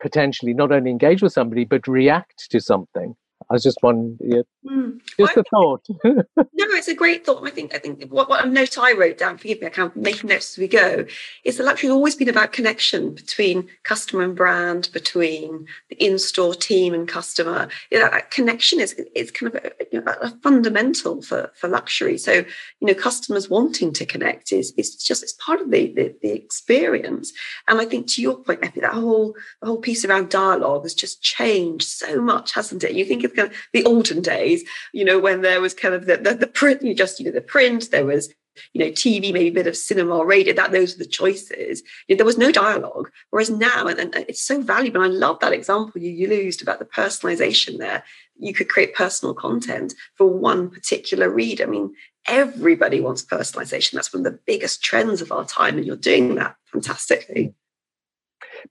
potentially 0.00 0.54
not 0.54 0.72
only 0.72 0.90
engage 0.90 1.22
with 1.22 1.32
somebody 1.32 1.64
but 1.64 1.86
react 1.86 2.50
to 2.50 2.60
something 2.60 3.14
I 3.52 3.56
was 3.56 3.62
just 3.62 3.82
one, 3.82 4.16
yeah, 4.18 4.40
mm. 4.64 4.98
just 5.18 5.36
a 5.36 5.44
thought. 5.50 5.86
no, 6.04 6.22
it's 6.36 6.88
a 6.88 6.94
great 6.94 7.26
thought. 7.26 7.46
I 7.46 7.50
think 7.50 7.74
I 7.74 7.78
think 7.78 8.02
what, 8.10 8.30
what 8.30 8.46
a 8.46 8.48
note 8.48 8.78
I 8.78 8.94
wrote 8.94 9.18
down, 9.18 9.36
forgive 9.36 9.60
me, 9.60 9.66
I 9.66 9.70
can't 9.70 9.94
make 9.94 10.24
notes 10.24 10.54
as 10.54 10.58
we 10.58 10.68
go, 10.68 11.04
is 11.44 11.58
that 11.58 11.64
luxury 11.64 11.88
has 11.88 11.94
always 11.94 12.14
been 12.16 12.30
about 12.30 12.52
connection 12.52 13.14
between 13.14 13.68
customer 13.82 14.22
and 14.22 14.34
brand, 14.34 14.88
between 14.94 15.66
the 15.90 16.02
in-store 16.02 16.54
team 16.54 16.94
and 16.94 17.06
customer. 17.06 17.68
You 17.90 17.98
know, 17.98 18.08
that 18.08 18.30
connection 18.30 18.80
is 18.80 18.94
is 19.14 19.30
kind 19.30 19.54
of 19.54 19.62
a, 19.62 19.70
you 19.92 20.00
know, 20.00 20.14
a, 20.22 20.30
fundamental 20.42 21.20
for, 21.20 21.50
for 21.54 21.68
luxury. 21.68 22.16
So, 22.16 22.32
you 22.32 22.46
know, 22.80 22.94
customers 22.94 23.50
wanting 23.50 23.92
to 23.92 24.06
connect 24.06 24.50
is 24.50 24.72
is 24.78 24.96
just 24.96 25.22
it's 25.22 25.34
part 25.34 25.60
of 25.60 25.70
the, 25.70 25.92
the, 25.92 26.14
the 26.22 26.32
experience. 26.32 27.34
And 27.68 27.82
I 27.82 27.84
think 27.84 28.06
to 28.12 28.22
your 28.22 28.36
point, 28.36 28.64
Effie, 28.64 28.80
that 28.80 28.94
whole 28.94 29.34
the 29.60 29.66
whole 29.66 29.82
piece 29.82 30.06
around 30.06 30.30
dialogue 30.30 30.84
has 30.84 30.94
just 30.94 31.20
changed 31.20 31.86
so 31.86 32.18
much, 32.22 32.54
hasn't 32.54 32.82
it? 32.82 32.92
You 32.92 33.04
think 33.04 33.24
of 33.24 33.41
kind 33.42 33.52
of 33.52 33.58
the 33.72 33.84
olden 33.84 34.20
days, 34.20 34.64
you 34.92 35.04
know, 35.04 35.18
when 35.18 35.42
there 35.42 35.60
was 35.60 35.74
kind 35.74 35.94
of 35.94 36.06
the, 36.06 36.16
the, 36.16 36.34
the 36.34 36.46
print, 36.46 36.82
you 36.82 36.94
just, 36.94 37.18
you 37.18 37.26
know, 37.26 37.32
the 37.32 37.40
print, 37.40 37.90
there 37.90 38.06
was, 38.06 38.32
you 38.72 38.84
know, 38.84 38.90
TV, 38.90 39.32
maybe 39.32 39.48
a 39.48 39.50
bit 39.50 39.66
of 39.66 39.76
cinema, 39.76 40.24
radio, 40.24 40.52
that 40.54 40.72
those 40.72 40.94
are 40.94 40.98
the 40.98 41.06
choices. 41.06 41.82
You 42.06 42.14
know, 42.14 42.18
there 42.18 42.26
was 42.26 42.38
no 42.38 42.52
dialogue. 42.52 43.10
Whereas 43.30 43.50
now, 43.50 43.86
and, 43.86 43.98
and 43.98 44.14
it's 44.28 44.42
so 44.42 44.60
valuable. 44.60 45.02
I 45.02 45.06
love 45.06 45.40
that 45.40 45.52
example 45.52 46.00
you 46.00 46.10
used 46.10 46.62
about 46.62 46.78
the 46.78 46.84
personalization 46.84 47.78
there. 47.78 48.04
You 48.38 48.52
could 48.52 48.68
create 48.68 48.94
personal 48.94 49.34
content 49.34 49.94
for 50.16 50.26
one 50.26 50.68
particular 50.70 51.30
read. 51.30 51.60
I 51.60 51.66
mean, 51.66 51.94
everybody 52.26 53.00
wants 53.00 53.24
personalization. 53.24 53.92
That's 53.92 54.12
one 54.12 54.26
of 54.26 54.32
the 54.32 54.38
biggest 54.46 54.82
trends 54.82 55.22
of 55.22 55.32
our 55.32 55.44
time, 55.44 55.76
and 55.76 55.86
you're 55.86 55.96
doing 55.96 56.34
that 56.36 56.56
fantastically. 56.66 57.54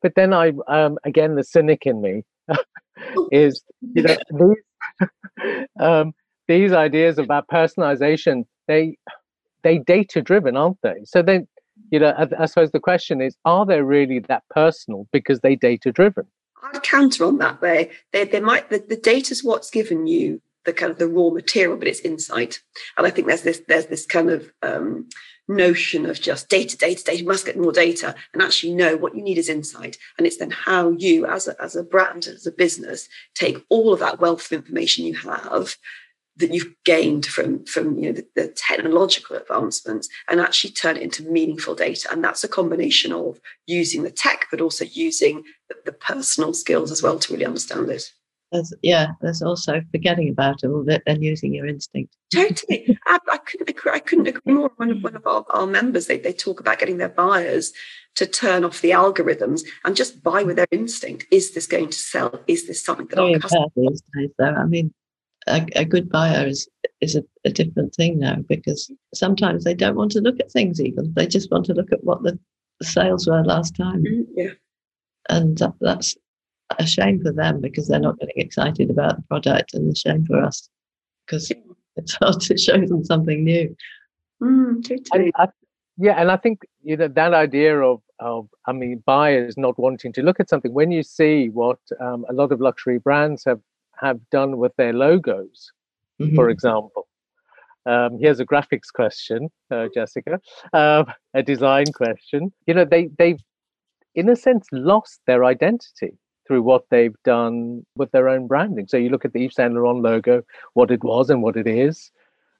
But 0.01 0.13
then 0.15 0.33
I, 0.33 0.53
um, 0.67 0.97
again, 1.03 1.35
the 1.35 1.43
cynic 1.43 1.85
in 1.85 2.01
me 2.01 2.23
is 3.31 3.63
you 3.81 4.03
know 4.03 4.15
these 4.31 5.67
um, 5.79 6.13
these 6.47 6.73
ideas 6.73 7.17
about 7.17 7.47
personalization 7.47 8.45
they 8.67 8.97
they 9.63 9.79
data 9.79 10.21
driven 10.21 10.57
aren't 10.57 10.77
they? 10.83 11.01
So 11.05 11.21
then 11.21 11.47
you 11.91 11.99
know 11.99 12.13
I, 12.17 12.27
I, 12.43 12.45
suppose 12.45 12.71
the 12.71 12.79
question 12.79 13.21
is 13.21 13.35
are 13.45 13.65
they 13.65 13.81
really 13.81 14.19
that 14.19 14.43
personal 14.49 15.07
because 15.11 15.39
they 15.39 15.55
data 15.55 15.91
driven 15.91 16.25
i'd 16.63 16.83
counter 16.83 17.25
on 17.25 17.37
that 17.37 17.61
they 17.61 17.89
they, 18.13 18.25
they 18.25 18.39
might 18.39 18.69
the, 18.69 18.79
the 18.79 18.95
data's 18.95 19.43
what's 19.43 19.69
given 19.69 20.07
you 20.07 20.41
the 20.65 20.73
kind 20.73 20.91
of 20.91 20.99
the 20.99 21.07
raw 21.07 21.29
material 21.29 21.77
but 21.77 21.87
it's 21.87 22.01
insight. 22.01 22.59
And 22.97 23.07
i 23.07 23.09
think 23.09 23.27
there's 23.27 23.41
this 23.41 23.61
there's 23.67 23.87
this 23.87 24.05
kind 24.05 24.29
of 24.29 24.51
um, 24.61 25.09
notion 25.55 26.05
of 26.05 26.19
just 26.19 26.49
data, 26.49 26.77
data, 26.77 27.03
data, 27.03 27.19
you 27.19 27.27
must 27.27 27.45
get 27.45 27.57
more 27.57 27.71
data. 27.71 28.15
And 28.33 28.41
actually, 28.41 28.73
no, 28.73 28.97
what 28.97 29.15
you 29.15 29.21
need 29.21 29.37
is 29.37 29.49
insight. 29.49 29.97
And 30.17 30.25
it's 30.25 30.37
then 30.37 30.51
how 30.51 30.91
you, 30.91 31.25
as 31.25 31.47
a, 31.47 31.61
as 31.61 31.75
a 31.75 31.83
brand, 31.83 32.27
as 32.27 32.47
a 32.47 32.51
business, 32.51 33.07
take 33.35 33.63
all 33.69 33.93
of 33.93 33.99
that 33.99 34.19
wealth 34.19 34.45
of 34.45 34.53
information 34.53 35.05
you 35.05 35.15
have 35.15 35.75
that 36.37 36.53
you've 36.53 36.73
gained 36.85 37.25
from 37.25 37.63
from 37.65 37.97
you 37.97 38.07
know 38.07 38.13
the, 38.13 38.25
the, 38.35 38.47
technological 38.47 39.35
advancements 39.35 40.07
and 40.29 40.39
actually 40.39 40.71
turn 40.71 40.95
it 40.95 41.03
into 41.03 41.29
meaningful 41.29 41.75
data 41.75 42.07
and 42.11 42.23
that's 42.23 42.43
a 42.43 42.47
combination 42.47 43.11
of 43.11 43.39
using 43.67 44.03
the 44.03 44.09
tech 44.09 44.45
but 44.49 44.61
also 44.61 44.85
using 44.85 45.43
the, 45.67 45.75
the 45.85 45.91
personal 45.91 46.53
skills 46.53 46.89
as 46.89 47.03
well 47.03 47.19
to 47.19 47.33
really 47.33 47.45
understand 47.45 47.89
it 47.89 48.11
there's, 48.51 48.73
yeah, 48.81 49.11
there's 49.21 49.41
also 49.41 49.81
forgetting 49.91 50.29
about 50.29 50.63
all 50.63 50.81
of 50.81 50.89
it 50.89 51.03
and 51.05 51.23
using 51.23 51.53
your 51.53 51.65
instinct. 51.65 52.15
Totally. 52.33 52.97
I, 53.07 53.19
I, 53.31 53.37
couldn't 53.37 53.69
agree, 53.69 53.91
I 53.93 53.99
couldn't 53.99 54.27
agree 54.27 54.53
more. 54.53 54.71
One 54.75 54.91
of, 54.91 55.03
one 55.03 55.15
of 55.15 55.25
our, 55.25 55.45
our 55.49 55.67
members, 55.67 56.07
they, 56.07 56.17
they 56.17 56.33
talk 56.33 56.59
about 56.59 56.79
getting 56.79 56.97
their 56.97 57.09
buyers 57.09 57.71
to 58.15 58.25
turn 58.27 58.63
off 58.63 58.81
the 58.81 58.91
algorithms 58.91 59.61
and 59.85 59.95
just 59.95 60.21
buy 60.21 60.43
with 60.43 60.57
their 60.57 60.67
instinct. 60.71 61.25
Is 61.31 61.53
this 61.53 61.67
going 61.67 61.89
to 61.89 61.97
sell? 61.97 62.41
Is 62.47 62.67
this 62.67 62.83
something 62.83 63.07
that 63.07 63.15
Very 63.15 63.35
our 63.35 63.39
customers... 63.39 63.71
these 63.75 64.03
days, 64.15 64.29
though. 64.37 64.53
I 64.53 64.65
mean, 64.65 64.93
a, 65.47 65.65
a, 65.75 65.85
good 65.85 66.09
buyer 66.09 66.45
is 66.45 66.67
is 66.99 67.15
a, 67.15 67.23
a, 67.45 67.49
different 67.49 67.95
thing 67.95 68.19
now 68.19 68.35
because 68.47 68.91
sometimes 69.13 69.63
they 69.63 69.73
don't 69.73 69.95
want 69.95 70.11
to 70.11 70.21
look 70.21 70.39
at 70.39 70.51
things 70.51 70.79
even. 70.79 71.13
They 71.15 71.25
just 71.25 71.49
want 71.51 71.65
to 71.65 71.73
look 71.73 71.91
at 71.91 72.03
what 72.03 72.21
the, 72.21 72.37
the 72.79 72.85
sales 72.85 73.27
were 73.27 73.43
last 73.43 73.75
time. 73.75 74.03
Mm, 74.03 74.25
yeah. 74.35 74.51
And 75.29 75.57
that, 75.59 75.73
that's 75.79 76.15
a 76.79 76.85
shame 76.85 77.21
for 77.21 77.31
them 77.31 77.61
because 77.61 77.87
they're 77.87 77.99
not 77.99 78.19
getting 78.19 78.35
excited 78.37 78.89
about 78.89 79.17
the 79.17 79.23
product, 79.23 79.73
and 79.73 79.91
a 79.91 79.95
shame 79.95 80.25
for 80.25 80.41
us 80.41 80.69
because 81.25 81.51
it's 81.95 82.15
hard 82.15 82.39
to 82.41 82.57
show 82.57 82.79
them 82.85 83.03
something 83.03 83.43
new. 83.43 83.75
Mm, 84.41 84.87
totally. 84.87 85.31
I, 85.35 85.47
yeah, 85.97 86.19
and 86.19 86.31
I 86.31 86.37
think 86.37 86.61
you 86.81 86.97
know 86.97 87.07
that 87.07 87.33
idea 87.33 87.79
of 87.79 88.01
of 88.19 88.47
I 88.65 88.71
mean 88.71 89.03
buyers 89.05 89.57
not 89.57 89.77
wanting 89.77 90.13
to 90.13 90.23
look 90.23 90.39
at 90.39 90.49
something 90.49 90.73
when 90.73 90.91
you 90.91 91.03
see 91.03 91.49
what 91.49 91.79
um, 91.99 92.25
a 92.29 92.33
lot 92.33 92.51
of 92.51 92.61
luxury 92.61 92.97
brands 92.97 93.43
have 93.45 93.61
have 93.99 94.19
done 94.31 94.57
with 94.57 94.75
their 94.77 94.93
logos, 94.93 95.71
mm-hmm. 96.19 96.35
for 96.35 96.49
example. 96.49 97.07
Um, 97.85 98.19
here's 98.19 98.39
a 98.39 98.45
graphics 98.45 98.93
question, 98.93 99.49
uh, 99.71 99.87
Jessica, 99.93 100.39
um, 100.73 101.05
a 101.33 101.41
design 101.41 101.85
question. 101.93 102.53
You 102.67 102.75
know, 102.75 102.85
they 102.85 103.09
they've 103.17 103.41
in 104.15 104.29
a 104.29 104.35
sense 104.35 104.67
lost 104.71 105.19
their 105.25 105.45
identity 105.45 106.17
through 106.47 106.63
what 106.63 106.85
they've 106.89 107.15
done 107.23 107.85
with 107.95 108.11
their 108.11 108.27
own 108.29 108.47
branding. 108.47 108.87
So 108.87 108.97
you 108.97 109.09
look 109.09 109.25
at 109.25 109.33
the 109.33 109.45
Yves 109.45 109.55
Saint 109.55 109.73
Laurent 109.73 110.01
logo, 110.01 110.43
what 110.73 110.91
it 110.91 111.03
was 111.03 111.29
and 111.29 111.41
what 111.41 111.55
it 111.55 111.67
is. 111.67 112.11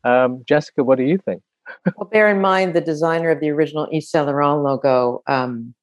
Um, 0.04 0.44
Jessica, 0.48 0.84
what 0.84 0.98
do 0.98 1.04
you 1.04 1.18
think? 1.18 1.42
well, 1.98 2.10
bear 2.12 2.30
in 2.30 2.42
mind 2.42 2.74
the 2.74 2.82
designer 2.82 3.30
of 3.30 3.40
the 3.40 3.50
original 3.50 3.88
Yves 3.92 4.10
Saint 4.10 4.28
Laurent 4.28 4.64
logo 4.64 5.22
um, 5.28 5.74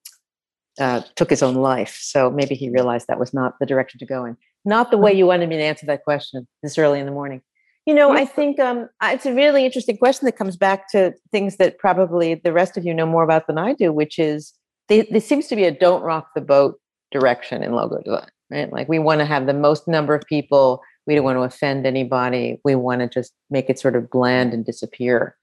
uh, 0.80 1.02
took 1.16 1.30
his 1.30 1.42
own 1.42 1.56
life. 1.56 1.98
So 2.00 2.30
maybe 2.30 2.54
he 2.54 2.70
realized 2.70 3.06
that 3.08 3.18
was 3.18 3.34
not 3.34 3.54
the 3.60 3.66
direction 3.66 3.98
to 3.98 4.06
go 4.06 4.24
in. 4.24 4.36
Not 4.64 4.90
the 4.90 4.98
way 4.98 5.12
you 5.12 5.26
wanted 5.26 5.48
me 5.48 5.56
to 5.56 5.62
answer 5.62 5.86
that 5.86 6.04
question 6.04 6.46
this 6.62 6.78
early 6.78 7.00
in 7.00 7.06
the 7.06 7.12
morning. 7.12 7.42
You 7.86 7.94
know, 7.94 8.10
I 8.10 8.26
think 8.26 8.60
um, 8.60 8.88
it's 9.02 9.24
a 9.24 9.32
really 9.32 9.64
interesting 9.64 9.96
question 9.96 10.26
that 10.26 10.36
comes 10.36 10.58
back 10.58 10.90
to 10.90 11.14
things 11.32 11.56
that 11.56 11.78
probably 11.78 12.34
the 12.34 12.52
rest 12.52 12.76
of 12.76 12.84
you 12.84 12.92
know 12.92 13.06
more 13.06 13.22
about 13.22 13.46
than 13.46 13.56
I 13.56 13.72
do, 13.72 13.92
which 13.94 14.18
is 14.18 14.52
there 14.88 15.20
seems 15.20 15.46
to 15.48 15.56
be 15.56 15.64
a 15.64 15.70
don't 15.70 16.02
rock 16.02 16.28
the 16.34 16.42
boat 16.42 16.78
direction 17.10 17.62
in 17.62 17.72
logo 17.72 18.00
design, 18.02 18.28
right? 18.50 18.72
Like 18.72 18.88
we 18.88 18.98
want 18.98 19.20
to 19.20 19.24
have 19.26 19.46
the 19.46 19.54
most 19.54 19.88
number 19.88 20.14
of 20.14 20.24
people. 20.26 20.82
We 21.06 21.14
don't 21.14 21.24
want 21.24 21.38
to 21.38 21.42
offend 21.42 21.86
anybody. 21.86 22.60
We 22.64 22.74
want 22.74 23.00
to 23.00 23.08
just 23.08 23.32
make 23.50 23.70
it 23.70 23.78
sort 23.78 23.96
of 23.96 24.10
bland 24.10 24.52
and 24.52 24.64
disappear, 24.64 25.36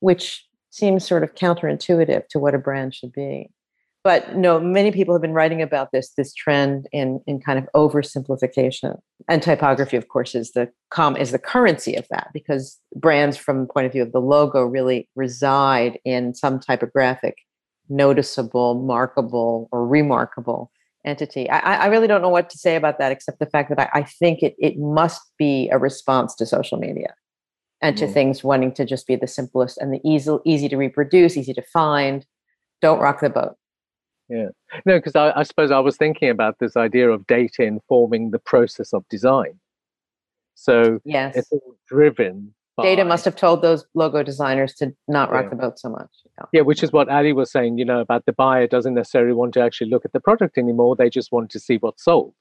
which 0.00 0.46
seems 0.70 1.04
sort 1.06 1.24
of 1.24 1.34
counterintuitive 1.34 2.28
to 2.28 2.38
what 2.38 2.54
a 2.54 2.58
brand 2.58 2.94
should 2.94 3.12
be. 3.12 3.50
but 4.04 4.36
no, 4.36 4.60
many 4.60 4.90
people 4.92 5.14
have 5.14 5.22
been 5.22 5.32
writing 5.32 5.60
about 5.60 5.90
this 5.92 6.12
this 6.16 6.32
trend 6.32 6.86
in 6.92 7.20
in 7.26 7.40
kind 7.40 7.58
of 7.58 7.68
oversimplification. 7.74 8.98
And 9.28 9.42
typography, 9.42 9.96
of 9.96 10.08
course, 10.08 10.34
is 10.34 10.52
the 10.52 10.70
com 10.90 11.16
is 11.16 11.32
the 11.32 11.38
currency 11.38 11.94
of 11.96 12.06
that 12.10 12.28
because 12.32 12.78
brands, 12.94 13.36
from 13.36 13.62
the 13.62 13.66
point 13.66 13.86
of 13.86 13.92
view 13.92 14.02
of 14.02 14.12
the 14.12 14.20
logo, 14.20 14.62
really 14.62 15.08
reside 15.16 15.98
in 16.04 16.34
some 16.34 16.60
typographic, 16.60 17.36
noticeable, 17.88 18.80
markable, 18.82 19.68
or 19.72 19.86
remarkable 19.86 20.70
entity. 21.08 21.48
I, 21.50 21.84
I 21.84 21.86
really 21.86 22.06
don't 22.06 22.22
know 22.22 22.28
what 22.28 22.50
to 22.50 22.58
say 22.58 22.76
about 22.76 22.98
that 22.98 23.10
except 23.10 23.38
the 23.38 23.46
fact 23.46 23.70
that 23.70 23.80
I, 23.80 24.00
I 24.00 24.02
think 24.02 24.42
it 24.42 24.54
it 24.58 24.78
must 24.78 25.20
be 25.38 25.68
a 25.70 25.78
response 25.78 26.34
to 26.36 26.46
social 26.46 26.78
media 26.78 27.14
and 27.80 27.96
to 27.96 28.06
mm. 28.06 28.12
things 28.12 28.44
wanting 28.44 28.72
to 28.74 28.84
just 28.84 29.06
be 29.06 29.16
the 29.16 29.26
simplest 29.26 29.78
and 29.78 29.92
the 29.92 30.00
easy 30.04 30.36
easy 30.44 30.68
to 30.68 30.76
reproduce, 30.76 31.36
easy 31.36 31.54
to 31.54 31.62
find. 31.62 32.26
Don't 32.80 33.00
rock 33.00 33.20
the 33.20 33.30
boat. 33.30 33.56
Yeah. 34.28 34.48
No, 34.84 34.98
because 34.98 35.16
I, 35.16 35.32
I, 35.34 35.42
suppose 35.42 35.70
I 35.70 35.78
was 35.78 35.96
thinking 35.96 36.28
about 36.28 36.58
this 36.58 36.76
idea 36.76 37.10
of 37.10 37.26
data 37.26 37.62
informing 37.62 38.30
the 38.30 38.38
process 38.38 38.92
of 38.92 39.08
design. 39.08 39.58
So 40.54 41.00
yes. 41.04 41.34
it's 41.34 41.50
all 41.50 41.76
driven 41.88 42.54
data 42.82 43.04
must 43.04 43.24
have 43.24 43.36
told 43.36 43.62
those 43.62 43.84
logo 43.94 44.22
designers 44.22 44.74
to 44.74 44.94
not 45.06 45.30
rock 45.30 45.44
yeah. 45.44 45.50
the 45.50 45.56
boat 45.56 45.78
so 45.78 45.88
much. 45.88 46.10
Yeah. 46.38 46.44
yeah, 46.52 46.60
which 46.62 46.82
is 46.82 46.92
what 46.92 47.08
Ali 47.08 47.32
was 47.32 47.50
saying, 47.50 47.78
you 47.78 47.84
know, 47.84 48.00
about 48.00 48.26
the 48.26 48.32
buyer 48.32 48.66
doesn't 48.66 48.94
necessarily 48.94 49.34
want 49.34 49.54
to 49.54 49.60
actually 49.60 49.90
look 49.90 50.04
at 50.04 50.12
the 50.12 50.20
product 50.20 50.58
anymore. 50.58 50.96
They 50.96 51.10
just 51.10 51.32
want 51.32 51.50
to 51.50 51.60
see 51.60 51.76
what's 51.76 52.04
sold. 52.04 52.34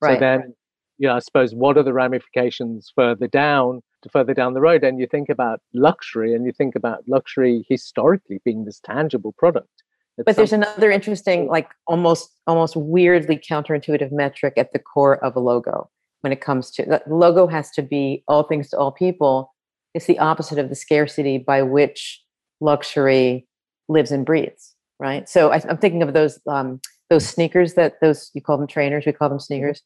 Right. 0.00 0.16
So 0.16 0.20
then, 0.20 0.54
you 0.98 1.08
know, 1.08 1.16
I 1.16 1.20
suppose 1.20 1.54
what 1.54 1.76
are 1.76 1.82
the 1.82 1.92
ramifications 1.92 2.92
further 2.94 3.26
down 3.26 3.82
to 4.02 4.08
further 4.08 4.34
down 4.34 4.54
the 4.54 4.60
road? 4.60 4.84
And 4.84 5.00
you 5.00 5.06
think 5.06 5.28
about 5.28 5.60
luxury 5.74 6.34
and 6.34 6.44
you 6.44 6.52
think 6.52 6.74
about 6.74 7.04
luxury 7.08 7.64
historically 7.68 8.40
being 8.44 8.64
this 8.64 8.80
tangible 8.80 9.32
product 9.38 9.82
but 10.24 10.36
there's 10.36 10.52
another 10.52 10.90
interesting 10.90 11.46
like 11.48 11.70
almost 11.86 12.32
almost 12.46 12.76
weirdly 12.76 13.36
counterintuitive 13.36 14.10
metric 14.12 14.54
at 14.56 14.72
the 14.72 14.78
core 14.78 15.22
of 15.24 15.36
a 15.36 15.40
logo 15.40 15.88
when 16.20 16.32
it 16.32 16.40
comes 16.40 16.70
to 16.72 16.84
the 16.84 17.02
logo 17.06 17.46
has 17.46 17.70
to 17.70 17.82
be 17.82 18.22
all 18.28 18.42
things 18.42 18.68
to 18.70 18.76
all 18.76 18.92
people 18.92 19.54
it's 19.98 20.06
the 20.06 20.18
opposite 20.20 20.60
of 20.60 20.68
the 20.68 20.76
scarcity 20.76 21.38
by 21.38 21.60
which 21.60 22.22
luxury 22.60 23.48
lives 23.88 24.12
and 24.12 24.24
breathes 24.24 24.74
right 25.00 25.28
so 25.28 25.50
I, 25.50 25.60
am 25.68 25.78
thinking 25.78 26.02
of 26.02 26.12
those 26.12 26.38
um, 26.46 26.80
those 27.10 27.26
sneakers 27.26 27.74
that 27.74 27.94
those 28.00 28.30
you 28.32 28.40
call 28.40 28.58
them 28.58 28.68
trainers 28.68 29.04
we 29.06 29.12
call 29.12 29.28
them 29.28 29.40
sneakers 29.40 29.82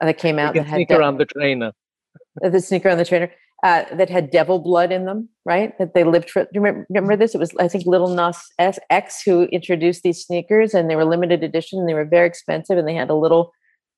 uh, 0.00 0.06
that 0.06 0.18
came 0.18 0.38
out 0.38 0.54
that 0.54 0.66
had 0.66 0.76
sneaker 0.76 1.02
on 1.02 1.18
the 1.18 1.26
trainer 1.26 1.72
the 2.40 2.60
sneaker 2.60 2.88
on 2.90 2.98
the 2.98 3.04
trainer 3.04 3.28
uh, 3.64 3.84
that 3.94 4.10
had 4.10 4.30
devil 4.30 4.58
blood 4.58 4.92
in 4.92 5.06
them, 5.06 5.30
right? 5.46 5.76
That 5.78 5.94
they 5.94 6.04
lived 6.04 6.28
for. 6.28 6.42
Do 6.42 6.50
you 6.52 6.60
remember, 6.60 6.86
remember, 6.90 7.16
this? 7.16 7.34
It 7.34 7.38
was, 7.38 7.54
I 7.58 7.68
think, 7.68 7.86
Lil 7.86 8.08
Nas 8.08 8.50
X 8.58 9.22
who 9.22 9.44
introduced 9.44 10.02
these 10.02 10.22
sneakers, 10.22 10.74
and 10.74 10.90
they 10.90 10.94
were 10.94 11.06
limited 11.06 11.42
edition. 11.42 11.78
And 11.78 11.88
they 11.88 11.94
were 11.94 12.04
very 12.04 12.26
expensive, 12.26 12.76
and 12.76 12.86
they 12.86 12.94
had 12.94 13.08
a 13.08 13.14
little 13.14 13.52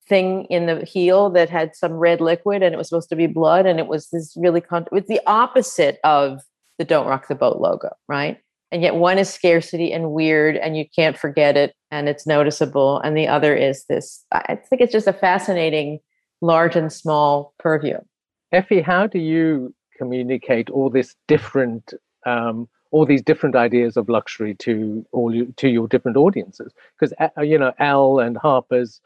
thing 0.08 0.44
in 0.44 0.66
the 0.66 0.84
heel 0.84 1.30
that 1.30 1.50
had 1.50 1.76
some 1.76 1.92
red 1.92 2.20
liquid, 2.20 2.62
and 2.62 2.74
it 2.74 2.78
was 2.78 2.88
supposed 2.88 3.08
to 3.10 3.16
be 3.16 3.26
blood. 3.26 3.66
And 3.66 3.78
it 3.78 3.86
was 3.86 4.08
this 4.10 4.34
really. 4.36 4.60
Con- 4.60 4.86
it's 4.92 5.08
the 5.08 5.20
opposite 5.26 5.98
of 6.04 6.40
the 6.78 6.84
"Don't 6.84 7.06
Rock 7.06 7.28
the 7.28 7.34
Boat" 7.34 7.60
logo, 7.60 7.90
right? 8.08 8.38
And 8.70 8.82
yet, 8.82 8.96
one 8.96 9.18
is 9.18 9.30
scarcity 9.32 9.92
and 9.92 10.10
weird, 10.10 10.56
and 10.56 10.76
you 10.76 10.84
can't 10.94 11.16
forget 11.16 11.56
it, 11.56 11.74
and 11.90 12.08
it's 12.08 12.26
noticeable. 12.26 13.00
And 13.00 13.16
the 13.16 13.26
other 13.26 13.54
is 13.54 13.84
this. 13.88 14.24
I 14.30 14.56
think 14.56 14.82
it's 14.82 14.92
just 14.92 15.06
a 15.06 15.12
fascinating, 15.12 16.00
large 16.42 16.76
and 16.76 16.92
small 16.92 17.54
purview. 17.58 17.96
Effie, 18.52 18.82
how 18.82 19.06
do 19.06 19.18
you 19.18 19.74
communicate 19.96 20.70
all 20.70 20.90
this 20.90 21.14
different, 21.28 21.94
um, 22.26 22.68
all 22.90 23.06
these 23.06 23.22
different 23.22 23.56
ideas 23.56 23.96
of 23.96 24.08
luxury 24.08 24.54
to 24.56 25.04
all 25.12 25.34
you, 25.34 25.52
to 25.56 25.68
your 25.68 25.88
different 25.88 26.18
audiences? 26.18 26.72
Because 26.98 27.14
uh, 27.20 27.40
you 27.42 27.58
know, 27.58 27.72
Elle 27.78 28.18
and 28.18 28.36
Harper's, 28.36 29.00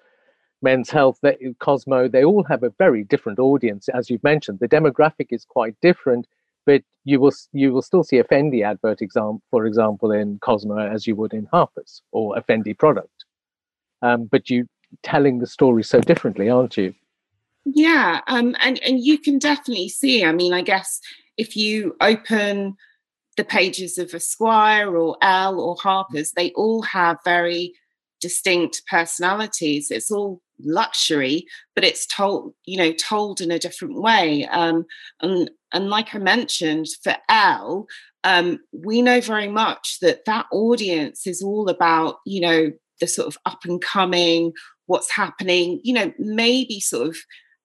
Men's 0.63 0.91
Health, 0.91 1.21
Cosmo, 1.59 2.09
they 2.09 2.25
all 2.25 2.45
have 2.45 2.63
a 2.63 2.71
very 2.79 3.03
different 3.05 3.39
audience, 3.39 3.89
as 3.89 4.09
you've 4.09 4.23
mentioned. 4.23 4.61
The 4.61 4.69
demographic 4.69 5.29
is 5.31 5.45
quite 5.45 5.75
different, 5.83 6.27
but 6.65 6.83
you 7.05 7.21
will 7.21 7.33
you 7.53 7.73
will 7.73 7.83
still 7.83 8.05
see 8.05 8.19
a 8.19 8.25
Fendi 8.25 8.65
advert, 8.65 9.03
example, 9.03 9.43
for 9.51 9.67
example, 9.67 10.13
in 10.13 10.39
Cosmo 10.39 10.79
as 10.79 11.07
you 11.07 11.17
would 11.17 11.35
in 11.35 11.49
Harper's 11.53 12.03
or 12.13 12.37
a 12.37 12.43
Fendi 12.43 12.79
product. 12.79 13.25
Um, 14.03 14.25
but 14.25 14.49
you 14.49 14.67
telling 15.03 15.39
the 15.39 15.47
story 15.47 15.83
so 15.83 16.01
differently, 16.01 16.49
aren't 16.49 16.77
you? 16.77 16.95
Yeah, 17.65 18.21
um, 18.27 18.57
and 18.61 18.81
and 18.83 19.01
you 19.01 19.19
can 19.19 19.39
definitely 19.39 19.89
see. 19.89 20.25
I 20.25 20.33
mean, 20.33 20.53
I 20.53 20.63
guess 20.63 21.01
if 21.37 21.57
you 21.57 21.97
open 22.01 22.77
the 23.37 23.45
pages 23.45 23.99
of 23.99 24.15
Esquire 24.15 24.97
or 24.97 25.17
Elle 25.23 25.61
or 25.61 25.77
Harper's, 25.77 26.33
they 26.33 26.53
all 26.53 26.83
have 26.83 27.19
very 27.25 27.73
distinct 28.21 28.83
personalities. 28.89 29.91
It's 29.91 30.11
all 30.11 30.41
luxury, 30.65 31.47
but 31.75 31.85
it's 31.85 32.07
told, 32.07 32.55
you 32.65 32.77
know, 32.77 32.93
told 32.93 33.41
in 33.41 33.51
a 33.51 33.59
different 33.59 34.01
way. 34.01 34.47
Um, 34.47 34.85
and 35.21 35.51
and 35.73 35.89
like 35.89 36.15
I 36.15 36.19
mentioned, 36.19 36.87
for 37.03 37.17
Elle, 37.29 37.87
um, 38.25 38.59
we 38.73 39.03
know 39.03 39.21
very 39.21 39.49
much 39.49 39.99
that 40.01 40.25
that 40.27 40.47
audience 40.53 41.27
is 41.27 41.43
all 41.43 41.69
about, 41.69 42.17
you 42.27 42.41
know, 42.41 42.71
the 43.01 43.07
sort 43.07 43.27
of 43.27 43.37
up 43.47 43.65
and 43.65 43.81
coming, 43.81 44.53
what's 44.87 45.11
happening, 45.11 45.81
you 45.83 45.95
know, 45.95 46.13
maybe 46.19 46.79
sort 46.81 47.09
of 47.09 47.17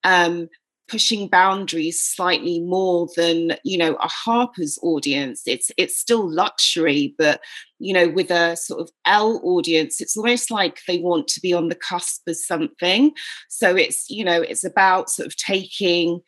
um, 0.04 0.48
pushing 0.88 1.28
boundaries 1.28 2.02
slightly 2.02 2.60
more 2.62 3.08
than 3.16 3.58
you 3.64 3.78
know 3.78 3.96
a 3.96 4.08
harper's 4.08 4.78
audience. 4.82 5.44
It's 5.46 5.72
it's 5.78 5.98
still 5.98 6.30
luxury 6.30 7.16
but 7.18 7.42
you 7.80 7.94
know 7.94 8.10
with 8.10 8.32
a 8.32 8.56
sort 8.56 8.82
of 8.82 8.90
Elle 9.06 9.42
audience 9.44 10.02
it's 10.02 10.18
almost 10.18 10.50
like 10.52 10.80
they 10.88 11.00
want 11.00 11.28
to 11.30 11.42
be 11.42 11.54
on 11.54 11.70
the 11.70 11.76
cusp 11.76 12.28
of 12.28 12.38
something. 12.38 13.12
So 13.50 13.76
it's 13.76 14.10
you 14.10 14.24
know 14.24 14.42
it's 14.42 14.64
about 14.64 15.10
sort 15.10 15.28
of 15.28 15.36
taking 15.36 16.22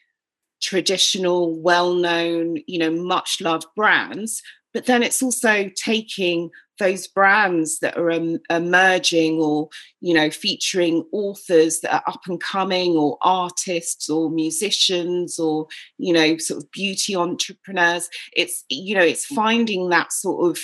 traditional 0.62 1.60
well 1.62 1.94
known 1.94 2.58
you 2.68 2.78
know 2.78 2.92
much 2.92 3.40
loved 3.40 3.68
brands 3.78 4.42
but 4.74 4.86
then 4.86 5.02
it's 5.02 5.24
also 5.24 5.70
taking 5.76 6.50
those 6.80 7.08
brands 7.08 7.80
that 7.80 7.98
are 7.98 8.12
um, 8.12 8.40
emerging 8.50 9.40
or 9.40 9.70
you 10.02 10.14
know 10.14 10.30
featuring 10.30 11.06
authors 11.12 11.82
that 11.82 11.94
are 11.94 12.04
up 12.08 12.22
and 12.28 12.42
coming 12.42 12.96
or 12.98 13.18
artists 13.22 14.10
or 14.10 14.30
musicians 14.32 15.38
or 15.38 15.68
you 15.98 16.14
know 16.14 16.38
sort 16.38 16.64
of 16.64 16.72
beauty 16.72 17.16
entrepreneurs 17.16 18.10
it's 18.34 18.64
you 18.70 18.96
know 18.96 19.04
it's 19.04 19.26
finding 19.26 19.90
that 19.90 20.12
sort 20.12 20.50
of 20.50 20.60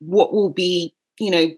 what 0.00 0.32
will 0.32 0.50
be 0.50 0.94
you 1.18 1.30
know 1.30 1.50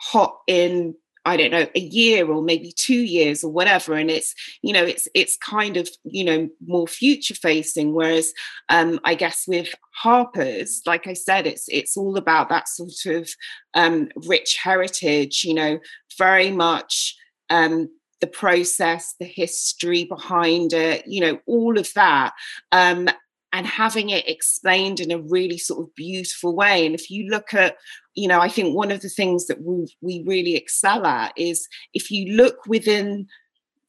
hot 0.00 0.38
in 0.46 0.94
I 1.24 1.36
don't 1.36 1.50
know, 1.50 1.66
a 1.74 1.80
year 1.80 2.30
or 2.30 2.42
maybe 2.42 2.72
two 2.72 3.02
years 3.02 3.44
or 3.44 3.52
whatever. 3.52 3.94
And 3.94 4.10
it's, 4.10 4.34
you 4.62 4.72
know, 4.72 4.84
it's 4.84 5.08
it's 5.14 5.36
kind 5.36 5.76
of, 5.76 5.88
you 6.04 6.24
know, 6.24 6.48
more 6.66 6.86
future 6.86 7.34
facing. 7.34 7.92
Whereas 7.92 8.32
um, 8.68 9.00
I 9.04 9.14
guess 9.14 9.44
with 9.46 9.74
Harper's, 9.90 10.82
like 10.86 11.06
I 11.06 11.14
said, 11.14 11.46
it's 11.46 11.68
it's 11.68 11.96
all 11.96 12.16
about 12.16 12.48
that 12.48 12.68
sort 12.68 13.06
of 13.06 13.28
um, 13.74 14.08
rich 14.26 14.58
heritage, 14.62 15.44
you 15.44 15.54
know, 15.54 15.78
very 16.16 16.50
much 16.50 17.16
um, 17.50 17.88
the 18.20 18.26
process, 18.26 19.14
the 19.20 19.26
history 19.26 20.04
behind 20.04 20.72
it, 20.72 21.06
you 21.06 21.20
know, 21.20 21.38
all 21.46 21.78
of 21.78 21.92
that. 21.94 22.32
Um, 22.72 23.08
and 23.52 23.66
having 23.66 24.10
it 24.10 24.28
explained 24.28 25.00
in 25.00 25.10
a 25.10 25.18
really 25.18 25.58
sort 25.58 25.80
of 25.80 25.94
beautiful 25.94 26.54
way. 26.54 26.84
And 26.84 26.94
if 26.94 27.10
you 27.10 27.28
look 27.28 27.54
at, 27.54 27.76
you 28.14 28.28
know, 28.28 28.40
I 28.40 28.48
think 28.48 28.76
one 28.76 28.90
of 28.90 29.00
the 29.00 29.08
things 29.08 29.46
that 29.46 29.62
we, 29.62 29.86
we 30.00 30.22
really 30.26 30.54
excel 30.54 31.06
at 31.06 31.32
is 31.36 31.66
if 31.94 32.10
you 32.10 32.36
look 32.36 32.66
within 32.66 33.26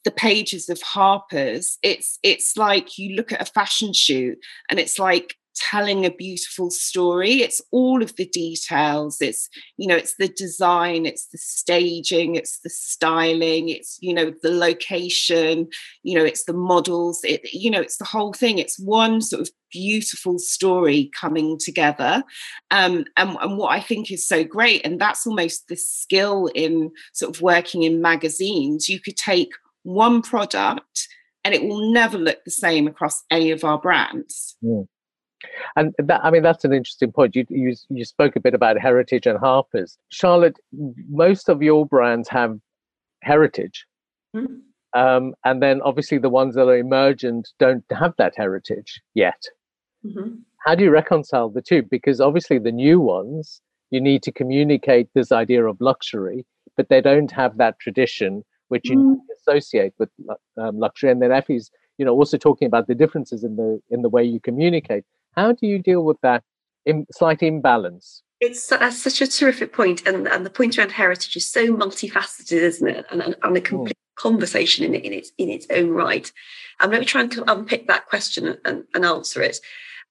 the 0.06 0.12
pages 0.12 0.70
of 0.70 0.82
Harper's, 0.82 1.78
it's 1.84 2.20
it's 2.24 2.56
like 2.56 2.98
you 2.98 3.16
look 3.16 3.32
at 3.34 3.42
a 3.42 3.46
fashion 3.46 3.94
shoot 3.94 4.38
and 4.70 4.80
it's 4.80 4.98
like 4.98 5.36
telling 5.60 6.06
a 6.06 6.12
beautiful 6.12 6.72
story. 6.72 7.42
It's 7.42 7.62
all 7.72 8.02
of 8.02 8.16
the 8.16 8.26
details. 8.26 9.18
It's 9.22 9.50
you 9.78 9.88
know 9.88 9.96
it's 9.96 10.16
the 10.18 10.30
design 10.30 11.06
it's 11.06 11.28
the 11.28 11.38
staging 11.38 12.36
it's 12.36 12.60
the 12.60 12.70
styling 12.70 13.70
it's 13.70 13.98
you 14.02 14.14
know 14.14 14.34
the 14.42 14.52
location 14.52 15.68
you 16.04 16.18
know 16.18 16.26
it's 16.26 16.46
the 16.46 16.54
models 16.54 17.22
it 17.24 17.54
you 17.54 17.70
know 17.72 17.82
it's 17.82 17.98
the 17.98 18.06
whole 18.06 18.34
thing. 18.34 18.58
It's 18.58 18.80
one 18.80 19.22
sort 19.22 19.42
of 19.42 19.50
beautiful 19.72 20.40
story 20.40 21.12
coming 21.20 21.58
together. 21.60 22.24
Um, 22.72 23.06
and, 23.18 23.38
and 23.42 23.58
what 23.58 23.72
i 23.72 23.80
think 23.80 24.12
is 24.12 24.28
so 24.28 24.44
great 24.44 24.86
and 24.86 25.00
that's 25.00 25.26
almost 25.28 25.68
the 25.68 25.76
skill 25.76 26.50
in 26.56 26.92
sort 27.14 27.36
of 27.36 27.42
working 27.42 27.84
in 27.84 28.02
magazines. 28.02 28.90
You 28.90 29.00
could 29.00 29.18
take 29.18 29.52
one 29.84 30.22
product 30.22 31.08
and 31.44 31.54
it 31.54 31.64
will 31.64 31.92
never 31.92 32.18
look 32.18 32.44
the 32.44 32.52
same 32.52 32.88
across 32.88 33.24
any 33.32 33.52
of 33.52 33.64
our 33.64 33.80
brands. 33.80 34.58
And 35.76 35.94
that, 35.98 36.22
I 36.24 36.32
mean, 36.32 36.44
that's 36.44 36.66
an 36.66 36.74
interesting 36.74 37.12
point. 37.12 37.36
You, 37.36 37.46
you 37.50 37.76
you 37.90 38.06
spoke 38.06 38.36
a 38.36 38.40
bit 38.40 38.54
about 38.54 38.80
heritage 38.80 39.26
and 39.26 39.40
Harper's. 39.40 39.98
Charlotte, 40.10 40.58
most 41.10 41.50
of 41.50 41.62
your 41.62 41.86
brands 41.86 42.28
have 42.30 42.58
heritage, 43.22 43.86
mm-hmm. 44.36 45.00
um, 45.00 45.34
and 45.46 45.62
then 45.62 45.82
obviously 45.82 46.18
the 46.18 46.30
ones 46.30 46.56
that 46.56 46.68
are 46.68 46.78
emergent 46.78 47.50
don't 47.60 47.86
have 47.92 48.14
that 48.18 48.34
heritage 48.36 49.02
yet. 49.14 49.42
Mm-hmm. 50.06 50.36
How 50.66 50.76
do 50.76 50.84
you 50.84 50.92
reconcile 50.92 51.50
the 51.50 51.62
two? 51.62 51.84
Because 51.84 52.20
obviously 52.20 52.60
the 52.60 52.72
new 52.72 53.00
ones 53.00 53.62
you 53.92 54.02
need 54.02 54.24
to 54.24 54.32
communicate 54.32 55.10
this 55.14 55.32
idea 55.32 55.66
of 55.66 55.80
luxury, 55.80 56.46
but 56.78 56.90
they 56.90 57.02
don't 57.02 57.32
have 57.32 57.58
that 57.58 57.80
tradition 57.80 58.44
which 58.70 58.90
you 58.90 58.98
mm. 58.98 59.18
associate 59.38 59.94
with 59.98 60.10
um, 60.58 60.80
luxury. 60.80 61.12
And 61.12 61.22
then 61.22 61.32
Effie's, 61.32 61.70
you 61.98 62.06
know, 62.06 62.14
also 62.14 62.38
talking 62.38 62.68
about 62.68 62.88
the 62.88 62.96
differences 62.96 63.44
in 63.44 63.58
the 63.58 63.82
in 63.90 64.02
the 64.02 64.10
way 64.10 64.24
you 64.24 64.40
communicate. 64.40 65.04
How 65.36 65.52
do 65.52 65.68
you 65.68 65.80
deal 65.80 66.04
with 66.04 66.18
that 66.22 66.44
Im- 66.86 67.08
slight 67.12 67.44
imbalance? 67.44 68.24
It's 68.40 68.68
that's 68.68 68.98
such 68.98 69.22
a 69.22 69.28
terrific 69.28 69.74
point, 69.74 70.08
and 70.08 70.28
and 70.28 70.46
the 70.46 70.50
point 70.50 70.78
around 70.78 70.92
heritage 70.92 71.36
is 71.36 71.46
so 71.46 71.68
multifaceted, 71.68 72.54
isn't 72.54 72.88
it? 72.88 73.06
And 73.12 73.22
and, 73.22 73.36
and 73.44 73.58
a 73.58 73.62
mm. 73.62 73.66
complete 73.66 73.98
mm. 73.98 74.22
conversation 74.22 74.86
in, 74.86 74.96
in 74.96 75.14
its 75.14 75.32
in 75.38 75.50
its 75.50 75.68
own 75.70 75.90
right. 75.90 76.32
I'm 76.80 76.90
going 76.90 77.02
to 77.02 77.06
try 77.06 77.22
and 77.22 77.44
unpick 77.48 77.88
that 77.88 78.06
question 78.06 78.58
and, 78.64 78.86
and 78.94 79.06
answer 79.06 79.42
it. 79.42 79.60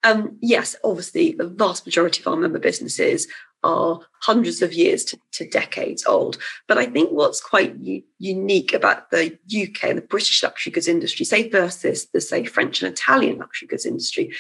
Um, 0.05 0.39
yes, 0.41 0.77
obviously, 0.85 1.33
the 1.33 1.49
vast 1.49 1.87
majority 1.87 2.21
of 2.21 2.29
our 2.29 2.37
member 2.37 2.59
businesses 2.59 3.27
are 3.65 4.01
hundreds 4.21 4.63
of 4.63 4.73
years 4.73 5.05
to, 5.05 5.19
to 5.33 5.49
decades 5.49 6.05
old. 6.07 6.39
But 6.69 6.79
I 6.79 6.87
think 6.87 7.11
what's 7.11 7.41
quite 7.41 7.77
u- 7.81 8.03
unique 8.19 8.73
about 8.73 9.11
the 9.11 9.37
UK 9.47 9.85
and 9.85 9.99
the 9.99 10.03
British 10.03 10.43
luxury 10.43 10.73
goods 10.73 10.87
industry, 10.87 11.25
say 11.25 11.49
versus 11.49 12.07
the 12.13 12.21
say 12.21 12.45
French 12.45 12.83
and 12.83 12.93
Italian 12.93 13.39
luxury 13.39 13.67
goods 13.67 13.87
industry, 13.87 14.33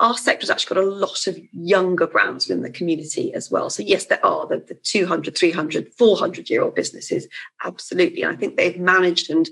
our 0.00 0.16
sector's 0.16 0.50
actually 0.50 0.74
got 0.74 0.84
a 0.84 0.90
lot 0.90 1.26
of 1.26 1.38
younger 1.52 2.06
brands 2.06 2.48
within 2.48 2.62
the 2.62 2.70
community 2.70 3.32
as 3.34 3.50
well. 3.50 3.68
So 3.68 3.82
yes, 3.82 4.06
there 4.06 4.24
are 4.24 4.46
the, 4.46 4.56
the 4.56 4.74
200, 4.74 5.36
300, 5.36 5.92
400 5.94 6.50
year 6.50 6.62
old 6.62 6.74
businesses, 6.74 7.28
absolutely. 7.64 8.22
And 8.22 8.32
I 8.32 8.36
think 8.36 8.56
they've 8.56 8.78
managed 8.78 9.30
and 9.30 9.48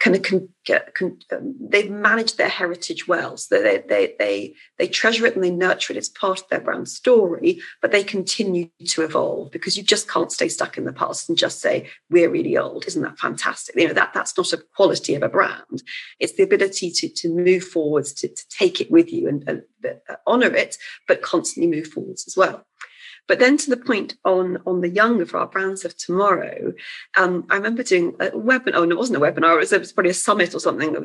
kind 0.00 0.16
of 0.16 0.22
con, 0.22 0.48
con, 0.94 1.18
um, 1.32 1.54
they've 1.60 1.90
managed 1.90 2.38
their 2.38 2.48
heritage 2.48 3.06
well 3.06 3.36
so 3.36 3.62
they, 3.62 3.82
they 3.88 4.14
they 4.18 4.54
they 4.78 4.88
treasure 4.88 5.26
it 5.26 5.34
and 5.34 5.44
they 5.44 5.50
nurture 5.50 5.92
it. 5.92 5.96
It's 5.96 6.08
part 6.08 6.40
of 6.40 6.48
their 6.48 6.60
brand 6.60 6.88
story 6.88 7.60
but 7.82 7.92
they 7.92 8.02
continue 8.02 8.68
to 8.86 9.02
evolve 9.02 9.50
because 9.50 9.76
you 9.76 9.82
just 9.82 10.08
can't 10.08 10.32
stay 10.32 10.48
stuck 10.48 10.78
in 10.78 10.84
the 10.84 10.92
past 10.92 11.28
and 11.28 11.36
just 11.38 11.60
say 11.60 11.88
we're 12.10 12.30
really 12.30 12.56
old. 12.56 12.86
Isn't 12.86 13.02
that 13.02 13.18
fantastic? 13.18 13.76
You 13.76 13.88
know 13.88 13.94
that 13.94 14.14
that's 14.14 14.36
not 14.36 14.52
a 14.52 14.62
quality 14.74 15.14
of 15.14 15.22
a 15.22 15.28
brand. 15.28 15.82
It's 16.18 16.34
the 16.34 16.42
ability 16.42 16.90
to 16.90 17.08
to 17.08 17.28
move 17.28 17.64
forwards 17.64 18.12
to, 18.14 18.28
to 18.28 18.48
take 18.48 18.80
it 18.80 18.90
with 18.90 19.12
you 19.12 19.28
and, 19.28 19.44
and 19.46 19.62
uh, 19.84 20.16
honor 20.26 20.54
it 20.54 20.78
but 21.06 21.22
constantly 21.22 21.70
move 21.70 21.88
forwards 21.88 22.24
as 22.26 22.36
well 22.36 22.64
but 23.26 23.38
then 23.38 23.56
to 23.56 23.70
the 23.70 23.76
point 23.76 24.14
on, 24.24 24.58
on 24.66 24.80
the 24.80 24.88
young 24.88 25.20
of 25.20 25.34
our 25.34 25.46
brands 25.46 25.84
of 25.84 25.96
tomorrow, 25.96 26.72
um, 27.16 27.46
I 27.50 27.56
remember 27.56 27.82
doing 27.82 28.14
a 28.20 28.30
webinar, 28.30 28.72
oh, 28.74 28.84
no, 28.84 28.94
it 28.94 28.98
wasn't 28.98 29.18
a 29.18 29.20
webinar, 29.20 29.54
it 29.54 29.60
was, 29.60 29.72
it 29.72 29.80
was 29.80 29.92
probably 29.92 30.10
a 30.10 30.14
summit 30.14 30.54
or 30.54 30.60
something, 30.60 30.96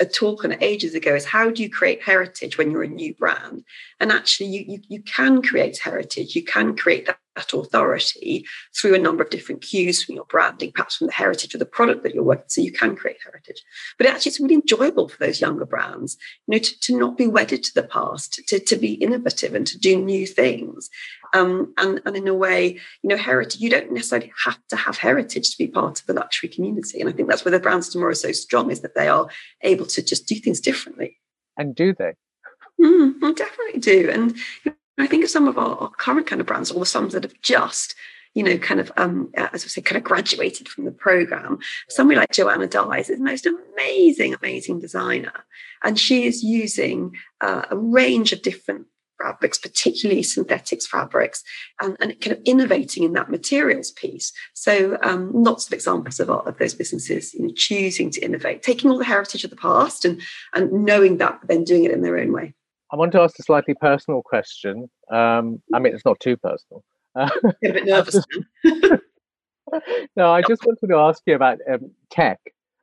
a 0.00 0.06
talk 0.06 0.44
on 0.44 0.52
it 0.52 0.62
ages 0.62 0.94
ago, 0.94 1.14
is 1.14 1.24
how 1.24 1.50
do 1.50 1.62
you 1.62 1.70
create 1.70 2.02
heritage 2.02 2.56
when 2.56 2.70
you're 2.70 2.82
a 2.82 2.88
new 2.88 3.14
brand? 3.14 3.64
And 4.00 4.10
actually, 4.10 4.48
you, 4.48 4.64
you, 4.66 4.80
you 4.88 5.02
can 5.02 5.42
create 5.42 5.78
heritage, 5.78 6.34
you 6.34 6.44
can 6.44 6.76
create 6.76 7.06
that 7.06 7.18
that 7.36 7.52
authority 7.52 8.44
through 8.74 8.94
a 8.94 8.98
number 8.98 9.22
of 9.22 9.30
different 9.30 9.62
cues 9.62 10.02
from 10.02 10.16
your 10.16 10.24
branding, 10.24 10.72
perhaps 10.72 10.96
from 10.96 11.06
the 11.06 11.12
heritage 11.12 11.54
of 11.54 11.60
the 11.60 11.66
product 11.66 12.02
that 12.02 12.14
you're 12.14 12.24
working. 12.24 12.46
So 12.48 12.60
you 12.60 12.72
can 12.72 12.96
create 12.96 13.18
heritage. 13.22 13.62
But 13.98 14.08
actually, 14.08 14.30
it's 14.30 14.40
really 14.40 14.54
enjoyable 14.56 15.08
for 15.08 15.18
those 15.18 15.40
younger 15.40 15.66
brands, 15.66 16.16
you 16.46 16.52
know, 16.52 16.58
to, 16.58 16.80
to 16.80 16.98
not 16.98 17.16
be 17.16 17.26
wedded 17.26 17.62
to 17.62 17.74
the 17.74 17.82
past, 17.82 18.42
to, 18.48 18.58
to 18.58 18.76
be 18.76 18.94
innovative 18.94 19.54
and 19.54 19.66
to 19.66 19.78
do 19.78 19.96
new 19.96 20.26
things. 20.26 20.90
Um, 21.34 21.74
and, 21.76 22.00
and 22.04 22.16
in 22.16 22.28
a 22.28 22.34
way, 22.34 22.80
you 23.02 23.08
know, 23.08 23.16
heritage, 23.16 23.60
you 23.60 23.70
don't 23.70 23.92
necessarily 23.92 24.32
have 24.44 24.58
to 24.70 24.76
have 24.76 24.96
heritage 24.96 25.50
to 25.50 25.58
be 25.58 25.68
part 25.68 26.00
of 26.00 26.06
the 26.06 26.14
luxury 26.14 26.48
community. 26.48 27.00
And 27.00 27.08
I 27.08 27.12
think 27.12 27.28
that's 27.28 27.44
where 27.44 27.52
the 27.52 27.60
brands 27.60 27.88
tomorrow 27.88 28.12
are 28.12 28.14
so 28.14 28.32
strong, 28.32 28.70
is 28.70 28.80
that 28.80 28.94
they 28.94 29.08
are 29.08 29.28
able 29.62 29.86
to 29.86 30.02
just 30.02 30.26
do 30.26 30.36
things 30.36 30.60
differently. 30.60 31.18
And 31.56 31.74
do 31.74 31.94
they? 31.94 32.14
Mm, 32.80 33.34
definitely 33.34 33.80
do. 33.80 34.10
And 34.10 34.36
I 34.98 35.06
think 35.06 35.24
of 35.24 35.30
some 35.30 35.48
of 35.48 35.58
our, 35.58 35.76
our, 35.76 35.90
current 35.90 36.26
kind 36.26 36.40
of 36.40 36.46
brands, 36.46 36.70
or 36.70 36.80
the 36.80 36.86
some 36.86 37.08
that 37.10 37.24
have 37.24 37.40
just, 37.42 37.94
you 38.34 38.42
know, 38.42 38.56
kind 38.58 38.80
of, 38.80 38.90
um, 38.96 39.30
as 39.36 39.64
I 39.64 39.68
say, 39.68 39.82
kind 39.82 39.98
of 39.98 40.04
graduated 40.04 40.68
from 40.68 40.84
the 40.84 40.90
program. 40.90 41.58
Somebody 41.88 42.18
like 42.18 42.32
Joanna 42.32 42.66
Dies 42.66 43.10
is 43.10 43.18
the 43.18 43.24
most 43.24 43.46
amazing, 43.46 44.34
amazing 44.34 44.80
designer. 44.80 45.44
And 45.84 45.98
she 45.98 46.24
is 46.24 46.42
using 46.42 47.12
uh, 47.40 47.62
a 47.70 47.76
range 47.76 48.32
of 48.32 48.42
different 48.42 48.86
fabrics, 49.18 49.58
particularly 49.58 50.22
synthetics 50.22 50.86
fabrics, 50.86 51.42
and, 51.80 51.96
and 52.00 52.20
kind 52.20 52.36
of 52.36 52.42
innovating 52.44 53.02
in 53.02 53.12
that 53.14 53.30
materials 53.30 53.90
piece. 53.90 54.32
So 54.54 54.98
um, 55.02 55.30
lots 55.32 55.66
of 55.66 55.72
examples 55.72 56.20
of, 56.20 56.30
of 56.30 56.58
those 56.58 56.74
businesses 56.74 57.34
you 57.34 57.46
know, 57.46 57.52
choosing 57.54 58.10
to 58.10 58.20
innovate, 58.20 58.62
taking 58.62 58.90
all 58.90 58.98
the 58.98 59.04
heritage 59.04 59.44
of 59.44 59.50
the 59.50 59.56
past 59.56 60.04
and, 60.04 60.20
and 60.54 60.72
knowing 60.84 61.18
that, 61.18 61.40
but 61.40 61.48
then 61.48 61.64
doing 61.64 61.84
it 61.84 61.90
in 61.90 62.02
their 62.02 62.18
own 62.18 62.32
way. 62.32 62.54
I 62.92 62.96
want 62.96 63.12
to 63.12 63.20
ask 63.20 63.38
a 63.38 63.42
slightly 63.42 63.74
personal 63.74 64.22
question. 64.22 64.88
Um, 65.10 65.60
I 65.74 65.78
mean, 65.78 65.94
it's 65.94 66.04
not 66.04 66.20
too 66.20 66.36
personal. 66.36 66.84
Uh, 67.14 67.28
a 67.44 67.52
bit 67.60 67.84
nervous. 67.86 68.24
no, 70.16 70.30
I 70.30 70.42
just 70.42 70.64
wanted 70.64 70.86
to 70.88 70.96
ask 70.96 71.22
you 71.26 71.34
about 71.34 71.58
um, 71.70 71.90
tech 72.10 72.38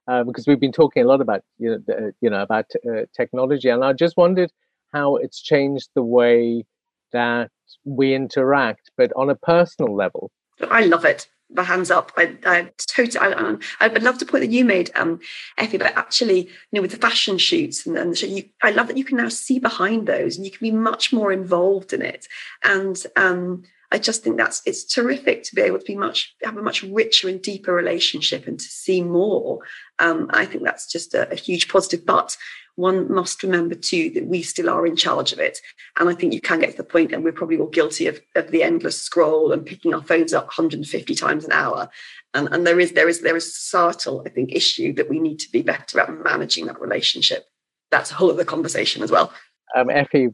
uh, 0.07 0.23
because 0.23 0.47
we've 0.47 0.59
been 0.59 0.71
talking 0.71 1.03
a 1.03 1.07
lot 1.07 1.21
about 1.21 1.41
you 1.57 1.69
know, 1.69 1.93
uh, 1.93 2.11
you 2.21 2.29
know 2.29 2.41
about 2.41 2.65
uh, 2.87 3.03
technology, 3.15 3.69
and 3.69 3.83
I 3.83 3.93
just 3.93 4.17
wondered 4.17 4.51
how 4.91 5.15
it's 5.15 5.41
changed 5.41 5.89
the 5.95 6.03
way 6.03 6.65
that 7.13 7.51
we 7.85 8.13
interact, 8.13 8.91
but 8.97 9.11
on 9.15 9.29
a 9.29 9.35
personal 9.35 9.95
level. 9.95 10.31
I 10.69 10.85
love 10.85 11.05
it 11.05 11.27
the 11.53 11.63
hands 11.63 11.91
up. 11.91 12.11
I, 12.17 12.37
I 12.45 12.71
totally, 12.77 13.19
I, 13.19 13.55
I, 13.79 13.87
would 13.87 14.03
love 14.03 14.17
to 14.19 14.25
point 14.25 14.43
that 14.43 14.51
you 14.51 14.65
made, 14.65 14.91
um, 14.95 15.19
Effie, 15.57 15.77
but 15.77 15.95
actually, 15.97 16.41
you 16.41 16.49
know, 16.71 16.81
with 16.81 16.91
the 16.91 16.97
fashion 16.97 17.37
shoots 17.37 17.85
and, 17.85 17.97
and 17.97 18.11
the 18.11 18.15
show, 18.15 18.27
you, 18.27 18.45
I 18.61 18.71
love 18.71 18.87
that 18.87 18.97
you 18.97 19.03
can 19.03 19.17
now 19.17 19.29
see 19.29 19.59
behind 19.59 20.07
those 20.07 20.35
and 20.35 20.45
you 20.45 20.51
can 20.51 20.59
be 20.61 20.71
much 20.71 21.13
more 21.13 21.31
involved 21.31 21.93
in 21.93 22.01
it. 22.01 22.27
And 22.63 23.01
um, 23.15 23.63
I 23.93 23.99
just 23.99 24.23
think 24.23 24.37
that's 24.37 24.61
it's 24.65 24.83
terrific 24.83 25.43
to 25.43 25.55
be 25.55 25.61
able 25.61 25.77
to 25.77 25.85
be 25.85 25.95
much 25.95 26.35
have 26.43 26.57
a 26.57 26.63
much 26.63 26.81
richer 26.81 27.29
and 27.29 27.39
deeper 27.39 27.71
relationship 27.71 28.47
and 28.47 28.59
to 28.59 28.65
see 28.65 29.03
more. 29.03 29.59
Um, 29.99 30.31
I 30.33 30.45
think 30.45 30.63
that's 30.63 30.91
just 30.91 31.13
a, 31.13 31.31
a 31.31 31.35
huge 31.35 31.69
positive. 31.69 32.03
But 32.03 32.35
one 32.75 33.11
must 33.13 33.43
remember 33.43 33.75
too 33.75 34.09
that 34.11 34.25
we 34.25 34.41
still 34.41 34.69
are 34.69 34.85
in 34.85 34.95
charge 34.95 35.31
of 35.31 35.39
it. 35.39 35.59
And 35.99 36.09
I 36.09 36.13
think 36.13 36.33
you 36.33 36.41
can 36.41 36.59
get 36.59 36.71
to 36.71 36.77
the 36.77 36.83
point, 36.83 37.11
and 37.11 37.23
we're 37.23 37.31
probably 37.31 37.57
all 37.57 37.67
guilty 37.67 38.07
of, 38.07 38.19
of 38.35 38.51
the 38.51 38.63
endless 38.63 38.99
scroll 38.99 39.51
and 39.51 39.65
picking 39.65 39.93
our 39.93 40.01
phones 40.01 40.33
up 40.33 40.45
150 40.45 41.15
times 41.15 41.45
an 41.45 41.51
hour. 41.51 41.89
And, 42.33 42.49
and 42.51 42.65
there 42.65 42.79
is 42.79 42.93
there 42.93 43.07
is 43.07 43.21
there 43.21 43.35
is 43.35 43.45
a 43.45 43.51
societal, 43.51 44.23
I 44.25 44.29
think, 44.29 44.53
issue 44.53 44.93
that 44.93 45.09
we 45.09 45.19
need 45.19 45.39
to 45.39 45.51
be 45.51 45.61
better 45.61 45.99
at 45.99 46.11
managing 46.23 46.65
that 46.65 46.81
relationship. 46.81 47.45
That's 47.91 48.11
a 48.11 48.15
whole 48.15 48.31
other 48.31 48.45
conversation 48.45 49.03
as 49.03 49.11
well. 49.11 49.31
Um, 49.75 49.89
Effie, 49.89 50.29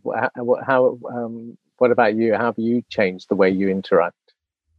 how 0.66 0.98
um, 1.14 1.58
what 1.78 1.92
about 1.92 2.16
you? 2.16 2.34
How 2.34 2.46
have 2.46 2.60
you 2.60 2.84
changed 2.90 3.28
the 3.30 3.36
way 3.36 3.50
you 3.50 3.70
interact? 3.70 4.16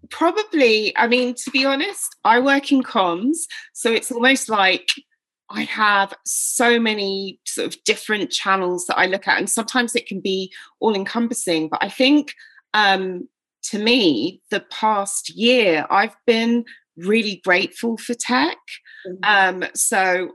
Probably, 0.08 0.96
I 0.96 1.08
mean, 1.08 1.34
to 1.34 1.50
be 1.50 1.66
honest, 1.66 2.16
I 2.24 2.40
work 2.40 2.72
in 2.72 2.82
comms, 2.82 3.36
so 3.74 3.92
it's 3.92 4.10
almost 4.10 4.48
like 4.48 4.88
I 5.50 5.62
have 5.64 6.14
so 6.24 6.78
many 6.78 7.40
sort 7.44 7.66
of 7.66 7.82
different 7.84 8.30
channels 8.30 8.86
that 8.86 8.98
I 8.98 9.06
look 9.06 9.26
at, 9.26 9.38
and 9.38 9.50
sometimes 9.50 9.94
it 9.94 10.06
can 10.06 10.20
be 10.20 10.52
all 10.78 10.94
encompassing. 10.94 11.68
But 11.68 11.82
I 11.82 11.88
think 11.88 12.34
um, 12.72 13.28
to 13.64 13.78
me, 13.78 14.42
the 14.50 14.60
past 14.60 15.30
year, 15.30 15.86
I've 15.90 16.16
been 16.26 16.64
really 16.96 17.40
grateful 17.44 17.96
for 17.96 18.14
tech. 18.14 18.58
Mm-hmm. 19.06 19.62
Um, 19.62 19.68
so 19.74 20.32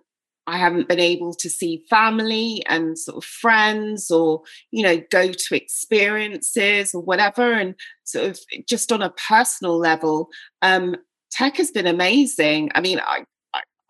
I 0.47 0.57
haven't 0.57 0.87
been 0.87 0.99
able 0.99 1.33
to 1.33 1.49
see 1.49 1.83
family 1.89 2.63
and 2.67 2.97
sort 2.97 3.17
of 3.17 3.25
friends 3.25 4.11
or, 4.11 4.43
you 4.71 4.83
know, 4.83 5.01
go 5.09 5.31
to 5.31 5.55
experiences 5.55 6.93
or 6.93 7.01
whatever. 7.01 7.53
And 7.53 7.75
sort 8.03 8.29
of 8.29 8.39
just 8.67 8.91
on 8.91 9.01
a 9.01 9.13
personal 9.27 9.77
level, 9.77 10.29
um, 10.61 10.97
tech 11.31 11.57
has 11.57 11.71
been 11.71 11.87
amazing. 11.87 12.71
I 12.75 12.81
mean, 12.81 12.99
I, 12.99 13.25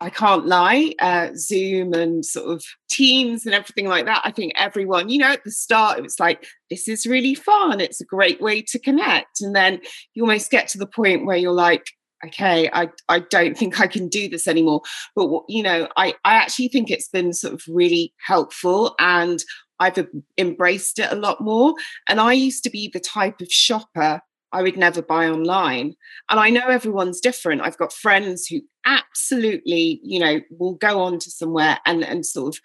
I 0.00 0.10
can't 0.10 0.46
lie, 0.46 0.94
uh, 0.98 1.30
Zoom 1.34 1.94
and 1.94 2.24
sort 2.24 2.48
of 2.48 2.64
Teams 2.90 3.46
and 3.46 3.54
everything 3.54 3.88
like 3.88 4.04
that. 4.04 4.20
I 4.24 4.30
think 4.30 4.52
everyone, 4.56 5.08
you 5.08 5.18
know, 5.18 5.32
at 5.32 5.44
the 5.44 5.50
start, 5.50 5.98
it 5.98 6.02
was 6.02 6.20
like, 6.20 6.46
this 6.70 6.86
is 6.86 7.06
really 7.06 7.34
fun. 7.34 7.80
It's 7.80 8.00
a 8.00 8.04
great 8.04 8.40
way 8.40 8.60
to 8.62 8.78
connect. 8.78 9.40
And 9.40 9.56
then 9.56 9.80
you 10.14 10.22
almost 10.22 10.50
get 10.50 10.68
to 10.68 10.78
the 10.78 10.86
point 10.86 11.24
where 11.24 11.36
you're 11.36 11.52
like, 11.52 11.86
okay, 12.26 12.68
I, 12.72 12.90
I 13.08 13.20
don't 13.20 13.56
think 13.56 13.80
I 13.80 13.86
can 13.86 14.08
do 14.08 14.28
this 14.28 14.46
anymore. 14.46 14.82
But, 15.14 15.30
you 15.48 15.62
know, 15.62 15.88
I, 15.96 16.14
I 16.24 16.34
actually 16.34 16.68
think 16.68 16.90
it's 16.90 17.08
been 17.08 17.32
sort 17.32 17.54
of 17.54 17.62
really 17.68 18.12
helpful 18.26 18.94
and 18.98 19.42
I've 19.78 20.06
embraced 20.38 20.98
it 20.98 21.12
a 21.12 21.16
lot 21.16 21.40
more. 21.40 21.74
And 22.08 22.20
I 22.20 22.32
used 22.32 22.64
to 22.64 22.70
be 22.70 22.90
the 22.92 23.00
type 23.00 23.40
of 23.40 23.48
shopper 23.50 24.20
I 24.56 24.62
would 24.62 24.78
never 24.78 25.02
buy 25.02 25.28
online. 25.28 25.94
And 26.30 26.40
I 26.40 26.48
know 26.48 26.66
everyone's 26.68 27.20
different. 27.20 27.60
I've 27.60 27.76
got 27.76 27.92
friends 27.92 28.46
who 28.46 28.62
absolutely, 28.86 30.00
you 30.02 30.18
know, 30.18 30.40
will 30.50 30.76
go 30.76 31.02
on 31.02 31.18
to 31.18 31.30
somewhere 31.30 31.78
and, 31.84 32.02
and 32.02 32.24
sort 32.24 32.56
of 32.56 32.62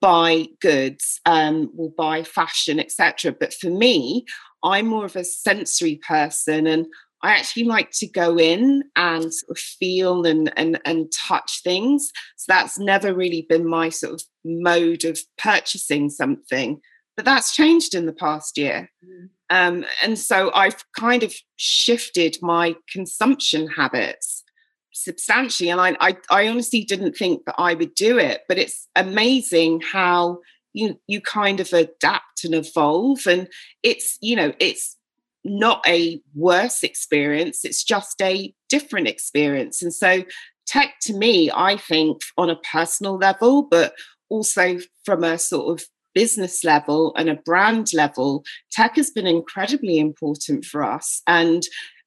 buy 0.00 0.46
goods, 0.62 1.20
um, 1.26 1.70
will 1.74 1.92
buy 1.98 2.22
fashion, 2.22 2.80
etc. 2.80 3.32
But 3.38 3.52
for 3.52 3.68
me, 3.68 4.24
I'm 4.62 4.86
more 4.86 5.04
of 5.04 5.16
a 5.16 5.24
sensory 5.24 6.00
person 6.08 6.66
and 6.66 6.86
I 7.22 7.32
actually 7.32 7.64
like 7.64 7.90
to 7.98 8.06
go 8.06 8.38
in 8.38 8.84
and 8.96 9.34
sort 9.34 9.50
of 9.50 9.58
feel 9.58 10.24
and, 10.24 10.50
and, 10.56 10.80
and 10.86 11.12
touch 11.12 11.60
things. 11.62 12.10
So 12.36 12.46
that's 12.48 12.78
never 12.78 13.12
really 13.14 13.44
been 13.46 13.68
my 13.68 13.90
sort 13.90 14.14
of 14.14 14.22
mode 14.46 15.04
of 15.04 15.18
purchasing 15.36 16.08
something. 16.08 16.80
But 17.16 17.26
that's 17.26 17.54
changed 17.54 17.94
in 17.94 18.06
the 18.06 18.14
past 18.14 18.56
year. 18.56 18.90
Mm. 19.04 19.28
Um, 19.54 19.84
and 20.02 20.18
so 20.18 20.50
I've 20.52 20.84
kind 20.98 21.22
of 21.22 21.32
shifted 21.54 22.38
my 22.42 22.74
consumption 22.90 23.68
habits 23.68 24.42
substantially. 24.92 25.70
And 25.70 25.80
I, 25.80 25.96
I, 26.00 26.16
I 26.28 26.48
honestly 26.48 26.82
didn't 26.82 27.12
think 27.12 27.44
that 27.44 27.54
I 27.56 27.74
would 27.74 27.94
do 27.94 28.18
it, 28.18 28.40
but 28.48 28.58
it's 28.58 28.88
amazing 28.96 29.80
how 29.80 30.38
you 30.72 30.98
you 31.06 31.20
kind 31.20 31.60
of 31.60 31.72
adapt 31.72 32.42
and 32.42 32.52
evolve. 32.52 33.28
And 33.28 33.46
it's, 33.84 34.18
you 34.20 34.34
know, 34.34 34.52
it's 34.58 34.96
not 35.44 35.86
a 35.86 36.20
worse 36.34 36.82
experience, 36.82 37.64
it's 37.64 37.84
just 37.84 38.20
a 38.20 38.52
different 38.68 39.06
experience. 39.06 39.82
And 39.82 39.94
so 39.94 40.24
tech 40.66 40.94
to 41.02 41.12
me, 41.12 41.48
I 41.54 41.76
think 41.76 42.22
on 42.36 42.50
a 42.50 42.56
personal 42.72 43.18
level, 43.18 43.62
but 43.62 43.94
also 44.30 44.78
from 45.04 45.22
a 45.22 45.38
sort 45.38 45.78
of 45.80 45.86
business 46.14 46.64
level 46.64 47.12
and 47.16 47.28
a 47.28 47.34
brand 47.34 47.92
level, 47.92 48.44
tech 48.70 48.96
has 48.96 49.10
been 49.10 49.26
incredibly 49.26 49.98
important 49.98 50.64
for 50.64 50.82
us. 50.82 51.22
And 51.26 51.62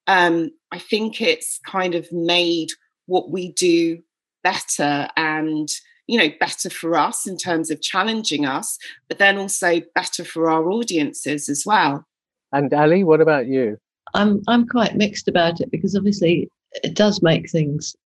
um, 0.06 0.50
I 0.72 0.78
think 0.78 1.20
it's 1.20 1.60
kind 1.66 1.94
of 1.94 2.10
made 2.12 2.68
what 3.06 3.30
we 3.30 3.52
do 3.52 3.98
better 4.44 5.08
and 5.16 5.68
you 6.06 6.18
know 6.18 6.28
better 6.40 6.70
for 6.70 6.96
us 6.96 7.26
in 7.26 7.36
terms 7.36 7.70
of 7.70 7.82
challenging 7.82 8.46
us 8.46 8.78
but 9.08 9.18
then 9.18 9.36
also 9.36 9.80
better 9.94 10.24
for 10.24 10.48
our 10.48 10.70
audiences 10.70 11.48
as 11.48 11.64
well. 11.66 12.06
And 12.52 12.72
ali 12.72 13.04
what 13.04 13.20
about 13.20 13.46
you? 13.46 13.76
I'm 14.14 14.42
i'm 14.48 14.66
quite 14.66 14.96
mixed 14.96 15.28
about 15.28 15.60
it 15.60 15.70
because 15.70 15.96
obviously 15.96 16.48
it 16.82 16.94
does 16.94 17.22
make 17.22 17.50
things 17.50 17.96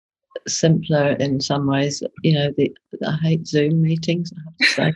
simpler 0.48 1.12
in 1.20 1.40
some 1.40 1.66
ways. 1.66 2.02
You 2.22 2.34
know 2.34 2.52
the 2.56 2.72
i 3.06 3.16
hate 3.22 3.46
zoom 3.46 3.82
meetings 3.82 4.32
i 4.32 4.40
have 4.44 4.56
to 4.58 4.66
say 4.74 4.94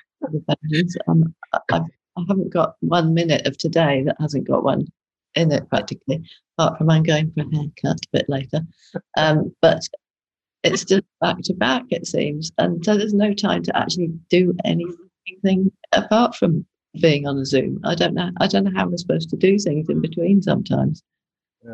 um, 1.08 1.34
I've, 1.70 1.82
I 2.16 2.24
haven't 2.28 2.52
got 2.52 2.76
one 2.80 3.14
minute 3.14 3.46
of 3.46 3.58
today 3.58 4.02
that 4.04 4.16
hasn't 4.20 4.46
got 4.46 4.64
one 4.64 4.86
in 5.34 5.52
it 5.52 5.68
practically, 5.68 6.22
apart 6.58 6.78
from 6.78 6.90
I'm 6.90 7.02
going 7.02 7.30
for 7.32 7.42
a 7.42 7.54
haircut 7.54 7.98
a 7.98 8.08
bit 8.12 8.28
later. 8.28 8.60
Um, 9.16 9.54
but 9.60 9.82
it's 10.62 10.84
just 10.84 11.04
back 11.20 11.36
to 11.44 11.54
back, 11.54 11.84
it 11.90 12.06
seems. 12.06 12.50
And 12.58 12.84
so 12.84 12.96
there's 12.96 13.14
no 13.14 13.34
time 13.34 13.62
to 13.64 13.76
actually 13.76 14.08
do 14.30 14.54
anything 14.64 15.70
apart 15.92 16.34
from 16.34 16.64
being 17.00 17.26
on 17.26 17.36
a 17.36 17.44
Zoom. 17.44 17.78
I 17.84 17.94
don't 17.94 18.14
know. 18.14 18.30
I 18.40 18.46
don't 18.46 18.64
know 18.64 18.72
how 18.74 18.88
we're 18.88 18.96
supposed 18.96 19.28
to 19.30 19.36
do 19.36 19.58
things 19.58 19.88
in 19.88 20.00
between 20.00 20.42
sometimes, 20.42 21.02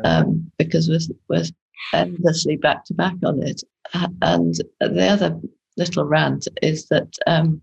um, 0.03 0.51
because 0.57 0.89
we're, 0.89 0.99
we're 1.29 1.45
endlessly 1.93 2.57
back 2.57 2.83
to 2.85 2.93
back 2.93 3.15
on 3.25 3.41
it. 3.41 3.63
And 4.21 4.55
the 4.79 5.07
other 5.07 5.39
little 5.77 6.03
rant 6.03 6.47
is 6.61 6.87
that 6.87 7.13
um, 7.25 7.61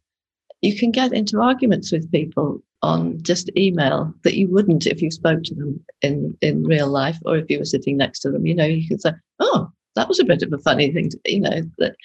you 0.63 0.77
can 0.77 0.91
get 0.91 1.13
into 1.13 1.41
arguments 1.41 1.91
with 1.91 2.11
people 2.13 2.63
on 2.83 3.23
just 3.23 3.51
email 3.57 4.13
that 4.25 4.37
you 4.37 4.49
wouldn't 4.49 4.87
if 4.87 5.03
you 5.03 5.11
spoke 5.11 5.43
to 5.45 5.55
them 5.55 5.81
in 6.03 6.37
in 6.41 6.65
real 6.65 6.89
life 6.89 7.19
or 7.25 7.37
if 7.37 7.47
you 7.49 7.59
were 7.59 7.65
sitting 7.65 7.97
next 7.97 8.21
to 8.21 8.31
them. 8.31 8.47
You 8.47 8.55
know 8.55 8.65
you 8.65 8.87
could 8.89 9.01
say 9.01 9.13
oh 9.39 9.71
that 9.97 10.09
was 10.09 10.21
a 10.21 10.25
bit 10.25 10.43
of 10.43 10.53
a 10.53 10.59
funny 10.59 10.93
thing 10.93 11.11
to 11.11 11.19
you 11.27 11.41
know 11.41 11.63
that 11.79 11.97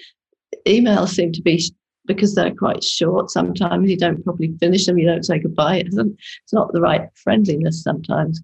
emails 0.68 1.10
seem 1.10 1.32
to 1.34 1.42
be 1.42 1.62
because 2.08 2.36
they're 2.36 2.54
quite 2.54 2.84
short 2.84 3.32
sometimes 3.32 3.90
you 3.90 3.98
don't 3.98 4.24
probably 4.24 4.56
finish 4.60 4.86
them 4.86 4.98
you 4.98 5.08
don't 5.08 5.26
say 5.26 5.40
goodbye. 5.40 5.78
It's 5.78 6.54
not 6.54 6.72
the 6.72 6.82
right 6.82 7.10
friendliness 7.16 7.84
sometimes. 7.84 8.42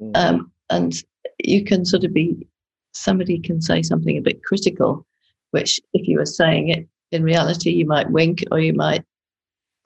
Mm. 0.00 0.16
um, 0.16 0.52
and 0.70 0.94
you 1.38 1.64
can 1.64 1.84
sort 1.84 2.04
of 2.04 2.14
be 2.14 2.46
somebody 2.92 3.38
can 3.38 3.60
say 3.60 3.82
something 3.82 4.16
a 4.16 4.22
bit 4.22 4.42
critical 4.42 5.06
which 5.50 5.80
if 5.92 6.08
you 6.08 6.18
were 6.18 6.26
saying 6.26 6.68
it 6.68 6.88
in 7.10 7.22
reality 7.22 7.70
you 7.70 7.86
might 7.86 8.10
wink 8.10 8.42
or 8.50 8.58
you 8.58 8.72
might 8.72 9.04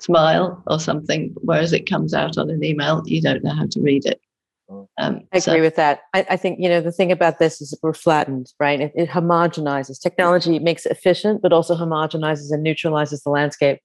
smile 0.00 0.62
or 0.66 0.78
something, 0.78 1.34
whereas 1.42 1.72
it 1.72 1.88
comes 1.88 2.14
out 2.14 2.38
on 2.38 2.50
an 2.50 2.62
email, 2.62 3.02
you 3.06 3.20
don't 3.20 3.42
know 3.42 3.54
how 3.54 3.66
to 3.66 3.80
read 3.80 4.04
it. 4.04 4.20
Oh. 4.68 4.88
Um, 4.98 5.20
I 5.32 5.38
agree 5.38 5.60
with 5.60 5.76
that. 5.76 6.00
I, 6.12 6.26
I, 6.30 6.36
think 6.36 6.58
you 6.60 6.68
know 6.68 6.80
the 6.80 6.90
thing 6.90 7.12
about 7.12 7.38
this 7.38 7.60
is 7.60 7.78
we're 7.82 7.94
flattened, 7.94 8.52
right? 8.58 8.80
It, 8.80 8.92
it 8.96 9.08
homogenizes. 9.08 10.00
Technology 10.00 10.58
makes 10.58 10.86
it 10.86 10.92
efficient, 10.92 11.40
but 11.40 11.52
also 11.52 11.76
homogenizes 11.76 12.50
and 12.50 12.64
neutralizes 12.64 13.22
the 13.22 13.30
landscape. 13.30 13.78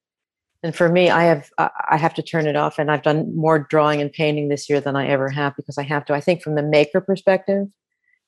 And 0.64 0.76
for 0.76 0.90
me, 0.90 1.10
I 1.10 1.24
have 1.24 1.50
I 1.58 1.98
have 1.98 2.14
to 2.16 2.24
turn 2.24 2.48
it 2.48 2.56
off, 2.56 2.80
and 2.80 2.92
I've 2.92 3.04
done 3.04 3.36
more 3.36 3.60
drawing 3.60 4.02
and 4.02 4.12
painting 4.12 4.50
this 4.50 4.70
year 4.70 4.80
than 4.80 4.96
I 4.96 5.08
ever 5.08 5.30
have 5.30 5.56
because 5.56 5.78
I 5.78 5.84
have 5.84 6.06
to. 6.06 6.14
I 6.14 6.22
think 6.22 6.42
from 6.42 6.56
the 6.56 6.64
maker 6.64 7.02
perspective, 7.02 7.68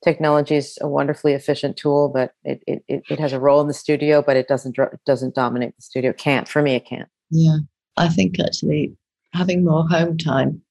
technology 0.02 0.56
is 0.56 0.78
a 0.80 0.88
wonderfully 0.88 1.32
efficient 1.32 1.76
tool, 1.76 2.08
but 2.08 2.34
it 2.44 2.62
it, 2.66 3.02
it 3.08 3.18
has 3.18 3.32
a 3.32 3.40
role 3.40 3.60
in 3.60 3.68
the 3.68 3.74
studio, 3.74 4.22
but 4.22 4.36
it 4.36 4.46
doesn't 4.46 4.78
it 4.78 5.00
doesn't 5.06 5.34
dominate 5.34 5.74
the 5.76 5.82
studio. 5.82 6.10
It 6.10 6.18
can't 6.18 6.48
for 6.48 6.62
me. 6.62 6.74
It 6.74 6.86
can't. 6.86 7.08
Yeah. 7.30 7.58
I 7.96 8.08
think 8.08 8.40
actually 8.40 8.96
having 9.32 9.64
more 9.64 9.88
home 9.88 10.18
time 10.18 10.62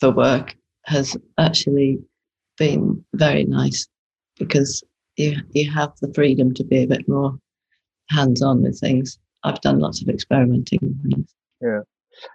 for 0.00 0.10
work 0.10 0.56
has 0.84 1.16
actually 1.38 1.98
been 2.58 3.04
very 3.14 3.44
nice 3.44 3.86
because 4.38 4.82
you 5.16 5.36
you 5.52 5.70
have 5.70 5.92
the 6.00 6.12
freedom 6.12 6.52
to 6.54 6.64
be 6.64 6.82
a 6.82 6.86
bit 6.86 7.08
more 7.08 7.38
hands 8.10 8.42
on 8.42 8.62
with 8.62 8.78
things. 8.78 9.18
I've 9.44 9.60
done 9.60 9.78
lots 9.78 10.02
of 10.02 10.08
experimenting. 10.08 11.26
Yeah. 11.60 11.80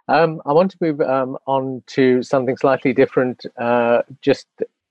Um, 0.08 0.42
I 0.46 0.54
want 0.54 0.72
to 0.72 0.78
move 0.82 1.02
um, 1.02 1.38
on 1.48 1.84
to 1.88 2.22
something 2.22 2.58
slightly 2.58 2.94
different, 2.94 3.46
uh, 3.58 4.02
just 4.22 4.48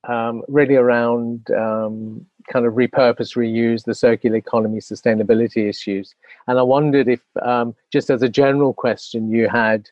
um, 0.09 0.43
really 0.49 0.77
around 0.77 1.51
um, 1.51 2.27
kind 2.53 2.67
of 2.67 2.75
repurpose, 2.75 3.37
reuse, 3.37 3.85
the 3.85 3.95
circular 3.95 4.37
economy, 4.37 4.81
sustainability 4.81 5.69
issues. 5.69 6.15
And 6.47 6.59
I 6.59 6.63
wondered 6.63 7.09
if, 7.09 7.21
um, 7.43 7.75
just 7.93 8.11
as 8.11 8.23
a 8.23 8.29
general 8.29 8.75
question, 8.75 9.31
you 9.31 9.49
had 9.49 9.89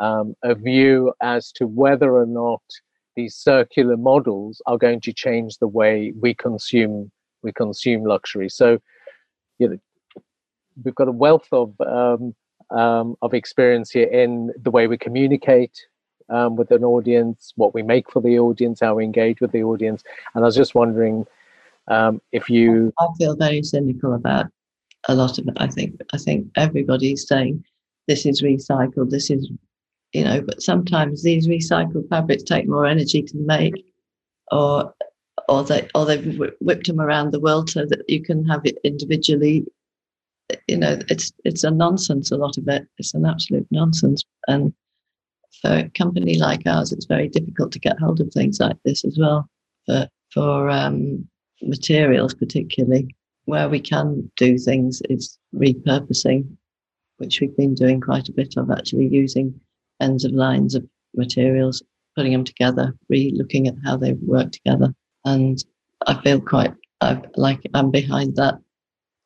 um, 0.00 0.34
a 0.42 0.54
view 0.54 1.12
as 1.20 1.52
to 1.52 1.66
whether 1.66 2.16
or 2.16 2.26
not 2.26 2.62
these 3.16 3.34
circular 3.34 3.96
models 3.96 4.62
are 4.66 4.78
going 4.78 5.00
to 5.00 5.12
change 5.12 5.58
the 5.58 5.68
way 5.68 6.12
we 6.20 6.34
consume 6.34 7.10
we 7.42 7.52
consume 7.52 8.04
luxury. 8.04 8.48
So, 8.48 8.78
you 9.58 9.68
know, 9.68 9.78
we've 10.84 10.94
got 10.94 11.08
a 11.08 11.12
wealth 11.12 11.48
of 11.52 11.74
um, 11.80 12.34
um, 12.70 13.16
of 13.20 13.34
experience 13.34 13.90
here 13.90 14.08
in 14.08 14.52
the 14.60 14.70
way 14.70 14.86
we 14.86 14.96
communicate 14.96 15.76
um, 16.30 16.56
with 16.56 16.70
an 16.70 16.84
audience, 16.84 17.52
what 17.56 17.74
we 17.74 17.82
make 17.82 18.10
for 18.10 18.22
the 18.22 18.38
audience, 18.38 18.80
how 18.80 18.94
we 18.94 19.04
engage 19.04 19.40
with 19.40 19.52
the 19.52 19.62
audience. 19.62 20.02
And 20.34 20.44
I 20.44 20.46
was 20.46 20.56
just 20.56 20.74
wondering 20.74 21.26
um, 21.88 22.20
if 22.32 22.48
you, 22.48 22.92
I 22.98 23.06
feel 23.18 23.36
very 23.36 23.62
cynical 23.62 24.14
about 24.14 24.46
a 25.08 25.14
lot 25.14 25.38
of 25.38 25.48
it. 25.48 25.54
I 25.56 25.66
think 25.66 26.00
I 26.12 26.18
think 26.18 26.48
everybody's 26.56 27.26
saying 27.26 27.64
this 28.08 28.26
is 28.26 28.42
recycled, 28.42 29.10
this 29.10 29.30
is, 29.30 29.50
you 30.12 30.24
know, 30.24 30.40
but 30.40 30.62
sometimes 30.62 31.22
these 31.22 31.48
recycled 31.48 32.08
fabrics 32.08 32.42
take 32.42 32.68
more 32.68 32.86
energy 32.86 33.22
to 33.22 33.36
make, 33.36 33.74
or 34.50 34.94
or 35.48 35.64
they 35.64 35.88
or 35.94 36.06
they've 36.06 36.40
whipped 36.60 36.86
them 36.86 37.00
around 37.00 37.32
the 37.32 37.40
world 37.40 37.70
so 37.70 37.84
that 37.86 38.08
you 38.08 38.22
can 38.22 38.44
have 38.46 38.64
it 38.64 38.78
individually. 38.84 39.64
You 40.68 40.78
know, 40.78 40.98
it's 41.08 41.32
it's 41.44 41.64
a 41.64 41.70
nonsense. 41.70 42.30
A 42.30 42.36
lot 42.36 42.58
of 42.58 42.68
it. 42.68 42.86
It's 42.98 43.14
an 43.14 43.24
absolute 43.24 43.66
nonsense. 43.70 44.22
And 44.48 44.72
for 45.60 45.70
a 45.70 45.90
company 45.90 46.38
like 46.38 46.62
ours, 46.66 46.92
it's 46.92 47.06
very 47.06 47.28
difficult 47.28 47.72
to 47.72 47.78
get 47.78 47.98
hold 47.98 48.20
of 48.20 48.32
things 48.32 48.60
like 48.60 48.76
this 48.84 49.04
as 49.04 49.18
well. 49.18 49.48
For 49.86 50.08
for 50.32 50.70
um, 50.70 51.28
materials, 51.62 52.34
particularly 52.34 53.14
where 53.44 53.68
we 53.68 53.80
can 53.80 54.30
do 54.36 54.58
things, 54.58 55.02
is 55.08 55.38
repurposing, 55.54 56.46
which 57.18 57.40
we've 57.40 57.56
been 57.56 57.74
doing 57.74 58.00
quite 58.00 58.28
a 58.28 58.32
bit 58.32 58.54
of 58.56 58.70
actually 58.70 59.08
using 59.08 59.58
ends 60.00 60.24
of 60.24 60.32
lines 60.32 60.74
of 60.74 60.86
materials, 61.14 61.82
putting 62.16 62.32
them 62.32 62.44
together, 62.44 62.94
re 63.08 63.32
looking 63.34 63.66
at 63.66 63.74
how 63.84 63.96
they 63.96 64.12
work 64.14 64.52
together. 64.52 64.94
And 65.24 65.62
I 66.06 66.20
feel 66.22 66.40
quite 66.40 66.74
I, 67.00 67.20
like 67.36 67.60
I'm 67.74 67.90
behind 67.90 68.36
that. 68.36 68.58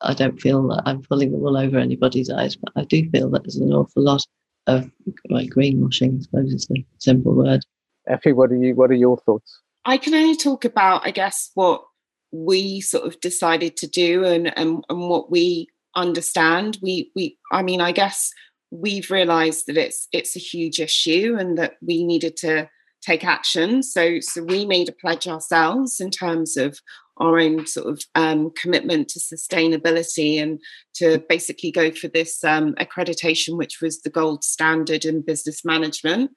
I 0.02 0.12
don't 0.14 0.40
feel 0.40 0.66
that 0.68 0.82
I'm 0.84 1.02
pulling 1.02 1.32
the 1.32 1.38
wool 1.38 1.56
over 1.56 1.78
anybody's 1.78 2.30
eyes, 2.30 2.56
but 2.56 2.72
I 2.76 2.84
do 2.84 3.08
feel 3.10 3.30
that 3.30 3.44
there's 3.44 3.56
an 3.56 3.72
awful 3.72 4.02
lot 4.02 4.22
of 4.66 4.90
like 5.30 5.50
greenwashing, 5.50 6.18
I 6.18 6.22
suppose 6.22 6.52
is 6.52 6.66
the 6.66 6.84
simple 6.98 7.34
word. 7.34 7.64
Effie, 8.08 8.32
what 8.32 8.50
are 8.50 8.56
you 8.56 8.74
what 8.74 8.90
are 8.90 8.94
your 8.94 9.16
thoughts? 9.18 9.60
I 9.84 9.98
can 9.98 10.14
only 10.14 10.36
talk 10.36 10.64
about, 10.64 11.06
I 11.06 11.12
guess, 11.12 11.50
what 11.54 11.84
we 12.32 12.80
sort 12.80 13.06
of 13.06 13.20
decided 13.20 13.76
to 13.78 13.86
do 13.86 14.24
and, 14.24 14.56
and, 14.58 14.84
and 14.88 15.08
what 15.08 15.30
we 15.30 15.68
understand. 15.94 16.78
We 16.82 17.10
we 17.16 17.38
I 17.52 17.62
mean, 17.62 17.80
I 17.80 17.92
guess 17.92 18.30
we've 18.70 19.10
realized 19.10 19.66
that 19.66 19.76
it's 19.76 20.08
it's 20.12 20.36
a 20.36 20.40
huge 20.40 20.78
issue 20.78 21.36
and 21.38 21.56
that 21.58 21.74
we 21.80 22.04
needed 22.04 22.36
to 22.38 22.68
take 23.02 23.24
action. 23.24 23.82
So 23.82 24.20
so 24.20 24.42
we 24.44 24.66
made 24.66 24.88
a 24.88 24.92
pledge 24.92 25.26
ourselves 25.26 26.00
in 26.00 26.10
terms 26.10 26.56
of 26.56 26.78
our 27.18 27.38
own 27.38 27.66
sort 27.66 27.86
of 27.86 28.02
um, 28.14 28.50
commitment 28.60 29.08
to 29.08 29.18
sustainability 29.18 30.40
and 30.40 30.60
to 30.94 31.24
basically 31.30 31.70
go 31.70 31.90
for 31.90 32.08
this 32.08 32.44
um, 32.44 32.74
accreditation, 32.74 33.56
which 33.56 33.80
was 33.80 34.02
the 34.02 34.10
gold 34.10 34.44
standard 34.44 35.06
in 35.06 35.22
business 35.22 35.64
management. 35.64 36.30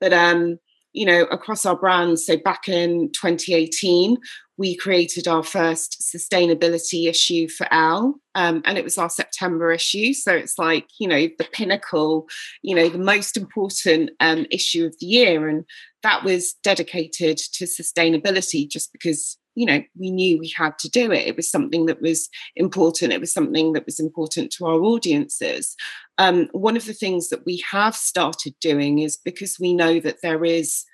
But 0.00 0.12
um, 0.12 0.58
you 0.92 1.04
know, 1.04 1.22
across 1.24 1.66
our 1.66 1.76
brands, 1.76 2.24
so 2.24 2.36
back 2.36 2.68
in 2.68 3.10
2018, 3.12 4.16
we 4.56 4.76
created 4.76 5.26
our 5.26 5.42
first 5.42 6.02
sustainability 6.14 7.08
issue 7.08 7.48
for 7.48 7.66
Elle, 7.72 8.20
Um, 8.34 8.62
and 8.64 8.76
it 8.76 8.84
was 8.84 8.98
our 8.98 9.10
September 9.10 9.70
issue. 9.72 10.12
So 10.12 10.32
it's 10.32 10.58
like, 10.58 10.86
you 10.98 11.08
know, 11.08 11.28
the 11.38 11.48
pinnacle, 11.52 12.26
you 12.62 12.74
know, 12.74 12.88
the 12.88 12.98
most 12.98 13.36
important 13.36 14.10
um, 14.20 14.46
issue 14.50 14.84
of 14.86 14.94
the 14.98 15.06
year. 15.06 15.48
And 15.48 15.64
that 16.02 16.24
was 16.24 16.54
dedicated 16.62 17.38
to 17.38 17.64
sustainability 17.64 18.68
just 18.68 18.92
because, 18.92 19.38
you 19.54 19.66
know, 19.66 19.82
we 19.98 20.10
knew 20.10 20.38
we 20.38 20.52
had 20.56 20.78
to 20.80 20.88
do 20.88 21.12
it. 21.12 21.26
It 21.26 21.36
was 21.36 21.50
something 21.50 21.86
that 21.86 22.02
was 22.02 22.28
important. 22.56 23.12
It 23.12 23.20
was 23.20 23.32
something 23.32 23.72
that 23.74 23.86
was 23.86 24.00
important 24.00 24.52
to 24.52 24.66
our 24.66 24.80
audiences. 24.80 25.76
Um, 26.18 26.48
one 26.52 26.76
of 26.76 26.86
the 26.86 26.92
things 26.92 27.28
that 27.28 27.46
we 27.46 27.62
have 27.70 27.94
started 27.94 28.54
doing 28.60 28.98
is 28.98 29.16
because 29.16 29.58
we 29.60 29.74
know 29.74 30.00
that 30.00 30.22
there 30.22 30.44
is 30.44 30.84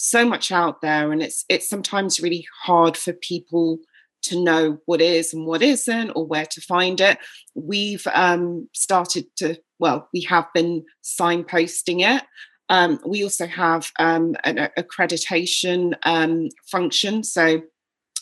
so 0.00 0.24
much 0.24 0.50
out 0.50 0.80
there 0.80 1.12
and 1.12 1.22
it's 1.22 1.44
it's 1.50 1.68
sometimes 1.68 2.20
really 2.20 2.46
hard 2.62 2.96
for 2.96 3.12
people 3.12 3.78
to 4.22 4.42
know 4.42 4.78
what 4.86 5.00
is 5.00 5.32
and 5.34 5.46
what 5.46 5.62
isn't 5.62 6.10
or 6.10 6.26
where 6.26 6.46
to 6.46 6.60
find 6.62 7.00
it. 7.00 7.18
We've 7.54 8.06
um, 8.14 8.68
started 8.74 9.26
to 9.36 9.58
well 9.78 10.08
we 10.14 10.22
have 10.22 10.46
been 10.54 10.84
signposting 11.04 12.00
it. 12.00 12.24
Um, 12.70 12.98
we 13.06 13.22
also 13.22 13.46
have 13.46 13.90
um, 13.98 14.36
an 14.44 14.70
accreditation 14.78 15.94
um, 16.04 16.48
function. 16.70 17.22
So 17.24 17.62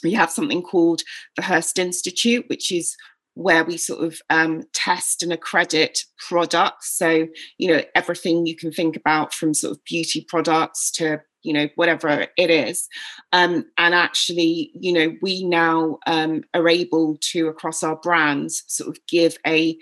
we 0.02 0.12
have 0.14 0.30
something 0.30 0.62
called 0.62 1.02
the 1.36 1.42
Hearst 1.42 1.78
Institute, 1.78 2.46
which 2.48 2.72
is 2.72 2.96
where 3.34 3.62
we 3.62 3.76
sort 3.76 4.04
of 4.04 4.20
um, 4.30 4.62
test 4.72 5.22
and 5.22 5.32
accredit 5.32 6.00
products. 6.28 6.96
So, 6.98 7.28
you 7.58 7.70
know, 7.70 7.82
everything 7.94 8.46
you 8.46 8.56
can 8.56 8.72
think 8.72 8.96
about 8.96 9.32
from 9.32 9.54
sort 9.54 9.76
of 9.76 9.84
beauty 9.84 10.24
products 10.26 10.90
to 10.92 11.20
you 11.42 11.52
know 11.52 11.68
whatever 11.76 12.26
it 12.36 12.50
is. 12.50 12.88
Um, 13.32 13.64
and 13.76 13.94
actually 13.94 14.70
you 14.74 14.92
know 14.92 15.16
we 15.22 15.44
now 15.44 15.98
um, 16.06 16.42
are 16.54 16.68
able 16.68 17.18
to 17.32 17.48
across 17.48 17.82
our 17.82 17.96
brands 17.96 18.64
sort 18.66 18.88
of 18.88 19.04
give 19.06 19.36
a 19.46 19.76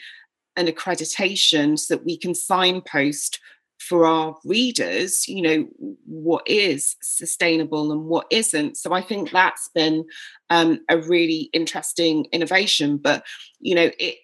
an 0.57 0.67
accreditation 0.67 1.79
so 1.79 1.95
that 1.95 2.05
we 2.05 2.17
can 2.17 2.35
signpost 2.35 3.41
for 3.79 4.07
our 4.07 4.35
readers 4.45 5.29
you 5.29 5.43
know 5.43 5.69
what 6.07 6.43
is 6.47 6.97
sustainable 7.03 7.93
and 7.93 8.05
what 8.05 8.27
isn't. 8.31 8.77
So 8.77 8.93
i 8.93 9.01
think 9.01 9.31
that's 9.31 9.69
been 9.75 10.05
um, 10.51 10.81
a 10.89 10.99
really 10.99 11.51
interesting 11.53 12.27
innovation. 12.33 12.99
But 12.99 13.25
you 13.61 13.75
know 13.75 13.91
it 13.99 14.17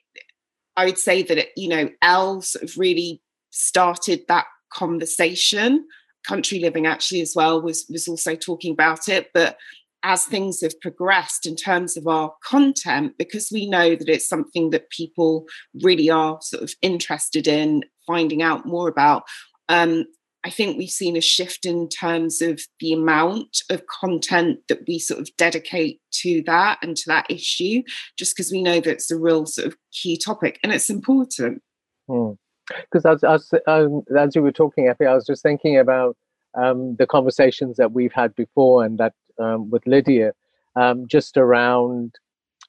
i 0.76 0.84
would 0.84 0.98
say 0.98 1.22
that 1.22 1.38
it 1.38 1.50
you 1.56 1.68
know 1.68 1.90
Elle 2.02 2.42
sort 2.42 2.64
of 2.64 2.78
really 2.78 3.20
started 3.50 4.22
that 4.28 4.46
conversation 4.72 5.86
country 6.26 6.58
living 6.58 6.86
actually 6.86 7.20
as 7.20 7.34
well 7.34 7.60
was 7.60 7.86
was 7.90 8.08
also 8.08 8.34
talking 8.34 8.72
about 8.72 9.08
it 9.08 9.30
but 9.34 9.56
as 10.04 10.24
things 10.24 10.60
have 10.60 10.80
progressed 10.80 11.46
in 11.46 11.54
terms 11.54 11.96
of 11.96 12.06
our 12.06 12.34
content 12.44 13.14
because 13.18 13.50
we 13.52 13.68
know 13.68 13.94
that 13.94 14.08
it's 14.08 14.28
something 14.28 14.70
that 14.70 14.90
people 14.90 15.44
really 15.82 16.10
are 16.10 16.38
sort 16.42 16.62
of 16.62 16.74
interested 16.82 17.46
in 17.46 17.84
finding 18.06 18.42
out 18.42 18.66
more 18.66 18.88
about 18.88 19.22
um, 19.68 20.04
I 20.44 20.50
think 20.50 20.76
we've 20.76 20.90
seen 20.90 21.16
a 21.16 21.20
shift 21.20 21.64
in 21.64 21.88
terms 21.88 22.42
of 22.42 22.60
the 22.80 22.92
amount 22.92 23.62
of 23.70 23.86
content 23.86 24.58
that 24.68 24.80
we 24.88 24.98
sort 24.98 25.20
of 25.20 25.30
dedicate 25.36 26.00
to 26.14 26.42
that 26.46 26.78
and 26.82 26.96
to 26.96 27.04
that 27.06 27.30
issue, 27.30 27.82
just 28.18 28.36
because 28.36 28.50
we 28.50 28.60
know 28.60 28.80
that 28.80 28.90
it's 28.90 29.10
a 29.10 29.16
real 29.16 29.46
sort 29.46 29.68
of 29.68 29.76
key 29.92 30.18
topic 30.18 30.58
and 30.64 30.72
it's 30.72 30.90
important. 30.90 31.62
Hmm 32.08 32.32
because 32.68 33.04
as, 33.04 33.24
as, 33.24 33.50
um, 33.66 34.02
as 34.16 34.34
you 34.34 34.42
were 34.42 34.52
talking, 34.52 34.88
Effie, 34.88 35.06
I 35.06 35.14
was 35.14 35.26
just 35.26 35.42
thinking 35.42 35.78
about 35.78 36.16
um, 36.54 36.96
the 36.96 37.06
conversations 37.06 37.76
that 37.76 37.92
we've 37.92 38.12
had 38.12 38.34
before 38.34 38.84
and 38.84 38.98
that 38.98 39.14
um, 39.38 39.70
with 39.70 39.86
Lydia, 39.86 40.32
um, 40.76 41.06
just 41.08 41.36
around 41.36 42.14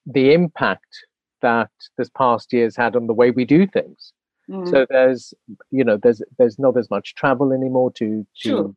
the 0.06 0.34
impact 0.34 1.06
that 1.42 1.70
this 1.98 2.10
past 2.10 2.54
year's 2.54 2.76
had 2.76 2.96
on 2.96 3.08
the 3.08 3.14
way 3.14 3.32
we 3.32 3.46
do 3.46 3.68
things. 3.68 4.14
Mm. 4.50 4.70
So 4.70 4.86
there's, 4.90 5.34
you 5.72 5.84
know, 5.84 5.98
there's 5.98 6.22
there's 6.38 6.60
not 6.60 6.78
as 6.78 6.90
much 6.90 7.16
travel 7.16 7.54
anymore 7.54 7.92
to 7.94 8.26
to 8.42 8.50
sure. 8.50 8.76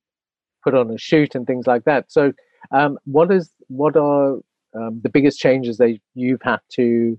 put 0.63 0.75
on 0.75 0.91
a 0.91 0.99
shoot 0.99 1.35
and 1.35 1.47
things 1.47 1.67
like 1.67 1.85
that. 1.85 2.11
So, 2.11 2.33
um, 2.71 2.99
what 3.05 3.33
is 3.33 3.51
what 3.69 3.97
are 3.97 4.39
um, 4.75 5.01
the 5.03 5.09
biggest 5.09 5.41
changes 5.41 5.79
that 5.79 5.99
you've 6.15 6.43
had 6.43 6.61
to 6.73 7.19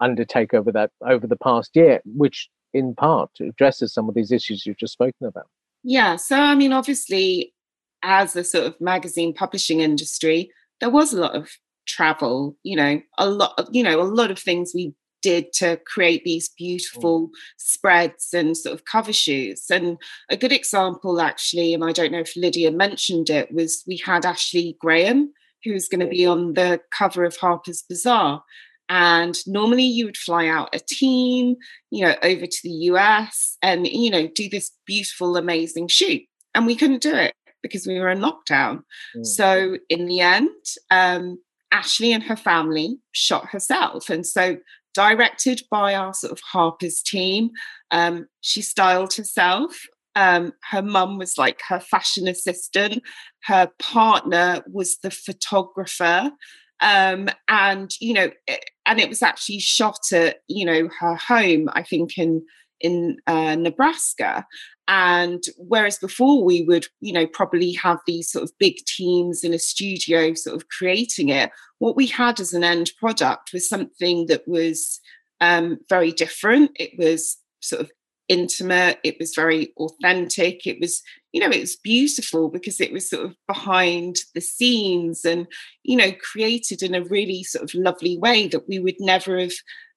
undertake 0.00 0.54
over 0.54 0.70
that 0.70 0.92
over 1.04 1.26
the 1.26 1.36
past 1.36 1.74
year, 1.74 2.00
which 2.04 2.48
in 2.74 2.94
part 2.94 3.30
addresses 3.40 3.92
some 3.92 4.08
of 4.08 4.14
these 4.14 4.32
issues 4.32 4.66
you've 4.66 4.76
just 4.76 4.92
spoken 4.92 5.26
about. 5.26 5.48
Yeah. 5.82 6.16
So, 6.16 6.36
I 6.36 6.54
mean, 6.54 6.72
obviously, 6.72 7.54
as 8.02 8.36
a 8.36 8.44
sort 8.44 8.66
of 8.66 8.80
magazine 8.80 9.32
publishing 9.32 9.80
industry, 9.80 10.50
there 10.80 10.90
was 10.90 11.12
a 11.12 11.20
lot 11.20 11.34
of 11.34 11.50
travel, 11.86 12.56
you 12.62 12.76
know, 12.76 13.00
a 13.16 13.28
lot 13.28 13.54
of, 13.58 13.68
you 13.72 13.82
know, 13.82 14.00
a 14.00 14.04
lot 14.04 14.30
of 14.30 14.38
things 14.38 14.72
we 14.74 14.94
did 15.20 15.52
to 15.52 15.80
create 15.86 16.22
these 16.24 16.48
beautiful 16.48 17.28
mm. 17.28 17.30
spreads 17.56 18.32
and 18.32 18.56
sort 18.56 18.74
of 18.74 18.84
cover 18.84 19.12
shoots. 19.12 19.70
And 19.70 19.98
a 20.28 20.36
good 20.36 20.52
example, 20.52 21.20
actually, 21.20 21.74
and 21.74 21.84
I 21.84 21.92
don't 21.92 22.12
know 22.12 22.20
if 22.20 22.36
Lydia 22.36 22.70
mentioned 22.70 23.30
it, 23.30 23.52
was 23.52 23.82
we 23.86 23.96
had 23.96 24.24
Ashley 24.24 24.76
Graham, 24.80 25.32
who's 25.64 25.88
going 25.88 26.00
to 26.00 26.06
be 26.06 26.24
on 26.24 26.54
the 26.54 26.80
cover 26.96 27.24
of 27.24 27.36
Harper's 27.36 27.82
Bazaar. 27.82 28.42
And 28.88 29.36
normally 29.46 29.84
you 29.84 30.06
would 30.06 30.16
fly 30.16 30.46
out 30.46 30.74
a 30.74 30.78
team, 30.78 31.56
you 31.90 32.04
know, 32.04 32.14
over 32.22 32.46
to 32.46 32.58
the 32.62 32.70
US 32.70 33.56
and, 33.62 33.86
you 33.86 34.10
know, 34.10 34.28
do 34.28 34.48
this 34.48 34.70
beautiful, 34.86 35.36
amazing 35.36 35.88
shoot. 35.88 36.22
And 36.54 36.66
we 36.66 36.76
couldn't 36.76 37.02
do 37.02 37.14
it 37.14 37.34
because 37.62 37.86
we 37.86 37.98
were 37.98 38.08
in 38.08 38.20
lockdown. 38.20 38.82
Mm. 39.16 39.26
So 39.26 39.76
in 39.88 40.06
the 40.06 40.20
end, 40.20 40.50
um, 40.90 41.38
Ashley 41.70 42.12
and 42.12 42.22
her 42.22 42.36
family 42.36 42.98
shot 43.12 43.48
herself. 43.50 44.08
And 44.08 44.26
so 44.26 44.56
directed 44.94 45.62
by 45.70 45.94
our 45.94 46.14
sort 46.14 46.32
of 46.32 46.40
Harper's 46.40 47.02
team, 47.02 47.50
um, 47.90 48.26
she 48.40 48.62
styled 48.62 49.14
herself. 49.14 49.78
Um, 50.16 50.52
her 50.70 50.82
mum 50.82 51.18
was 51.18 51.38
like 51.38 51.60
her 51.68 51.78
fashion 51.78 52.26
assistant. 52.26 53.02
Her 53.44 53.70
partner 53.78 54.64
was 54.66 54.98
the 55.02 55.10
photographer 55.10 56.32
um, 56.80 57.28
and 57.48 57.90
you 58.00 58.14
know 58.14 58.30
eh, 58.46 58.56
and 58.86 59.00
it 59.00 59.08
was 59.08 59.22
actually 59.22 59.58
shot 59.58 60.00
at 60.12 60.38
you 60.48 60.64
know 60.64 60.88
her 61.00 61.14
home 61.16 61.68
i 61.72 61.82
think 61.82 62.16
in 62.18 62.44
in 62.80 63.16
uh, 63.26 63.56
nebraska. 63.56 64.46
And 64.90 65.42
whereas 65.58 65.98
before 65.98 66.42
we 66.42 66.62
would 66.62 66.86
you 67.00 67.12
know 67.12 67.26
probably 67.26 67.72
have 67.72 67.98
these 68.06 68.30
sort 68.30 68.44
of 68.44 68.52
big 68.58 68.76
teams 68.86 69.44
in 69.44 69.52
a 69.52 69.58
studio 69.58 70.32
sort 70.34 70.56
of 70.56 70.68
creating 70.68 71.28
it 71.28 71.50
what 71.78 71.96
we 71.96 72.06
had 72.06 72.40
as 72.40 72.52
an 72.52 72.64
end 72.64 72.90
product 72.98 73.52
was 73.52 73.68
something 73.68 74.26
that 74.26 74.46
was 74.46 75.00
um, 75.40 75.78
very 75.88 76.12
different. 76.12 76.70
It 76.74 76.92
was 76.98 77.36
sort 77.60 77.82
of 77.82 77.90
intimate 78.28 78.98
it 79.02 79.16
was 79.18 79.34
very 79.34 79.72
authentic 79.78 80.66
it 80.66 80.78
was 80.80 81.02
you 81.32 81.40
know 81.40 81.50
it 81.50 81.60
was 81.60 81.76
beautiful 81.76 82.48
because 82.50 82.80
it 82.80 82.92
was 82.92 83.08
sort 83.08 83.24
of 83.24 83.34
behind 83.46 84.16
the 84.34 84.40
scenes 84.40 85.24
and 85.24 85.46
you 85.82 85.96
know 85.96 86.12
created 86.20 86.82
in 86.82 86.94
a 86.94 87.04
really 87.04 87.42
sort 87.42 87.64
of 87.64 87.74
lovely 87.74 88.18
way 88.18 88.46
that 88.46 88.68
we 88.68 88.78
would 88.78 88.96
never 89.00 89.38
have 89.38 89.52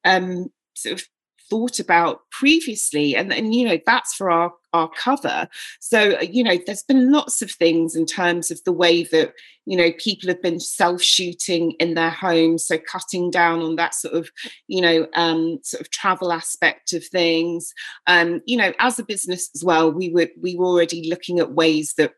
um 0.06 0.48
sort 0.76 0.94
of 0.94 1.08
thought 1.52 1.80
about 1.80 2.22
previously 2.32 3.14
and, 3.14 3.34
and 3.34 3.54
you 3.54 3.68
know 3.68 3.78
that's 3.86 4.16
for 4.16 4.32
our 4.32 4.54
our 4.74 4.90
cover. 4.98 5.50
So 5.82 6.14
uh, 6.14 6.22
you 6.22 6.44
know 6.46 6.58
there's 6.66 6.84
been 6.84 7.12
lots 7.12 7.42
of 7.42 7.52
things 7.52 7.94
in 7.94 8.06
terms 8.06 8.52
of 8.52 8.64
the 8.64 8.72
way 8.72 9.04
that 9.04 9.34
you 9.66 9.76
know 9.76 9.92
people 9.98 10.30
have 10.30 10.42
been 10.42 10.62
self 10.62 11.02
shooting 11.02 11.72
in 11.72 11.94
their 11.94 12.10
homes 12.10 12.66
so 12.66 12.78
cutting 12.78 13.30
down 13.30 13.62
on 13.62 13.76
that 13.76 13.94
sort 13.94 14.14
of 14.14 14.30
you 14.68 14.82
know 14.82 15.08
um 15.16 15.60
sort 15.62 15.82
of 15.82 15.92
travel 15.92 16.32
aspect 16.32 16.94
of 16.94 17.06
things. 17.06 17.74
Um 18.08 18.42
you 18.46 18.56
know 18.56 18.72
as 18.80 18.98
a 18.98 19.04
business 19.04 19.50
as 19.54 19.64
well 19.64 19.92
we 19.92 20.10
were 20.10 20.30
we 20.42 20.56
were 20.56 20.68
already 20.68 21.10
looking 21.10 21.40
at 21.40 21.54
ways 21.54 21.96
that 21.98 22.14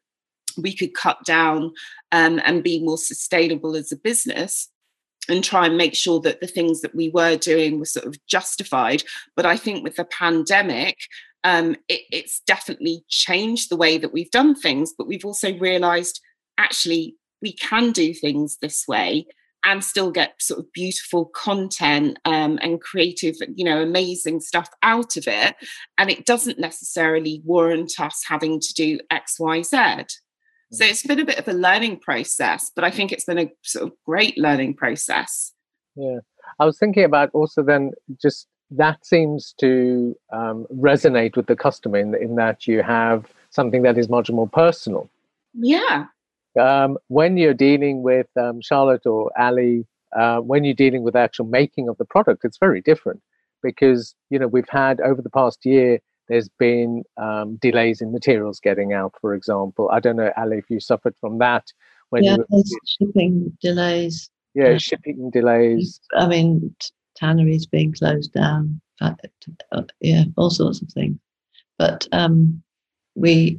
we 0.62 0.76
could 0.76 0.94
cut 0.94 1.18
down 1.26 1.74
um, 2.12 2.40
and 2.46 2.62
be 2.62 2.80
more 2.80 3.00
sustainable 3.00 3.76
as 3.76 3.92
a 3.92 3.96
business 3.96 4.70
and 5.30 5.44
try 5.44 5.66
and 5.66 5.78
make 5.78 5.96
sure 5.96 6.20
that 6.22 6.42
the 6.42 6.48
things 6.48 6.82
that 6.82 6.96
we 6.96 7.10
were 7.10 7.36
doing 7.36 7.80
were 7.80 7.86
sort 7.86 8.06
of 8.06 8.16
justified. 8.28 9.04
But 9.36 9.46
I 9.46 9.58
think 9.58 9.84
with 9.84 9.96
the 9.96 10.06
pandemic, 10.06 10.98
um, 11.44 11.76
it, 11.88 12.02
it's 12.12 12.42
definitely 12.46 13.04
changed 13.10 13.70
the 13.70 13.78
way 13.78 13.98
that 13.98 14.14
we've 14.14 14.32
done 14.32 14.56
things. 14.56 14.94
But 14.98 15.08
we've 15.08 15.26
also 15.26 15.58
realized 15.58 16.22
actually 16.58 17.16
we 17.42 17.54
can 17.54 17.92
do 17.92 18.14
things 18.14 18.58
this 18.62 18.86
way 18.88 19.26
and 19.66 19.84
still 19.84 20.12
get 20.12 20.42
sort 20.42 20.60
of 20.60 20.72
beautiful 20.74 21.26
content 21.26 22.18
um, 22.26 22.60
and 22.62 22.82
creative, 22.82 23.36
you 23.56 23.64
know, 23.64 23.82
amazing 23.82 24.42
stuff 24.42 24.70
out 24.82 25.16
of 25.16 25.28
it. 25.28 25.56
And 25.98 26.10
it 26.10 26.26
doesn't 26.26 26.60
necessarily 26.60 27.42
warrant 27.46 28.00
us 28.00 28.24
having 28.28 28.60
to 28.60 28.74
do 28.74 29.00
X, 29.10 29.40
Y, 29.40 29.62
Z. 29.62 29.78
So 30.74 30.86
it's 30.86 31.04
been 31.04 31.20
a 31.20 31.26
bit 31.26 31.38
of 31.38 31.48
a 31.48 31.54
learning 31.54 32.00
process, 32.00 32.72
but 32.76 32.84
I 32.84 32.92
think 32.92 33.12
it's 33.12 33.26
been 33.26 33.38
a 33.38 33.52
sort 33.62 33.86
of 33.86 33.94
great 34.06 34.38
learning 34.38 34.76
process. 34.76 35.54
Yeah. 35.96 36.20
I 36.60 36.66
was 36.66 36.78
thinking 36.78 37.04
about 37.04 37.30
also 37.34 37.64
then 37.64 37.92
just 38.22 38.48
that 38.72 39.06
seems 39.06 39.54
to 39.60 40.16
um, 40.32 40.66
resonate 40.74 41.36
with 41.36 41.46
the 41.46 41.56
customer 41.56 42.00
in, 42.00 42.16
in 42.16 42.36
that 42.36 42.66
you 42.66 42.82
have 42.82 43.26
something 43.52 43.84
that 43.84 43.98
is 43.98 44.10
much 44.10 44.32
more 44.32 44.48
personal. 44.48 45.10
Yeah. 45.54 46.06
Um, 46.60 46.98
when 47.08 47.38
you're 47.38 47.54
dealing 47.54 48.02
with 48.02 48.28
um, 48.36 48.60
Charlotte 48.62 49.06
or 49.06 49.32
Ali 49.40 49.86
uh, 50.16 50.40
when 50.40 50.64
you're 50.64 50.74
dealing 50.74 51.04
with 51.04 51.14
the 51.14 51.20
actual 51.20 51.46
making 51.46 51.90
of 51.90 51.98
the 51.98 52.06
product, 52.06 52.46
it's 52.46 52.58
very 52.58 52.82
different 52.82 53.22
because 53.62 54.16
you 54.30 54.38
know 54.38 54.48
we've 54.48 54.70
had 54.70 55.00
over 55.02 55.22
the 55.22 55.30
past 55.30 55.66
year 55.66 56.00
there's 56.30 56.50
been 56.60 57.04
um, 57.18 57.58
delays 57.58 58.02
in 58.02 58.12
materials 58.12 58.60
getting 58.60 58.94
out, 58.94 59.14
for 59.20 59.34
example. 59.34 59.90
I 59.92 60.00
don't 60.00 60.16
know, 60.16 60.32
Ali, 60.38 60.58
if 60.58 60.70
you 60.70 60.80
suffered 60.80 61.16
from 61.20 61.40
that 61.40 61.66
when 62.10 62.24
yeah, 62.24 62.38
you 62.38 62.46
were, 62.50 62.64
shipping 62.86 63.58
delays. 63.62 64.30
Yeah, 64.54 64.70
uh, 64.70 64.78
shipping 64.78 65.30
delays. 65.32 66.00
I 66.16 66.28
mean, 66.28 66.76
tanneries 67.16 67.66
being 67.66 67.94
closed 67.94 68.34
down. 68.34 68.80
Uh, 69.02 69.14
yeah, 70.00 70.26
all 70.38 70.50
sorts 70.50 70.82
of 70.82 70.90
things. 70.90 71.18
But 71.78 72.08
um, 72.12 72.62
we, 73.16 73.58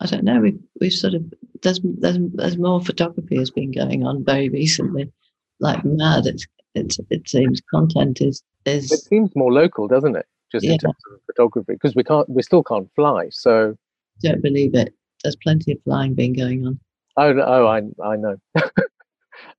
I 0.00 0.06
don't 0.06 0.24
know. 0.24 0.40
We 0.40 0.54
we've 0.80 0.92
sort 0.92 1.14
of 1.14 1.24
there's 1.62 1.80
there's 1.82 2.18
there's 2.34 2.58
more 2.58 2.80
photography 2.80 3.36
has 3.38 3.50
been 3.50 3.72
going 3.72 4.06
on 4.06 4.24
very 4.24 4.48
recently, 4.48 5.12
like 5.58 5.84
mad. 5.84 6.26
It's 6.26 6.46
it's 6.74 6.98
it 7.10 7.28
seems 7.28 7.60
content 7.70 8.20
is 8.20 8.42
is. 8.64 8.90
It 8.92 9.00
seems 9.00 9.30
more 9.34 9.52
local, 9.52 9.88
doesn't 9.88 10.16
it? 10.16 10.26
Just 10.52 10.64
yeah. 10.64 10.72
in 10.72 10.78
terms 10.78 10.96
of 11.12 11.20
photography, 11.26 11.74
because 11.74 11.94
we 11.94 12.04
can't 12.04 12.28
we 12.28 12.42
still 12.42 12.62
can't 12.62 12.88
fly. 12.94 13.28
So 13.30 13.76
don't 14.22 14.42
believe 14.42 14.74
it. 14.74 14.94
There's 15.22 15.36
plenty 15.36 15.72
of 15.72 15.78
flying 15.84 16.14
being 16.14 16.32
going 16.32 16.66
on. 16.66 16.80
Oh, 17.16 17.34
oh, 17.38 17.66
I 17.66 17.82
I 18.04 18.16
know. 18.16 18.36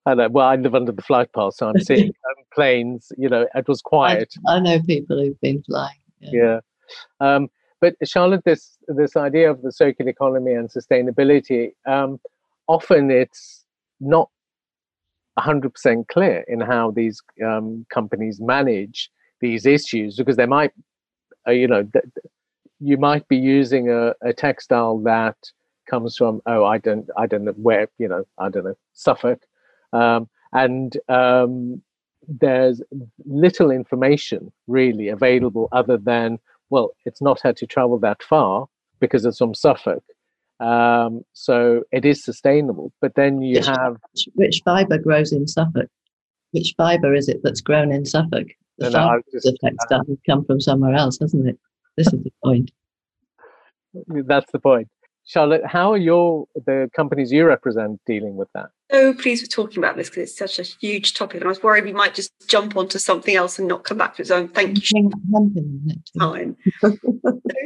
I 0.06 0.14
know. 0.16 0.30
Well, 0.30 0.48
I 0.48 0.56
live 0.56 0.76
under 0.76 0.92
the 0.92 1.02
flight 1.02 1.32
path, 1.34 1.56
so 1.56 1.70
I'm 1.70 1.80
seeing 1.84 2.10
um, 2.10 2.44
planes. 2.54 3.12
You 3.18 3.30
know, 3.30 3.48
it 3.54 3.68
was 3.68 3.82
quiet. 3.82 4.34
I, 4.48 4.56
I, 4.56 4.60
know 4.60 4.82
people 4.82 5.18
who've 5.18 5.40
been 5.42 5.64
flying. 5.64 5.98
Yeah. 6.20 6.30
yeah. 6.34 6.60
Um, 7.20 7.50
but 7.80 7.96
Charlotte, 8.04 8.44
this 8.46 8.78
this 8.88 9.16
idea 9.16 9.50
of 9.50 9.62
the 9.62 9.72
circular 9.72 10.10
economy 10.10 10.54
and 10.54 10.70
sustainability, 10.70 11.72
um, 11.88 12.20
often 12.68 13.10
it's 13.12 13.66
not 14.00 14.30
100% 15.40 16.08
clear 16.08 16.44
in 16.48 16.60
how 16.60 16.92
these 16.92 17.22
um, 17.46 17.86
companies 17.90 18.40
manage 18.40 19.10
these 19.42 19.66
issues 19.66 20.16
because 20.16 20.38
they 20.38 20.46
might, 20.46 20.72
uh, 21.48 21.52
you 21.52 21.68
know, 21.68 21.84
th- 21.84 22.06
you 22.80 22.98
might 22.98 23.28
be 23.28 23.38
using 23.38 23.90
a, 23.90 24.14
a 24.24 24.34
textile 24.34 24.98
that 25.00 25.36
comes 25.90 26.16
from 26.16 26.42
oh 26.46 26.66
I 26.66 26.78
don't 26.78 27.08
I 27.18 27.28
don't 27.28 27.44
know 27.44 27.54
where 27.54 27.88
you 27.98 28.08
know 28.08 28.24
I 28.38 28.50
don't 28.50 28.66
know 28.66 28.76
Suffolk, 28.94 29.42
um, 29.94 30.30
and 30.54 30.98
um, 31.10 31.82
there's 32.28 32.82
little 33.26 33.72
information 33.72 34.52
really 34.68 35.10
available 35.10 35.68
other 35.72 35.98
than 35.98 36.40
well 36.70 36.92
it's 37.06 37.22
not 37.22 37.42
had 37.42 37.58
to 37.58 37.68
travel 37.68 38.00
that 38.00 38.24
far 38.24 38.68
because 39.00 39.26
it's 39.26 39.38
from 39.38 39.54
Suffolk. 39.54 40.04
Um, 40.60 41.24
so 41.34 41.82
it 41.92 42.06
is 42.06 42.24
sustainable. 42.24 42.94
But 43.02 43.16
then 43.16 43.42
you 43.42 43.56
which, 43.56 43.66
have 43.66 43.98
which 44.36 44.62
fiber 44.64 45.00
grows 45.00 45.34
in 45.34 45.48
Suffolk? 45.48 45.90
Which 46.52 46.76
fiber 46.78 47.16
is 47.16 47.28
it 47.28 47.42
that's 47.44 47.62
grown 47.62 47.92
in 47.92 48.06
Suffolk? 48.06 48.48
The 48.80 48.92
fiber 48.92 49.24
just, 49.32 49.46
the 49.46 49.58
textile 49.64 50.02
uh, 50.02 50.16
come 50.26 50.46
from 50.46 50.60
somewhere 50.60 50.96
else, 50.96 51.20
hasn't 51.20 51.48
it? 51.48 51.60
This 51.98 52.08
is 52.08 52.24
the 52.24 52.32
point. 52.44 52.72
That's 54.08 54.52
the 54.52 54.60
point. 54.60 54.88
Charlotte, 55.26 55.66
how 55.66 55.92
are 55.92 55.98
your 55.98 56.48
the 56.66 56.90
companies 56.96 57.32
you 57.32 57.46
represent 57.46 58.00
dealing 58.06 58.36
with 58.36 58.50
that? 58.54 58.70
So 58.92 59.14
pleased 59.14 59.44
we're 59.44 59.64
talking 59.64 59.78
about 59.78 59.96
this 59.96 60.10
because 60.10 60.24
it's 60.24 60.38
such 60.38 60.60
a 60.60 60.64
huge 60.64 61.14
topic, 61.14 61.38
and 61.38 61.46
I 61.46 61.48
was 61.48 61.64
worried 61.64 61.86
we 61.86 61.94
might 61.94 62.14
just 62.14 62.32
jump 62.48 62.76
onto 62.76 63.00
something 63.00 63.36
else 63.36 63.58
and 63.58 63.68
not 63.68 63.86
come 63.86 63.98
back 63.98 64.16
to 64.16 64.22
its 64.22 64.32
own. 64.32 64.50
Thank 64.50 64.92
you. 64.92 65.10
Time. 66.20 66.58
so 66.82 66.98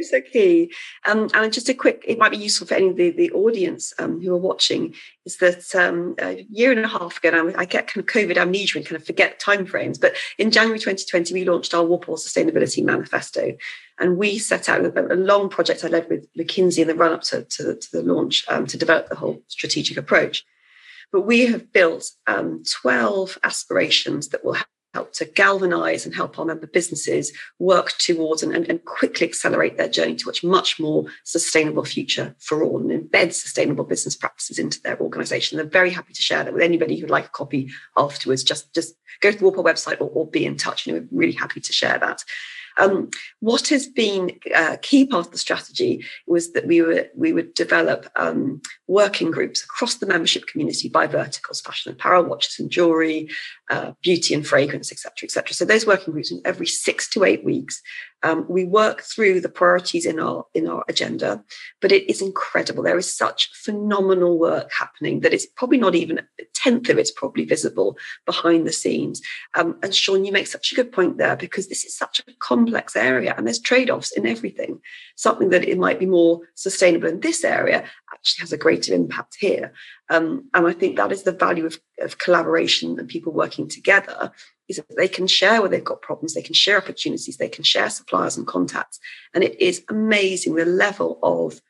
so 0.06 0.20
key. 0.20 0.72
Um, 1.06 1.28
and 1.34 1.52
just 1.52 1.68
a 1.68 1.74
quick, 1.74 2.04
it 2.06 2.18
might 2.18 2.30
be 2.30 2.36
useful 2.36 2.66
for 2.66 2.74
any 2.74 2.88
of 2.88 2.96
the, 2.96 3.10
the 3.10 3.30
audience 3.32 3.92
um, 3.98 4.20
who 4.20 4.32
are 4.34 4.38
watching, 4.38 4.94
is 5.24 5.38
that 5.38 5.74
um, 5.74 6.14
a 6.20 6.46
year 6.50 6.70
and 6.70 6.84
a 6.84 6.88
half 6.88 7.18
ago, 7.18 7.30
now 7.30 7.58
I 7.58 7.64
get 7.64 7.88
kind 7.88 8.06
of 8.06 8.12
COVID 8.12 8.36
amnesia 8.36 8.78
and 8.78 8.86
kind 8.86 9.00
of 9.00 9.06
forget 9.06 9.40
timeframes, 9.40 10.00
but 10.00 10.14
in 10.38 10.50
January 10.50 10.78
2020, 10.78 11.34
we 11.34 11.44
launched 11.44 11.74
our 11.74 11.84
Walpole 11.84 12.16
Sustainability 12.16 12.84
Manifesto. 12.84 13.56
And 13.98 14.18
we 14.18 14.38
set 14.38 14.68
out 14.68 14.84
a, 14.84 15.12
a 15.12 15.16
long 15.16 15.48
project 15.48 15.84
I 15.84 15.88
led 15.88 16.08
with 16.08 16.32
McKinsey 16.34 16.80
in 16.80 16.88
the 16.88 16.94
run 16.94 17.12
up 17.12 17.22
to, 17.22 17.44
to, 17.44 17.76
to, 17.76 17.92
the 17.92 18.02
launch 18.02 18.44
um, 18.48 18.66
to 18.66 18.76
develop 18.76 19.08
the 19.08 19.16
whole 19.16 19.42
strategic 19.48 19.96
approach. 19.96 20.44
But 21.12 21.22
we 21.22 21.46
have 21.46 21.72
built 21.72 22.10
um, 22.26 22.62
12 22.82 23.38
aspirations 23.42 24.28
that 24.28 24.44
will 24.44 24.56
help 24.96 25.12
to 25.12 25.26
galvanize 25.26 26.06
and 26.06 26.14
help 26.14 26.38
our 26.38 26.46
member 26.46 26.66
businesses 26.66 27.30
work 27.58 27.92
towards 27.98 28.42
and, 28.42 28.54
and, 28.54 28.66
and, 28.70 28.82
quickly 28.86 29.26
accelerate 29.28 29.76
their 29.76 29.90
journey 29.90 30.14
to 30.14 30.30
a 30.30 30.46
much 30.46 30.80
more 30.80 31.04
sustainable 31.22 31.84
future 31.84 32.34
for 32.38 32.62
all 32.62 32.80
and 32.80 32.90
embed 32.90 33.34
sustainable 33.34 33.84
business 33.84 34.16
practices 34.16 34.58
into 34.58 34.80
their 34.80 34.98
organization. 34.98 35.56
They're 35.56 35.66
very 35.66 35.90
happy 35.90 36.14
to 36.14 36.22
share 36.22 36.42
that 36.44 36.54
with 36.54 36.62
anybody 36.62 36.98
who'd 36.98 37.10
like 37.10 37.26
a 37.26 37.28
copy 37.40 37.70
afterwards. 37.94 38.42
Just, 38.42 38.72
just 38.72 38.94
go 39.20 39.30
to 39.30 39.36
the 39.36 39.44
Walpole 39.44 39.64
website 39.64 40.00
or, 40.00 40.08
or 40.08 40.26
be 40.26 40.46
in 40.46 40.56
touch. 40.56 40.86
And 40.86 40.96
we're 40.96 41.18
really 41.20 41.36
happy 41.36 41.60
to 41.60 41.72
share 41.74 41.98
that. 41.98 42.24
Um, 42.78 43.10
what 43.40 43.68
has 43.68 43.86
been 43.86 44.38
a 44.46 44.72
uh, 44.72 44.76
key 44.82 45.06
part 45.06 45.26
of 45.26 45.32
the 45.32 45.38
strategy 45.38 46.04
was 46.26 46.52
that 46.52 46.66
we 46.66 46.82
were 46.82 47.08
we 47.14 47.32
would 47.32 47.54
develop 47.54 48.06
um, 48.16 48.60
working 48.86 49.30
groups 49.30 49.64
across 49.64 49.96
the 49.96 50.06
membership 50.06 50.46
community 50.46 50.88
by 50.88 51.06
verticals: 51.06 51.60
fashion, 51.60 51.92
apparel, 51.92 52.24
watches 52.24 52.58
and 52.58 52.70
jewelry, 52.70 53.28
uh, 53.70 53.92
beauty 54.02 54.34
and 54.34 54.46
fragrance, 54.46 54.92
etc., 54.92 55.12
etc. 55.24 55.54
So 55.54 55.64
those 55.64 55.86
working 55.86 56.12
groups 56.12 56.32
every 56.44 56.66
six 56.66 57.08
to 57.10 57.24
eight 57.24 57.44
weeks 57.44 57.82
um, 58.22 58.46
we 58.48 58.64
work 58.64 59.02
through 59.02 59.40
the 59.40 59.48
priorities 59.48 60.06
in 60.06 60.18
our 60.18 60.46
in 60.54 60.66
our 60.66 60.84
agenda, 60.88 61.44
but 61.80 61.92
it 61.92 62.08
is 62.10 62.22
incredible. 62.22 62.82
There 62.82 62.98
is 62.98 63.14
such 63.14 63.50
phenomenal 63.54 64.38
work 64.38 64.70
happening 64.76 65.20
that 65.20 65.34
it's 65.34 65.46
probably 65.46 65.78
not 65.78 65.94
even 65.94 66.18
a 66.18 66.42
tenth 66.54 66.88
of 66.88 66.98
it's 66.98 67.10
probably 67.10 67.44
visible 67.44 67.96
behind 68.24 68.66
the 68.66 68.72
scenes. 68.72 69.20
Um, 69.54 69.78
and 69.82 69.94
Sean, 69.94 70.24
you 70.24 70.32
make 70.32 70.46
such 70.46 70.72
a 70.72 70.74
good 70.74 70.92
point 70.92 71.18
there 71.18 71.36
because 71.36 71.68
this 71.68 71.84
is 71.84 71.96
such 71.96 72.20
a 72.20 72.32
complex 72.40 72.96
area 72.96 73.34
and 73.36 73.46
there's 73.46 73.60
trade-offs 73.60 74.10
in 74.12 74.26
everything. 74.26 74.80
Something 75.14 75.50
that 75.50 75.64
it 75.64 75.78
might 75.78 76.00
be 76.00 76.06
more 76.06 76.40
sustainable 76.54 77.08
in 77.08 77.20
this 77.20 77.44
area 77.44 77.84
actually 78.12 78.40
has 78.40 78.52
a 78.52 78.58
greater 78.58 78.94
impact 78.94 79.36
here. 79.38 79.72
Um, 80.08 80.48
and 80.54 80.66
I 80.66 80.72
think 80.72 80.96
that 80.96 81.12
is 81.12 81.24
the 81.24 81.32
value 81.32 81.66
of, 81.66 81.78
of 82.00 82.18
collaboration 82.18 82.98
and 82.98 83.08
people 83.08 83.32
working 83.32 83.68
together 83.68 84.32
is 84.68 84.76
that 84.76 84.96
they 84.96 85.08
can 85.08 85.26
share 85.26 85.60
where 85.60 85.70
they've 85.70 85.84
got 85.84 86.02
problems, 86.02 86.34
they 86.34 86.42
can 86.42 86.54
share 86.54 86.78
opportunities, 86.78 87.36
they 87.36 87.48
can 87.48 87.64
share 87.64 87.90
suppliers 87.90 88.36
and 88.36 88.46
contacts. 88.46 88.98
And 89.34 89.44
it 89.44 89.60
is 89.60 89.84
amazing 89.88 90.54
the 90.54 90.64
level 90.64 91.18
of 91.22 91.60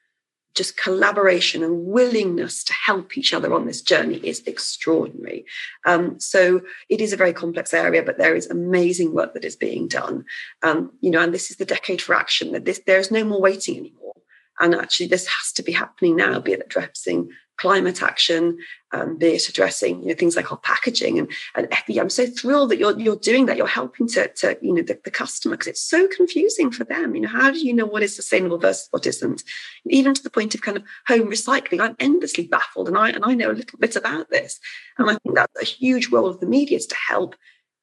just 0.57 0.78
collaboration 0.78 1.62
and 1.62 1.84
willingness 1.84 2.64
to 2.64 2.72
help 2.72 3.18
each 3.18 3.34
other 3.34 3.53
on 3.53 3.66
this 3.66 3.82
journey 3.82 4.16
is 4.16 4.43
extraordinary. 4.47 5.45
Um, 5.84 6.18
so 6.18 6.62
it 6.89 7.03
is 7.03 7.12
a 7.12 7.16
very 7.16 7.34
complex 7.34 7.74
area, 7.74 8.03
but 8.03 8.16
there 8.16 8.34
is 8.34 8.49
amazing 8.49 9.14
work 9.14 9.34
that 9.34 9.45
is 9.45 9.55
being 9.55 9.87
done. 9.87 10.24
Um, 10.62 10.93
you 11.01 11.11
know, 11.11 11.20
and 11.20 11.34
this 11.34 11.51
is 11.51 11.59
the 11.59 11.66
decade 11.66 12.01
for 12.01 12.14
action. 12.14 12.53
That 12.53 12.64
this 12.64 12.80
there 12.87 12.99
is 12.99 13.11
no 13.11 13.22
more 13.22 13.41
waiting 13.41 13.76
anymore. 13.76 14.14
And 14.59 14.74
actually, 14.74 15.09
this 15.09 15.26
has 15.26 15.53
to 15.53 15.62
be 15.62 15.72
happening 15.72 16.16
now, 16.16 16.41
be 16.41 16.53
it 16.53 16.62
addressing 16.64 17.28
climate 17.57 18.03
action, 18.03 18.59
um, 18.93 19.17
be 19.17 19.29
it 19.29 19.49
addressing 19.49 20.01
you 20.03 20.09
know 20.09 20.15
things 20.15 20.37
like 20.37 20.51
our 20.53 20.59
packaging 20.59 21.19
and 21.19 21.31
and 21.55 21.69
I'm 21.89 22.11
so 22.11 22.27
thrilled 22.27 22.71
that 22.71 22.79
you're 22.79 22.99
you're 22.99 23.17
doing 23.17 23.47
that. 23.47 23.57
You're 23.57 23.67
helping 23.67 24.07
to 24.09 24.29
to 24.29 24.59
you 24.63 24.73
know 24.73 24.83
the, 24.83 24.99
the 25.05 25.11
customer 25.11 25.57
because 25.57 25.69
it's 25.69 25.83
so 25.83 26.09
confusing 26.09 26.71
for 26.71 26.85
them. 26.85 27.15
You 27.15 27.23
know, 27.23 27.29
how 27.29 27.51
do 27.51 27.59
you 27.59 27.73
know 27.73 27.87
what 27.87 28.03
is 28.03 28.15
sustainable 28.15 28.59
versus 28.59 28.89
what 28.91 29.07
isn't? 29.07 29.43
Even 29.87 30.15
to 30.15 30.23
the 30.23 30.31
point 30.31 30.55
of 30.55 30.63
kind 30.63 30.77
of 30.77 30.85
home 31.07 31.31
recycling, 31.31 31.81
I'm 31.81 31.97
endlessly 31.99 32.47
baffled, 32.47 32.89
and 32.89 32.97
I 32.97 33.11
and 33.11 33.25
I 33.25 33.35
know 33.35 33.51
a 33.51 33.53
little 33.53 33.79
bit 33.79 33.97
about 33.97 34.31
this, 34.31 34.59
and 34.99 35.11
I 35.11 35.17
think 35.17 35.35
that's 35.35 35.61
a 35.61 35.65
huge 35.65 36.09
role 36.09 36.29
of 36.29 36.41
the 36.41 36.47
media 36.47 36.77
is 36.77 36.87
to 36.87 36.97
help 36.97 37.35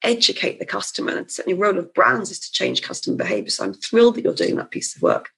educate 0.04 0.60
the 0.60 0.66
customer, 0.66 1.18
and 1.18 1.32
certainly 1.32 1.58
role 1.58 1.78
of 1.78 1.94
brands 1.94 2.32
is 2.32 2.40
to 2.40 2.52
change 2.52 2.82
customer 2.82 3.18
behavior. 3.18 3.50
So 3.50 3.64
I'm 3.64 3.74
thrilled 3.74 4.16
that 4.16 4.24
you're 4.24 4.34
doing 4.34 4.56
that 4.58 4.72
piece 4.72 4.96
of 4.96 5.02
work. 5.02 5.30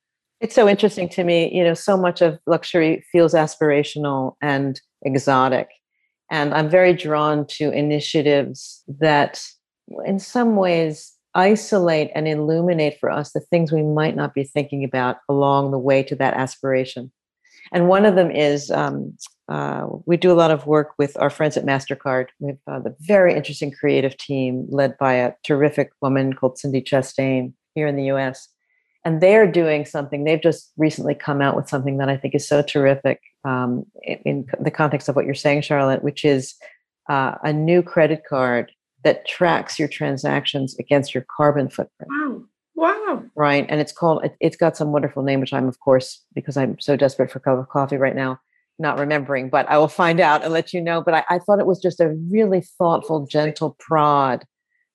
It's 0.45 0.53
so 0.53 0.69
interesting 0.69 1.09
to 1.09 1.23
me. 1.23 1.51
You 1.51 1.63
know, 1.63 1.73
so 1.73 1.97
much 1.97 2.21
of 2.21 2.37
luxury 2.45 3.03
feels 3.11 3.33
aspirational 3.33 4.35
and 4.43 4.79
exotic. 5.01 5.69
And 6.29 6.53
I'm 6.53 6.69
very 6.69 6.93
drawn 6.93 7.47
to 7.57 7.71
initiatives 7.71 8.83
that, 8.99 9.43
in 10.05 10.19
some 10.19 10.55
ways, 10.55 11.13
isolate 11.33 12.11
and 12.13 12.27
illuminate 12.27 12.99
for 12.99 13.09
us 13.09 13.31
the 13.31 13.39
things 13.39 13.71
we 13.71 13.81
might 13.81 14.15
not 14.15 14.35
be 14.35 14.43
thinking 14.43 14.83
about 14.83 15.17
along 15.27 15.71
the 15.71 15.79
way 15.79 16.03
to 16.03 16.15
that 16.17 16.35
aspiration. 16.35 17.11
And 17.71 17.87
one 17.87 18.05
of 18.05 18.13
them 18.13 18.29
is 18.29 18.69
um, 18.69 19.17
uh, 19.49 19.87
we 20.05 20.15
do 20.15 20.31
a 20.31 20.37
lot 20.43 20.51
of 20.51 20.67
work 20.67 20.89
with 20.99 21.17
our 21.17 21.31
friends 21.31 21.57
at 21.57 21.65
MasterCard. 21.65 22.27
We 22.39 22.53
have 22.67 22.85
uh, 22.85 22.89
very 22.99 23.33
interesting 23.33 23.71
creative 23.71 24.15
team 24.17 24.67
led 24.69 24.95
by 24.99 25.13
a 25.13 25.33
terrific 25.43 25.89
woman 26.03 26.33
called 26.33 26.59
Cindy 26.59 26.83
Chastain 26.83 27.53
here 27.73 27.87
in 27.87 27.95
the 27.95 28.11
US 28.11 28.47
and 29.05 29.21
they're 29.21 29.49
doing 29.49 29.85
something 29.85 30.23
they've 30.23 30.41
just 30.41 30.71
recently 30.77 31.15
come 31.15 31.41
out 31.41 31.55
with 31.55 31.69
something 31.69 31.97
that 31.97 32.09
i 32.09 32.17
think 32.17 32.35
is 32.35 32.47
so 32.47 32.61
terrific 32.61 33.21
um, 33.45 33.85
in, 34.01 34.17
in, 34.25 34.45
the 34.59 34.71
context 34.71 35.07
of 35.07 35.15
what 35.15 35.25
you're 35.25 35.33
saying 35.33 35.61
charlotte 35.61 36.03
which 36.03 36.25
is 36.25 36.55
uh, 37.09 37.35
a 37.43 37.53
new 37.53 37.81
credit 37.81 38.23
card 38.27 38.71
that 39.03 39.27
tracks 39.27 39.77
your 39.77 39.87
transactions 39.87 40.75
against 40.79 41.13
your 41.13 41.23
carbon 41.37 41.69
footprint. 41.69 42.09
Wow. 42.09 42.41
Wow. 42.77 43.23
Right? 43.35 43.63
And 43.69 43.79
it's 43.79 43.91
called 43.91 44.25
it, 44.25 44.35
has 44.41 44.55
got 44.55 44.75
some 44.75 44.91
wonderful 44.91 45.23
name 45.23 45.39
which 45.39 45.53
i'm 45.53 45.67
of 45.67 45.79
course 45.79 46.23
because 46.33 46.57
i'm 46.57 46.79
so 46.79 46.97
desperate 46.97 47.31
for 47.31 47.39
a 47.39 47.41
cup 47.41 47.59
of 47.59 47.69
coffee 47.69 47.97
right 47.97 48.15
now 48.15 48.39
not 48.79 48.99
remembering, 48.99 49.49
but 49.49 49.69
I 49.69 49.77
will 49.77 49.87
find 49.87 50.19
out 50.19 50.43
and 50.43 50.51
let 50.51 50.73
you 50.73 50.81
know. 50.81 51.01
But 51.01 51.13
I, 51.13 51.23
I 51.29 51.39
thought 51.39 51.59
it 51.59 51.65
was 51.65 51.79
just 51.79 51.99
a 51.99 52.09
really 52.29 52.61
thoughtful, 52.77 53.25
gentle 53.25 53.75
prod 53.79 54.45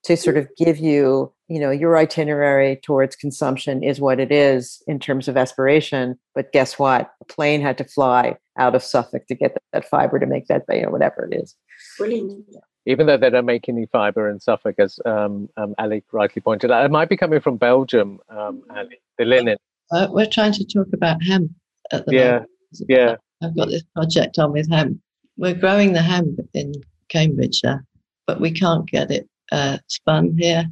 to 0.04 0.16
sort 0.16 0.36
of 0.36 0.48
give 0.56 0.78
you, 0.78 1.32
you 1.50 1.58
know, 1.58 1.72
your 1.72 1.98
itinerary 1.98 2.76
towards 2.76 3.16
consumption 3.16 3.82
is 3.82 4.00
what 4.00 4.20
it 4.20 4.30
is 4.30 4.80
in 4.86 5.00
terms 5.00 5.26
of 5.26 5.36
aspiration. 5.36 6.16
But 6.32 6.52
guess 6.52 6.78
what? 6.78 7.10
A 7.20 7.24
plane 7.24 7.60
had 7.60 7.76
to 7.78 7.84
fly 7.84 8.36
out 8.56 8.76
of 8.76 8.84
Suffolk 8.84 9.26
to 9.26 9.34
get 9.34 9.54
that, 9.54 9.62
that 9.72 9.88
fiber 9.88 10.20
to 10.20 10.26
make 10.26 10.46
that, 10.46 10.62
you 10.68 10.82
know, 10.82 10.90
whatever 10.90 11.28
it 11.30 11.36
is. 11.36 11.56
Brilliant. 11.98 12.46
Even 12.86 13.06
though 13.08 13.16
they 13.16 13.30
don't 13.30 13.46
make 13.46 13.68
any 13.68 13.86
fiber 13.86 14.30
in 14.30 14.38
Suffolk, 14.38 14.76
as 14.78 15.00
um, 15.04 15.48
um, 15.56 15.74
Ali 15.78 16.04
rightly 16.12 16.40
pointed 16.40 16.70
out, 16.70 16.84
it 16.84 16.90
might 16.92 17.08
be 17.08 17.16
coming 17.16 17.40
from 17.40 17.56
Belgium, 17.56 18.20
um, 18.28 18.62
Ali, 18.74 19.00
the 19.18 19.24
linen. 19.24 19.56
Uh, 19.90 20.06
we're 20.08 20.26
trying 20.26 20.52
to 20.52 20.64
talk 20.64 20.86
about 20.94 21.20
hemp 21.24 21.50
at 21.90 22.06
the 22.06 22.14
Yeah, 22.14 22.32
moment. 22.32 22.50
yeah. 22.88 23.16
I've 23.42 23.56
got 23.56 23.68
this 23.68 23.82
project 23.96 24.38
on 24.38 24.52
with 24.52 24.70
hemp. 24.70 24.98
We're 25.36 25.54
growing 25.54 25.94
the 25.94 26.02
hemp 26.02 26.38
in 26.54 26.74
Cambridgeshire, 27.08 27.84
but 28.28 28.40
we 28.40 28.52
can't 28.52 28.88
get 28.88 29.10
it 29.10 29.28
uh, 29.50 29.78
spun 29.88 30.36
here. 30.38 30.64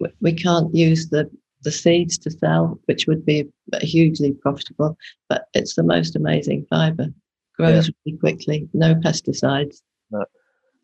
We- 0.00 0.08
We 0.20 0.32
can't 0.32 0.74
use 0.74 1.08
the, 1.10 1.30
the 1.62 1.70
seeds 1.72 2.18
to 2.18 2.30
sell, 2.30 2.78
which 2.86 3.06
would 3.06 3.24
be 3.24 3.48
hugely 3.80 4.32
profitable, 4.32 4.96
but 5.28 5.46
it's 5.54 5.74
the 5.74 5.82
most 5.82 6.16
amazing 6.16 6.66
fibre. 6.70 7.08
Grows 7.56 7.90
really 8.06 8.18
quickly, 8.18 8.68
no 8.72 8.94
pesticides. 8.94 9.82
No. 10.10 10.24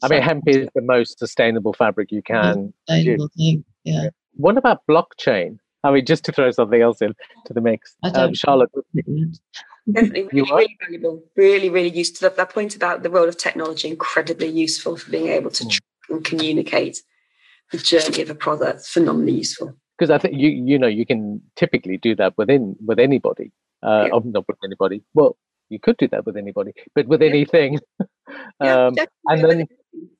I 0.03 0.09
mean, 0.09 0.23
hemp 0.23 0.45
is 0.47 0.69
the 0.75 0.83
most 0.83 1.19
sustainable 1.19 1.73
fabric 1.73 2.13
you 2.13 2.23
can. 2.23 2.73
sustainable 2.89 3.29
thing. 3.37 3.65
Yeah. 3.85 4.11
What 4.35 4.57
about 4.57 4.83
blockchain? 4.89 5.59
I 5.83 5.91
mean, 5.93 6.05
just 6.05 6.25
to 6.25 6.33
throw 6.33 6.51
something 6.51 6.81
else 6.81 7.01
in 7.03 7.15
to 7.47 7.53
the 7.55 7.61
mix, 7.61 7.97
I 8.03 8.09
um, 8.09 8.13
don't- 8.15 8.37
Charlotte. 8.37 8.71
Definitely 9.91 10.29
really, 10.33 10.51
really 10.53 10.77
valuable, 10.85 11.25
really, 11.37 11.71
really 11.71 11.89
useful. 11.89 12.29
That, 12.29 12.37
that 12.37 12.51
point 12.51 12.77
about 12.77 13.03
the 13.03 13.11
role 13.11 13.27
of 13.29 13.39
technology, 13.39 13.89
incredibly 13.89 14.49
useful 14.49 14.97
for 14.99 15.11
being 15.11 15.29
able 15.29 15.51
to 15.53 15.65
Mm. 15.65 15.71
track 15.71 15.83
and 16.11 16.25
communicate 16.25 17.03
the 17.73 17.79
journey 17.79 18.23
of 18.23 18.31
a 18.31 18.35
product. 18.35 18.87
Phenomenally 18.87 19.33
useful. 19.33 19.75
because 19.99 20.11
I 20.11 20.19
think 20.19 20.35
you 20.37 20.49
you 20.51 20.79
know 20.79 20.87
you 20.87 21.05
can 21.07 21.41
typically 21.57 21.97
do 21.97 22.14
that 22.16 22.35
within 22.39 22.77
with 22.85 22.99
anybody. 22.99 23.53
Uh, 23.83 24.05
Yeah. 24.07 24.11
oh, 24.14 24.23
not 24.25 24.47
with 24.49 24.59
anybody. 24.64 25.03
Well, 25.14 25.37
you 25.71 25.79
could 25.79 25.97
do 25.99 26.09
that 26.09 26.25
with 26.27 26.37
anybody, 26.37 26.73
but 26.95 27.07
with 27.07 27.23
anything. 27.23 27.81
Yeah, 28.61 28.87
um, 28.89 28.95
and 29.31 29.43
then- 29.45 29.66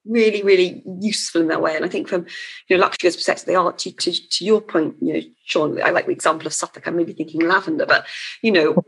really, 0.07 0.43
really 0.43 0.83
useful 1.03 1.43
in 1.43 1.49
that 1.49 1.61
way. 1.61 1.77
And 1.77 1.85
I 1.85 1.89
think 1.89 2.09
from 2.09 2.25
you 2.69 2.77
know 2.77 2.81
luxury 2.81 3.07
goods 3.09 3.17
perspective, 3.17 3.45
they 3.47 3.55
are 3.55 3.71
to, 3.71 3.93
to 3.93 4.11
to 4.35 4.45
your 4.45 4.63
point, 4.63 4.95
you 5.03 5.13
know, 5.13 5.21
Sean. 5.45 5.83
I 5.83 5.91
like 5.91 6.07
the 6.07 6.13
example 6.13 6.47
of 6.47 6.55
Suffolk. 6.55 6.87
I'm 6.87 6.97
maybe 6.97 7.13
thinking 7.13 7.43
lavender, 7.47 7.85
but 7.85 8.07
you 8.43 8.51
know, 8.53 8.83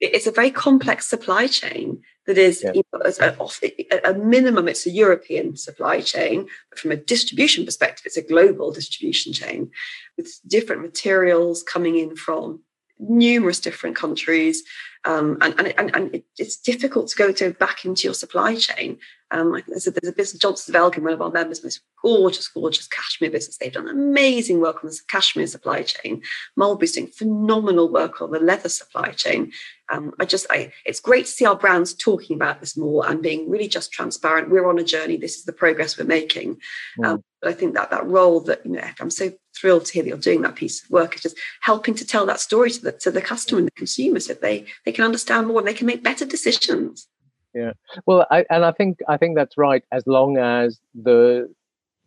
it's 0.00 0.26
a 0.26 0.32
very 0.32 0.50
complex 0.50 1.06
supply 1.06 1.46
chain 1.46 2.00
that 2.26 2.38
is 2.38 2.62
Yeah. 2.62 2.72
you 2.74 2.82
know, 2.92 3.00
a, 3.00 3.92
at 3.92 4.06
a 4.06 4.18
minimum, 4.18 4.68
it's 4.68 4.86
a 4.86 4.90
European 4.90 5.56
supply 5.56 6.00
chain, 6.00 6.46
but 6.70 6.78
from 6.78 6.92
a 6.92 6.96
distribution 6.96 7.64
perspective, 7.64 8.06
it's 8.06 8.16
a 8.16 8.22
global 8.22 8.70
distribution 8.70 9.32
chain 9.32 9.70
with 10.16 10.38
different 10.46 10.82
materials 10.82 11.62
coming 11.62 11.98
in 11.98 12.16
from 12.16 12.60
numerous 12.98 13.60
different 13.60 13.96
countries 13.96 14.62
um, 15.04 15.38
and, 15.40 15.54
and, 15.58 15.74
and, 15.78 15.96
and 15.96 16.14
it, 16.14 16.24
it's 16.38 16.56
difficult 16.56 17.08
to 17.08 17.16
go 17.16 17.32
to 17.32 17.52
back 17.52 17.84
into 17.84 18.04
your 18.04 18.14
supply 18.14 18.56
chain. 18.56 18.98
Um, 19.30 19.62
there's 19.68 19.86
a, 19.86 19.90
there's 19.90 20.12
a 20.12 20.16
business, 20.16 20.40
Johnson 20.40 20.74
of 20.74 20.80
Elgin, 20.80 21.04
one 21.04 21.12
of 21.12 21.20
our 21.20 21.30
members, 21.30 21.62
most 21.62 21.82
gorgeous, 22.02 22.48
gorgeous 22.48 22.88
cashmere 22.88 23.30
business. 23.30 23.58
They've 23.58 23.72
done 23.72 23.88
amazing 23.88 24.60
work 24.60 24.82
on 24.82 24.88
the 24.88 24.98
cashmere 25.08 25.46
supply 25.46 25.82
chain. 25.82 26.22
Mulberry's 26.56 26.92
doing 26.92 27.08
phenomenal 27.08 27.90
work 27.90 28.22
on 28.22 28.30
the 28.30 28.40
leather 28.40 28.70
supply 28.70 29.10
chain. 29.10 29.52
Um, 29.90 30.14
I 30.18 30.24
just, 30.24 30.46
I, 30.50 30.72
it's 30.86 31.00
great 31.00 31.26
to 31.26 31.30
see 31.32 31.44
our 31.44 31.56
brands 31.56 31.94
talking 31.94 32.36
about 32.36 32.60
this 32.60 32.76
more 32.76 33.06
and 33.06 33.22
being 33.22 33.50
really 33.50 33.68
just 33.68 33.92
transparent. 33.92 34.50
We're 34.50 34.68
on 34.68 34.78
a 34.78 34.84
journey. 34.84 35.16
This 35.16 35.36
is 35.36 35.44
the 35.44 35.52
progress 35.52 35.98
we're 35.98 36.04
making. 36.04 36.58
Um, 37.04 37.22
but 37.40 37.50
I 37.50 37.52
think 37.52 37.74
that 37.74 37.90
that 37.90 38.06
role 38.06 38.40
that 38.40 38.64
you 38.64 38.72
know, 38.72 38.88
I'm 39.00 39.10
so 39.10 39.30
thrilled 39.58 39.84
to 39.86 39.92
hear 39.92 40.02
that 40.02 40.08
you're 40.08 40.18
doing 40.18 40.42
that 40.42 40.56
piece 40.56 40.82
of 40.82 40.90
work 40.90 41.14
It's 41.14 41.22
just 41.22 41.38
helping 41.62 41.94
to 41.94 42.06
tell 42.06 42.26
that 42.26 42.40
story 42.40 42.70
to 42.70 42.80
the 42.80 42.92
to 42.92 43.10
the 43.10 43.20
customer 43.20 43.58
and 43.58 43.68
the 43.68 43.72
consumer 43.72 44.20
so 44.20 44.34
they 44.34 44.66
they 44.84 44.92
can 44.92 45.04
understand 45.04 45.46
more 45.46 45.58
and 45.58 45.68
they 45.68 45.74
can 45.74 45.86
make 45.86 46.02
better 46.02 46.24
decisions. 46.24 47.08
Yeah. 47.54 47.72
Well, 48.06 48.26
I, 48.30 48.44
and 48.50 48.64
I 48.64 48.72
think 48.72 48.98
I 49.08 49.16
think 49.16 49.36
that's 49.36 49.56
right. 49.56 49.82
As 49.92 50.06
long 50.06 50.38
as 50.38 50.80
the 50.94 51.52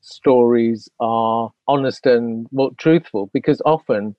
stories 0.02 0.89
are 0.99 1.52
honest 1.68 2.06
and 2.06 2.47
well, 2.52 2.72
truthful, 2.78 3.30
because 3.34 3.62
often 3.66 4.16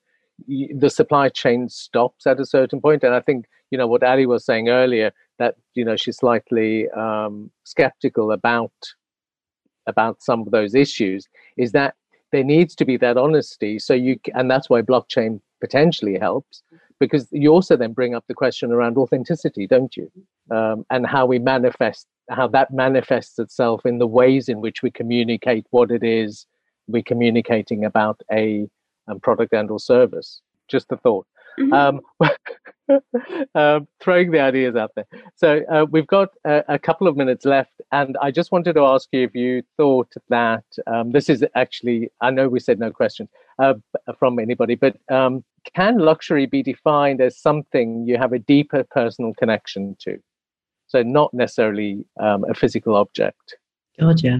the 0.47 0.89
supply 0.89 1.29
chain 1.29 1.69
stops 1.69 2.27
at 2.27 2.39
a 2.39 2.45
certain 2.45 2.81
point, 2.81 3.03
and 3.03 3.15
I 3.15 3.21
think 3.21 3.45
you 3.71 3.77
know 3.77 3.87
what 3.87 4.03
Ali 4.03 4.25
was 4.25 4.45
saying 4.45 4.69
earlier 4.69 5.11
that 5.39 5.55
you 5.73 5.85
know 5.85 5.95
she's 5.95 6.17
slightly 6.17 6.89
um, 6.91 7.51
skeptical 7.63 8.31
about 8.31 8.71
about 9.87 10.21
some 10.21 10.41
of 10.41 10.51
those 10.51 10.75
issues 10.75 11.27
is 11.57 11.71
that 11.73 11.95
there 12.33 12.43
needs 12.43 12.75
to 12.75 12.83
be 12.83 12.97
that 12.97 13.17
honesty 13.17 13.79
so 13.79 13.93
you 13.93 14.19
and 14.33 14.51
that's 14.51 14.69
why 14.69 14.81
blockchain 14.81 15.39
potentially 15.61 16.19
helps 16.19 16.63
because 16.99 17.27
you 17.31 17.49
also 17.49 17.77
then 17.77 17.93
bring 17.93 18.13
up 18.15 18.25
the 18.27 18.33
question 18.33 18.71
around 18.71 18.97
authenticity 18.97 19.65
don't 19.67 19.95
you? 19.95 20.11
Um, 20.51 20.85
and 20.89 21.07
how 21.07 21.25
we 21.25 21.39
manifest 21.39 22.07
how 22.29 22.47
that 22.49 22.73
manifests 22.73 23.39
itself 23.39 23.85
in 23.85 23.99
the 23.99 24.07
ways 24.07 24.49
in 24.49 24.59
which 24.59 24.83
we 24.83 24.91
communicate 24.91 25.65
what 25.69 25.89
it 25.91 26.03
is 26.03 26.45
we're 26.87 27.03
communicating 27.03 27.85
about 27.85 28.19
a 28.31 28.67
um, 29.07 29.19
product 29.19 29.53
and 29.53 29.69
or 29.69 29.79
service. 29.79 30.41
Just 30.67 30.91
a 30.91 30.97
thought 30.97 31.27
um, 31.71 32.01
um, 33.55 33.87
throwing 34.01 34.31
the 34.31 34.39
ideas 34.39 34.75
out 34.75 34.91
there. 34.95 35.05
So 35.35 35.61
uh, 35.71 35.85
we've 35.89 36.07
got 36.07 36.29
a, 36.45 36.63
a 36.69 36.79
couple 36.79 37.07
of 37.07 37.15
minutes 37.17 37.45
left, 37.45 37.81
and 37.91 38.17
I 38.21 38.31
just 38.31 38.51
wanted 38.51 38.73
to 38.73 38.81
ask 38.85 39.07
you 39.11 39.23
if 39.23 39.35
you 39.35 39.63
thought 39.77 40.11
that 40.29 40.63
um, 40.87 41.11
this 41.11 41.29
is 41.29 41.43
actually. 41.55 42.09
I 42.21 42.31
know 42.31 42.49
we 42.49 42.59
said 42.59 42.79
no 42.79 42.91
questions 42.91 43.29
uh, 43.59 43.75
from 44.17 44.39
anybody, 44.39 44.75
but 44.75 44.97
um, 45.11 45.43
can 45.73 45.97
luxury 45.99 46.45
be 46.45 46.63
defined 46.63 47.21
as 47.21 47.37
something 47.37 48.05
you 48.07 48.17
have 48.17 48.33
a 48.33 48.39
deeper 48.39 48.83
personal 48.91 49.33
connection 49.35 49.95
to? 50.01 50.19
So 50.87 51.01
not 51.01 51.33
necessarily 51.33 52.05
um, 52.19 52.45
a 52.49 52.53
physical 52.53 52.95
object. 52.95 53.57
God, 53.99 54.21
yeah. 54.21 54.39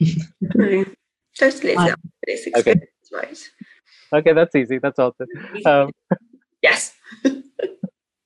Mm. 0.00 0.94
Totally, 1.38 1.72
it's, 1.72 1.80
I- 1.80 1.94
it's 2.22 2.56
Okay. 2.56 2.80
right? 3.12 3.50
Okay, 4.12 4.32
that's 4.32 4.54
easy. 4.54 4.78
That's 4.78 4.98
answered. 4.98 5.28
Um, 5.66 5.90
yes. 6.62 6.94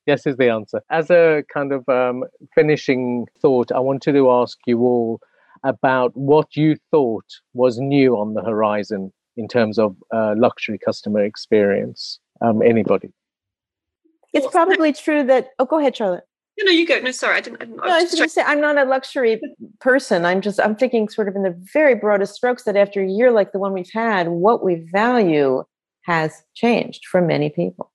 Yes, 0.06 0.26
is 0.26 0.36
the 0.36 0.50
answer. 0.50 0.82
As 0.90 1.10
a 1.10 1.44
kind 1.52 1.72
of 1.72 1.88
um, 1.88 2.24
finishing 2.54 3.26
thought, 3.40 3.72
I 3.72 3.80
wanted 3.80 4.12
to 4.12 4.30
ask 4.30 4.58
you 4.66 4.80
all 4.80 5.20
about 5.64 6.14
what 6.14 6.56
you 6.56 6.76
thought 6.90 7.24
was 7.54 7.78
new 7.78 8.16
on 8.18 8.34
the 8.34 8.42
horizon 8.42 9.12
in 9.36 9.48
terms 9.48 9.78
of 9.78 9.96
uh, 10.12 10.34
luxury 10.36 10.78
customer 10.78 11.24
experience. 11.24 12.20
Um, 12.42 12.60
anybody? 12.60 13.12
It's 14.34 14.46
probably 14.48 14.92
true 14.92 15.24
that. 15.24 15.50
Oh, 15.58 15.64
go 15.64 15.78
ahead, 15.78 15.96
Charlotte. 15.96 16.24
No, 16.58 16.66
no, 16.66 16.72
you 16.72 16.86
go. 16.86 16.98
No, 17.00 17.10
sorry, 17.10 17.38
I 17.38 17.40
didn't. 17.40 17.62
I, 17.62 17.64
didn't, 17.64 17.76
No, 17.78 17.84
I 17.84 18.02
was 18.02 18.10
just 18.10 18.16
going 18.16 18.28
to 18.28 18.32
say 18.32 18.42
I'm 18.42 18.60
not 18.60 18.76
a 18.76 18.84
luxury 18.84 19.40
person. 19.80 20.24
I'm 20.24 20.40
just 20.40 20.60
I'm 20.60 20.76
thinking 20.76 21.08
sort 21.08 21.28
of 21.28 21.36
in 21.36 21.42
the 21.42 21.56
very 21.72 21.94
broadest 21.94 22.34
strokes 22.34 22.64
that 22.64 22.76
after 22.76 23.00
a 23.00 23.08
year 23.08 23.30
like 23.30 23.52
the 23.52 23.58
one 23.58 23.72
we've 23.72 23.90
had, 23.92 24.28
what 24.28 24.62
we 24.64 24.86
value 24.92 25.64
has 26.02 26.42
changed 26.54 27.06
for 27.06 27.22
many 27.22 27.48
people, 27.48 27.90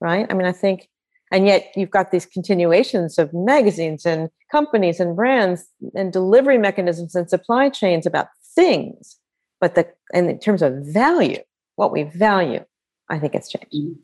right? 0.00 0.26
I 0.28 0.34
mean, 0.34 0.46
I 0.46 0.52
think, 0.52 0.88
and 1.32 1.46
yet 1.46 1.72
you've 1.76 1.90
got 1.90 2.10
these 2.10 2.26
continuations 2.26 3.18
of 3.18 3.32
magazines 3.32 4.06
and 4.06 4.30
companies 4.50 5.00
and 5.00 5.16
brands 5.16 5.66
and 5.94 6.12
delivery 6.12 6.58
mechanisms 6.58 7.14
and 7.14 7.28
supply 7.28 7.68
chains 7.68 8.06
about 8.06 8.28
things, 8.54 9.18
but 9.60 9.74
the 9.74 9.86
and 10.12 10.30
in 10.30 10.38
terms 10.38 10.62
of 10.62 10.74
value, 10.86 11.38
what 11.76 11.92
we 11.92 12.04
value, 12.04 12.64
I 13.10 13.18
think 13.18 13.34
it's 13.34 13.48
changed. 13.48 13.68
Mm. 13.72 13.96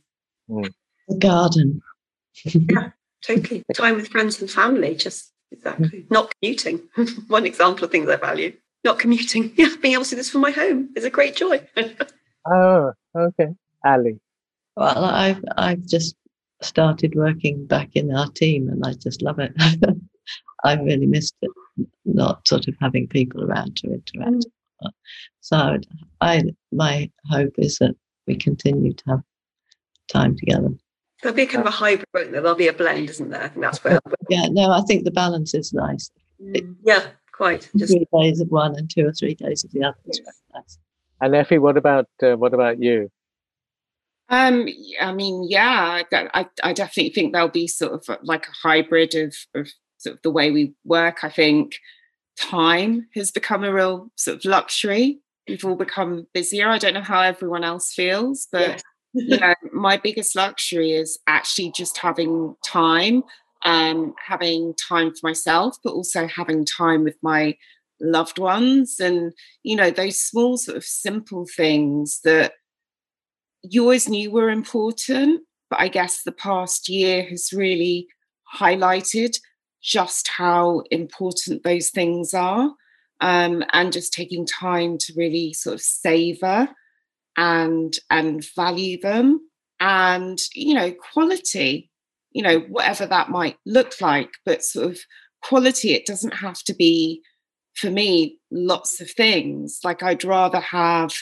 Mm. 0.51 0.73
The 1.09 1.17
garden. 1.19 1.83
Yeah, 2.45 2.91
totally 3.25 3.65
time 3.75 3.97
with 3.97 4.09
friends 4.09 4.41
and 4.41 4.51
family. 4.51 4.95
Just 4.95 5.33
exactly 5.51 6.03
mm. 6.03 6.11
not 6.11 6.33
commuting. 6.41 6.83
One 7.29 7.47
example 7.47 7.85
of 7.85 7.91
things 7.91 8.09
I 8.09 8.17
value. 8.17 8.53
Not 8.85 8.99
commuting. 8.99 9.53
Yeah, 9.57 9.69
being 9.81 9.95
able 9.95 10.05
to 10.05 10.11
do 10.11 10.17
this 10.17 10.31
from 10.31 10.41
my 10.41 10.51
home 10.51 10.91
is 10.97 11.05
a 11.05 11.11
great 11.11 11.37
joy. 11.37 11.67
Oh, 12.47 12.93
okay. 13.17 13.49
Ali. 13.85 14.19
Well, 14.77 15.05
I've 15.05 15.43
I've 15.57 15.85
just 15.87 16.17
started 16.63 17.15
working 17.15 17.67
back 17.67 17.91
in 17.95 18.15
our 18.15 18.29
team, 18.31 18.69
and 18.69 18.85
I 18.85 18.95
just 18.95 19.23
love 19.23 19.39
it. 19.39 19.53
I 20.65 20.75
really 20.75 21.07
missed 21.07 21.35
it, 21.43 21.51
not 22.05 22.47
sort 22.47 22.69
of 22.69 22.77
having 22.81 23.09
people 23.09 23.43
around 23.45 23.77
to 23.79 23.93
interact. 23.93 24.47
So 25.41 25.57
I, 25.57 25.71
would- 25.73 25.87
I 26.21 26.43
my 26.71 27.11
hope 27.31 27.55
is 27.59 27.79
that 27.79 27.95
we 28.27 28.37
continue 28.37 28.93
to 28.95 29.05
have 29.09 29.21
time 30.09 30.37
together. 30.37 30.69
There'll 31.23 31.37
be 31.37 31.43
a 31.43 31.47
kind 31.47 31.67
of 31.67 31.73
a 31.73 31.77
hybrid, 31.77 32.07
won't 32.15 32.33
there? 32.33 32.41
There'll 32.41 32.57
be 32.57 32.69
a 32.69 32.73
blend, 32.73 33.09
isn't 33.11 33.31
there? 33.31 33.43
I 33.43 33.49
think 33.49 33.61
that's 33.63 33.83
where. 33.85 34.01
Yeah, 34.31 34.47
no, 34.51 34.71
I 34.71 34.81
think 34.83 35.05
the 35.05 35.11
balance 35.11 35.53
is 35.55 35.73
nice. 35.73 36.11
yeah, 36.85 37.07
quite. 37.33 37.69
Just 37.77 37.93
Three 37.93 38.07
days 38.21 38.41
of 38.41 38.49
one 38.49 38.77
and 38.77 38.89
two 38.89 39.07
or 39.07 39.13
three 39.13 39.35
days 39.35 39.63
of 39.65 39.71
the 39.73 39.85
other. 39.85 39.97
is 40.07 40.21
very 40.25 40.35
nice. 40.63 40.79
And 41.21 41.35
Effie, 41.37 41.59
what 41.59 41.77
about 41.77 42.07
uh, 42.23 42.37
what 42.37 42.55
about 42.55 42.81
you? 42.81 43.11
Um, 44.33 44.67
I 44.99 45.13
mean, 45.13 45.47
yeah, 45.47 46.03
I, 46.11 46.47
I, 46.65 46.73
definitely 46.73 47.13
think 47.13 47.33
there'll 47.35 47.49
be 47.49 47.69
sort 47.69 47.93
of 47.93 48.19
like 48.23 48.49
a 48.49 48.67
hybrid 48.67 49.15
of, 49.15 49.37
of 49.55 49.69
sort 49.99 50.17
of 50.17 50.23
the 50.23 50.31
way 50.31 50.51
we 50.51 50.73
work. 50.87 51.23
I 51.23 51.29
think 51.29 51.77
time 52.39 53.09
has 53.15 53.31
become 53.31 53.63
a 53.63 53.71
real 53.71 54.11
sort 54.17 54.39
of 54.39 54.45
luxury. 54.47 55.21
We've 55.47 55.63
all 55.67 55.77
become 55.77 56.27
busier. 56.33 56.71
I 56.71 56.79
don't 56.79 56.95
know 56.95 57.03
how 57.03 57.21
everyone 57.21 57.63
else 57.63 57.93
feels, 57.93 58.49
but 58.51 58.69
yes. 58.69 58.83
you 59.13 59.37
know, 59.39 59.55
my 59.73 59.99
biggest 59.99 60.35
luxury 60.35 60.93
is 60.93 61.19
actually 61.27 61.71
just 61.73 61.99
having 61.99 62.57
time, 62.65 63.25
um, 63.67 64.15
having 64.27 64.73
time 64.89 65.11
for 65.11 65.29
myself, 65.29 65.77
but 65.85 65.93
also 65.93 66.27
having 66.27 66.65
time 66.65 67.05
with 67.05 67.19
my 67.23 67.55
loved 68.01 68.39
ones 68.39 68.99
and 68.99 69.33
you 69.63 69.77
know 69.77 69.89
those 69.89 70.19
small 70.19 70.57
sort 70.57 70.77
of 70.77 70.83
simple 70.83 71.47
things 71.55 72.19
that 72.25 72.55
you 73.63 73.83
always 73.83 74.09
knew 74.09 74.31
were 74.31 74.51
important 74.51 75.41
but 75.71 75.81
i 75.81 75.89
guess 75.89 76.23
the 76.23 76.33
past 76.33 76.89
year 76.89 77.25
has 77.25 77.53
really 77.53 78.07
highlighted 78.59 79.37
just 79.83 80.29
how 80.29 80.83
important 80.91 81.63
those 81.65 81.91
things 81.91 82.33
are 82.35 82.73
um, 83.21 83.65
and 83.73 83.93
just 83.93 84.13
taking 84.13 84.45
time 84.47 84.99
to 84.99 85.13
really 85.17 85.53
sort 85.53 85.75
of 85.75 85.81
savor 85.81 86.69
and 87.37 87.95
and 88.11 88.45
value 88.55 89.01
them 89.01 89.41
and 89.81 90.39
you 90.55 90.75
know 90.75 90.93
quality 90.93 91.91
you 92.33 92.43
know 92.43 92.61
whatever 92.69 93.07
that 93.07 93.31
might 93.31 93.57
look 93.65 93.95
like 94.01 94.31
but 94.45 94.63
sort 94.63 94.91
of 94.91 94.99
quality 95.43 95.93
it 95.93 96.07
doesn't 96.07 96.35
have 96.35 96.63
to 96.63 96.75
be 96.75 97.23
for 97.75 97.91
me 97.91 98.39
lots 98.51 99.01
of 99.01 99.11
things. 99.11 99.81
Like 99.83 100.03
i'd 100.03 100.25
rather 100.25 100.61
have 100.61 101.13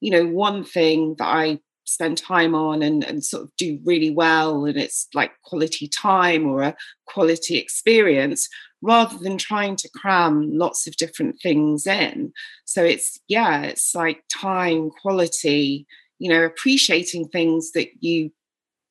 you 0.00 0.10
know 0.10 0.26
one 0.26 0.64
thing 0.64 1.14
that 1.18 1.26
i 1.26 1.58
spend 1.84 2.18
time 2.18 2.54
on 2.54 2.82
and, 2.82 3.04
and 3.04 3.24
sort 3.24 3.44
of 3.44 3.50
do 3.56 3.78
really 3.84 4.10
well 4.10 4.64
and 4.64 4.76
it's 4.76 5.06
like 5.14 5.32
quality 5.44 5.88
time 5.88 6.46
or 6.46 6.62
a 6.62 6.76
quality 7.06 7.56
experience 7.56 8.48
rather 8.82 9.16
than 9.18 9.38
trying 9.38 9.76
to 9.76 9.88
cram 9.90 10.50
lots 10.52 10.86
of 10.86 10.96
different 10.96 11.36
things 11.42 11.86
in. 11.86 12.32
So 12.64 12.82
it's 12.82 13.20
yeah 13.28 13.62
it's 13.62 13.94
like 13.94 14.22
time 14.32 14.90
quality 15.02 15.86
you 16.18 16.30
know 16.30 16.44
appreciating 16.44 17.28
things 17.28 17.72
that 17.72 17.88
you 18.00 18.30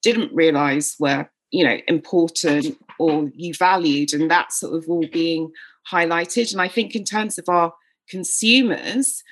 didn't 0.02 0.34
realize 0.34 0.96
were 1.00 1.30
you 1.52 1.64
know 1.64 1.78
important 1.88 2.78
or 3.00 3.30
you 3.36 3.54
valued 3.54 4.14
and 4.14 4.30
that 4.30 4.52
sort 4.52 4.76
of 4.76 4.88
all 4.88 5.08
being 5.12 5.52
highlighted. 5.92 6.52
And 6.52 6.62
i 6.62 6.68
think 6.68 6.96
in 6.96 7.04
terms 7.04 7.38
of 7.38 7.46
our 7.48 7.74
consumers 8.10 9.24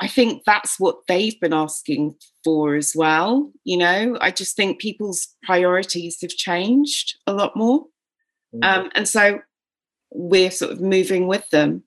I 0.00 0.06
think 0.06 0.44
that's 0.44 0.78
what 0.78 0.98
they've 1.08 1.38
been 1.40 1.52
asking 1.52 2.14
for 2.44 2.76
as 2.76 2.92
well. 2.94 3.50
You 3.64 3.78
know, 3.78 4.18
I 4.20 4.30
just 4.30 4.56
think 4.56 4.80
people's 4.80 5.28
priorities 5.42 6.18
have 6.22 6.30
changed 6.30 7.16
a 7.26 7.32
lot 7.32 7.56
more. 7.56 7.86
Mm-hmm. 8.54 8.62
Um, 8.62 8.90
and 8.94 9.08
so 9.08 9.40
we're 10.10 10.50
sort 10.50 10.72
of 10.72 10.80
moving 10.80 11.26
with 11.26 11.48
them. 11.50 11.82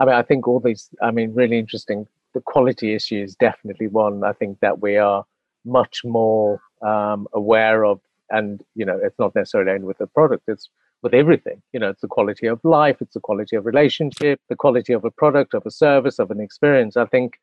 I 0.00 0.04
mean, 0.04 0.14
I 0.14 0.22
think 0.22 0.48
all 0.48 0.60
these, 0.60 0.88
I 1.00 1.12
mean, 1.12 1.32
really 1.34 1.58
interesting. 1.58 2.06
The 2.34 2.40
quality 2.40 2.94
issue 2.94 3.22
is 3.22 3.36
definitely 3.36 3.86
one 3.86 4.24
I 4.24 4.32
think 4.32 4.58
that 4.60 4.80
we 4.80 4.96
are 4.96 5.24
much 5.64 6.00
more 6.04 6.60
um, 6.84 7.28
aware 7.32 7.84
of. 7.84 8.00
And, 8.30 8.62
you 8.74 8.84
know, 8.84 8.98
it's 9.00 9.18
not 9.18 9.34
necessarily 9.34 9.70
only 9.70 9.86
with 9.86 9.98
the 9.98 10.06
product, 10.06 10.44
it's 10.48 10.68
with 11.02 11.14
everything. 11.14 11.62
You 11.72 11.80
know, 11.80 11.90
it's 11.90 12.00
the 12.00 12.08
quality 12.08 12.46
of 12.46 12.60
life, 12.64 12.96
it's 13.00 13.14
the 13.14 13.20
quality 13.20 13.56
of 13.56 13.66
relationship, 13.66 14.40
the 14.48 14.56
quality 14.56 14.92
of 14.92 15.04
a 15.04 15.10
product, 15.10 15.54
of 15.54 15.64
a 15.66 15.70
service, 15.70 16.18
of 16.18 16.30
an 16.30 16.40
experience. 16.40 16.96
I 16.96 17.04
think 17.04 17.38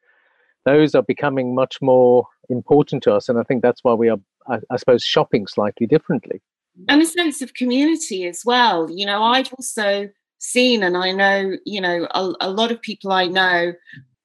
those 0.69 0.93
are 0.93 1.01
becoming 1.01 1.55
much 1.55 1.81
more 1.81 2.27
important 2.49 3.01
to 3.03 3.13
us. 3.13 3.27
And 3.27 3.39
I 3.39 3.43
think 3.43 3.61
that's 3.61 3.83
why 3.83 3.93
we 3.93 4.09
are, 4.09 4.19
I, 4.47 4.59
I 4.69 4.77
suppose, 4.77 5.03
shopping 5.03 5.47
slightly 5.47 5.87
differently. 5.87 6.41
And 6.87 7.01
a 7.01 7.05
sense 7.05 7.41
of 7.41 7.53
community 7.55 8.27
as 8.27 8.43
well. 8.45 8.89
You 8.89 9.05
know, 9.05 9.23
I've 9.23 9.51
also 9.53 10.09
seen, 10.37 10.83
and 10.83 10.95
I 10.95 11.11
know, 11.11 11.57
you 11.65 11.81
know, 11.81 12.07
a, 12.11 12.31
a 12.41 12.49
lot 12.49 12.71
of 12.71 12.81
people 12.81 13.11
I 13.11 13.25
know 13.25 13.73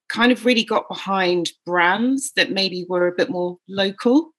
kind 0.09 0.31
of 0.31 0.45
really 0.45 0.65
got 0.65 0.89
behind 0.89 1.51
brands 1.65 2.33
that 2.37 2.53
maybe 2.53 2.87
were 2.89 3.09
a 3.09 3.15
bit 3.17 3.31
more 3.31 3.59
local. 3.69 4.31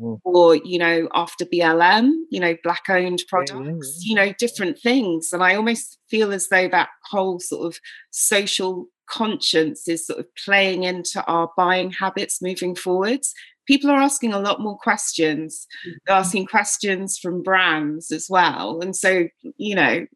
Mm. 0.00 0.18
Or, 0.24 0.56
you 0.56 0.78
know, 0.78 1.08
after 1.14 1.44
BLM, 1.44 2.10
you 2.30 2.40
know, 2.40 2.56
black 2.64 2.82
owned 2.88 3.22
products, 3.28 4.00
yeah, 4.00 4.08
you 4.08 4.14
know, 4.16 4.34
different 4.38 4.78
things. 4.78 5.32
And 5.32 5.42
I 5.42 5.54
almost 5.54 5.98
feel 6.10 6.32
as 6.32 6.48
though 6.48 6.68
that 6.68 6.88
whole 7.10 7.38
sort 7.38 7.68
of 7.68 7.78
social 8.10 8.88
conscience 9.08 9.88
is 9.88 10.06
sort 10.06 10.18
of 10.18 10.26
playing 10.44 10.84
into 10.84 11.24
our 11.26 11.50
buying 11.56 11.90
habits 11.90 12.40
moving 12.42 12.74
forwards 12.74 13.34
people 13.66 13.90
are 13.90 14.00
asking 14.00 14.32
a 14.32 14.40
lot 14.40 14.60
more 14.60 14.76
questions 14.78 15.66
they're 15.84 16.14
mm-hmm. 16.14 16.20
asking 16.20 16.46
questions 16.46 17.18
from 17.18 17.42
brands 17.42 18.10
as 18.10 18.26
well 18.28 18.80
and 18.80 18.96
so 18.96 19.26
you 19.56 19.74
know 19.74 20.06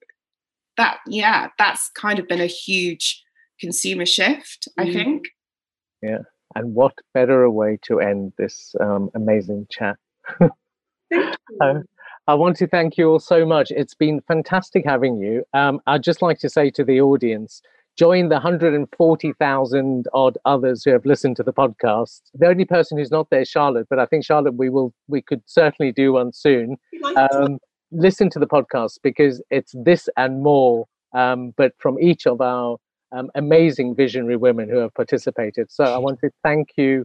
that 0.77 0.98
yeah 1.06 1.48
that's 1.59 1.90
kind 1.90 2.19
of 2.19 2.28
been 2.28 2.40
a 2.40 2.47
huge 2.47 3.23
consumer 3.60 4.06
shift 4.06 4.69
i 4.78 4.85
mm-hmm. 4.85 4.93
think 4.93 5.24
yeah 6.02 6.19
and 6.55 6.74
what 6.74 6.94
better 7.15 7.43
a 7.43 7.51
way 7.51 7.78
to 7.82 8.01
end 8.01 8.32
this 8.39 8.74
um, 8.81 9.10
amazing 9.15 9.66
chat 9.70 9.97
Thank 11.10 11.36
uh, 11.60 11.74
I 12.28 12.35
want 12.35 12.56
to 12.59 12.66
thank 12.66 12.98
you 12.98 13.09
all 13.09 13.20
so 13.20 13.47
much. 13.47 13.70
It's 13.70 13.94
been 13.94 14.20
fantastic 14.28 14.85
having 14.85 15.16
you. 15.16 15.44
Um, 15.55 15.81
I'd 15.86 16.02
just 16.02 16.20
like 16.20 16.39
to 16.40 16.51
say 16.51 16.70
to 16.73 16.85
the 16.85 17.01
audience 17.01 17.62
join 17.99 18.29
the 18.29 18.37
140,000 18.37 20.07
odd 20.15 20.39
others 20.45 20.85
who 20.85 20.93
have 20.93 21.05
listened 21.05 21.37
to 21.37 21.43
the 21.43 21.53
podcast. 21.53 22.20
The 22.33 22.47
only 22.47 22.65
person 22.65 22.97
who's 22.97 23.11
not 23.11 23.29
there 23.31 23.41
is 23.41 23.49
Charlotte, 23.49 23.89
but 23.91 23.99
I 23.99 24.07
think 24.07 24.25
Charlotte, 24.25 24.55
we 24.55 24.70
will, 24.70 24.95
we 25.09 25.20
could 25.20 25.43
certainly 25.47 25.91
do 25.91 26.12
one 26.12 26.33
soon. 26.33 26.77
Um, 27.16 27.59
listen 27.91 28.31
to 28.31 28.39
the 28.39 28.47
podcast 28.47 28.99
because 29.03 29.43
it's 29.51 29.75
this 29.75 30.09
and 30.16 30.43
more, 30.43 30.87
um, 31.12 31.53
but 31.57 31.73
from 31.79 31.99
each 31.99 32.27
of 32.27 32.41
our 32.41 32.77
um, 33.11 33.31
amazing 33.35 33.97
visionary 33.97 34.37
women 34.37 34.69
who 34.69 34.77
have 34.77 34.95
participated. 34.95 35.73
So 35.73 35.83
I 35.83 35.99
want 35.99 36.20
to 36.20 36.31
thank 36.45 36.69
you 36.77 37.05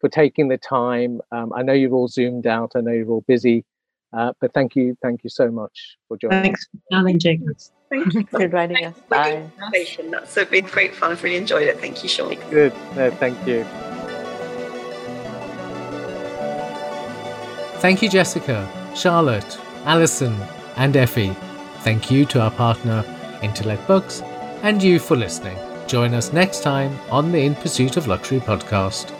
for 0.00 0.08
taking 0.08 0.48
the 0.48 0.58
time. 0.58 1.20
Um, 1.30 1.52
I 1.54 1.62
know 1.62 1.72
you're 1.72 1.94
all 1.94 2.08
zoomed 2.08 2.46
out. 2.46 2.72
I 2.74 2.80
know 2.80 2.92
you're 2.92 3.10
all 3.10 3.24
busy. 3.28 3.64
Uh, 4.14 4.32
but 4.40 4.52
thank 4.54 4.76
you, 4.76 4.96
thank 5.02 5.24
you 5.24 5.30
so 5.30 5.50
much 5.50 5.96
for 6.06 6.16
joining. 6.16 6.42
Thanks 6.42 6.66
for 6.66 6.78
challenging 6.92 7.48
us. 7.50 7.72
Thank 7.90 8.14
you 8.14 8.24
for 8.26 8.42
inviting 8.42 8.84
us. 8.84 8.94
Bye. 9.08 9.44
That's 9.72 10.34
been 10.50 10.66
great 10.66 10.94
fun. 10.94 11.12
I've 11.12 11.22
really 11.22 11.36
enjoyed 11.36 11.66
it. 11.66 11.78
Thank 11.80 12.02
you, 12.02 12.08
Sean. 12.08 12.36
Good. 12.50 12.72
No, 12.94 13.10
thank 13.10 13.44
you. 13.46 13.64
Thank 17.80 18.02
you, 18.02 18.08
Jessica, 18.08 18.68
Charlotte, 18.94 19.58
Alison, 19.84 20.34
and 20.76 20.96
Effie. 20.96 21.34
Thank 21.80 22.10
you 22.10 22.24
to 22.26 22.40
our 22.40 22.50
partner, 22.50 23.04
Intellect 23.42 23.86
Books, 23.86 24.22
and 24.62 24.82
you 24.82 24.98
for 24.98 25.16
listening. 25.16 25.58
Join 25.86 26.14
us 26.14 26.32
next 26.32 26.62
time 26.62 26.98
on 27.10 27.30
the 27.30 27.44
In 27.44 27.54
Pursuit 27.54 27.96
of 27.96 28.06
Luxury 28.06 28.40
podcast. 28.40 29.12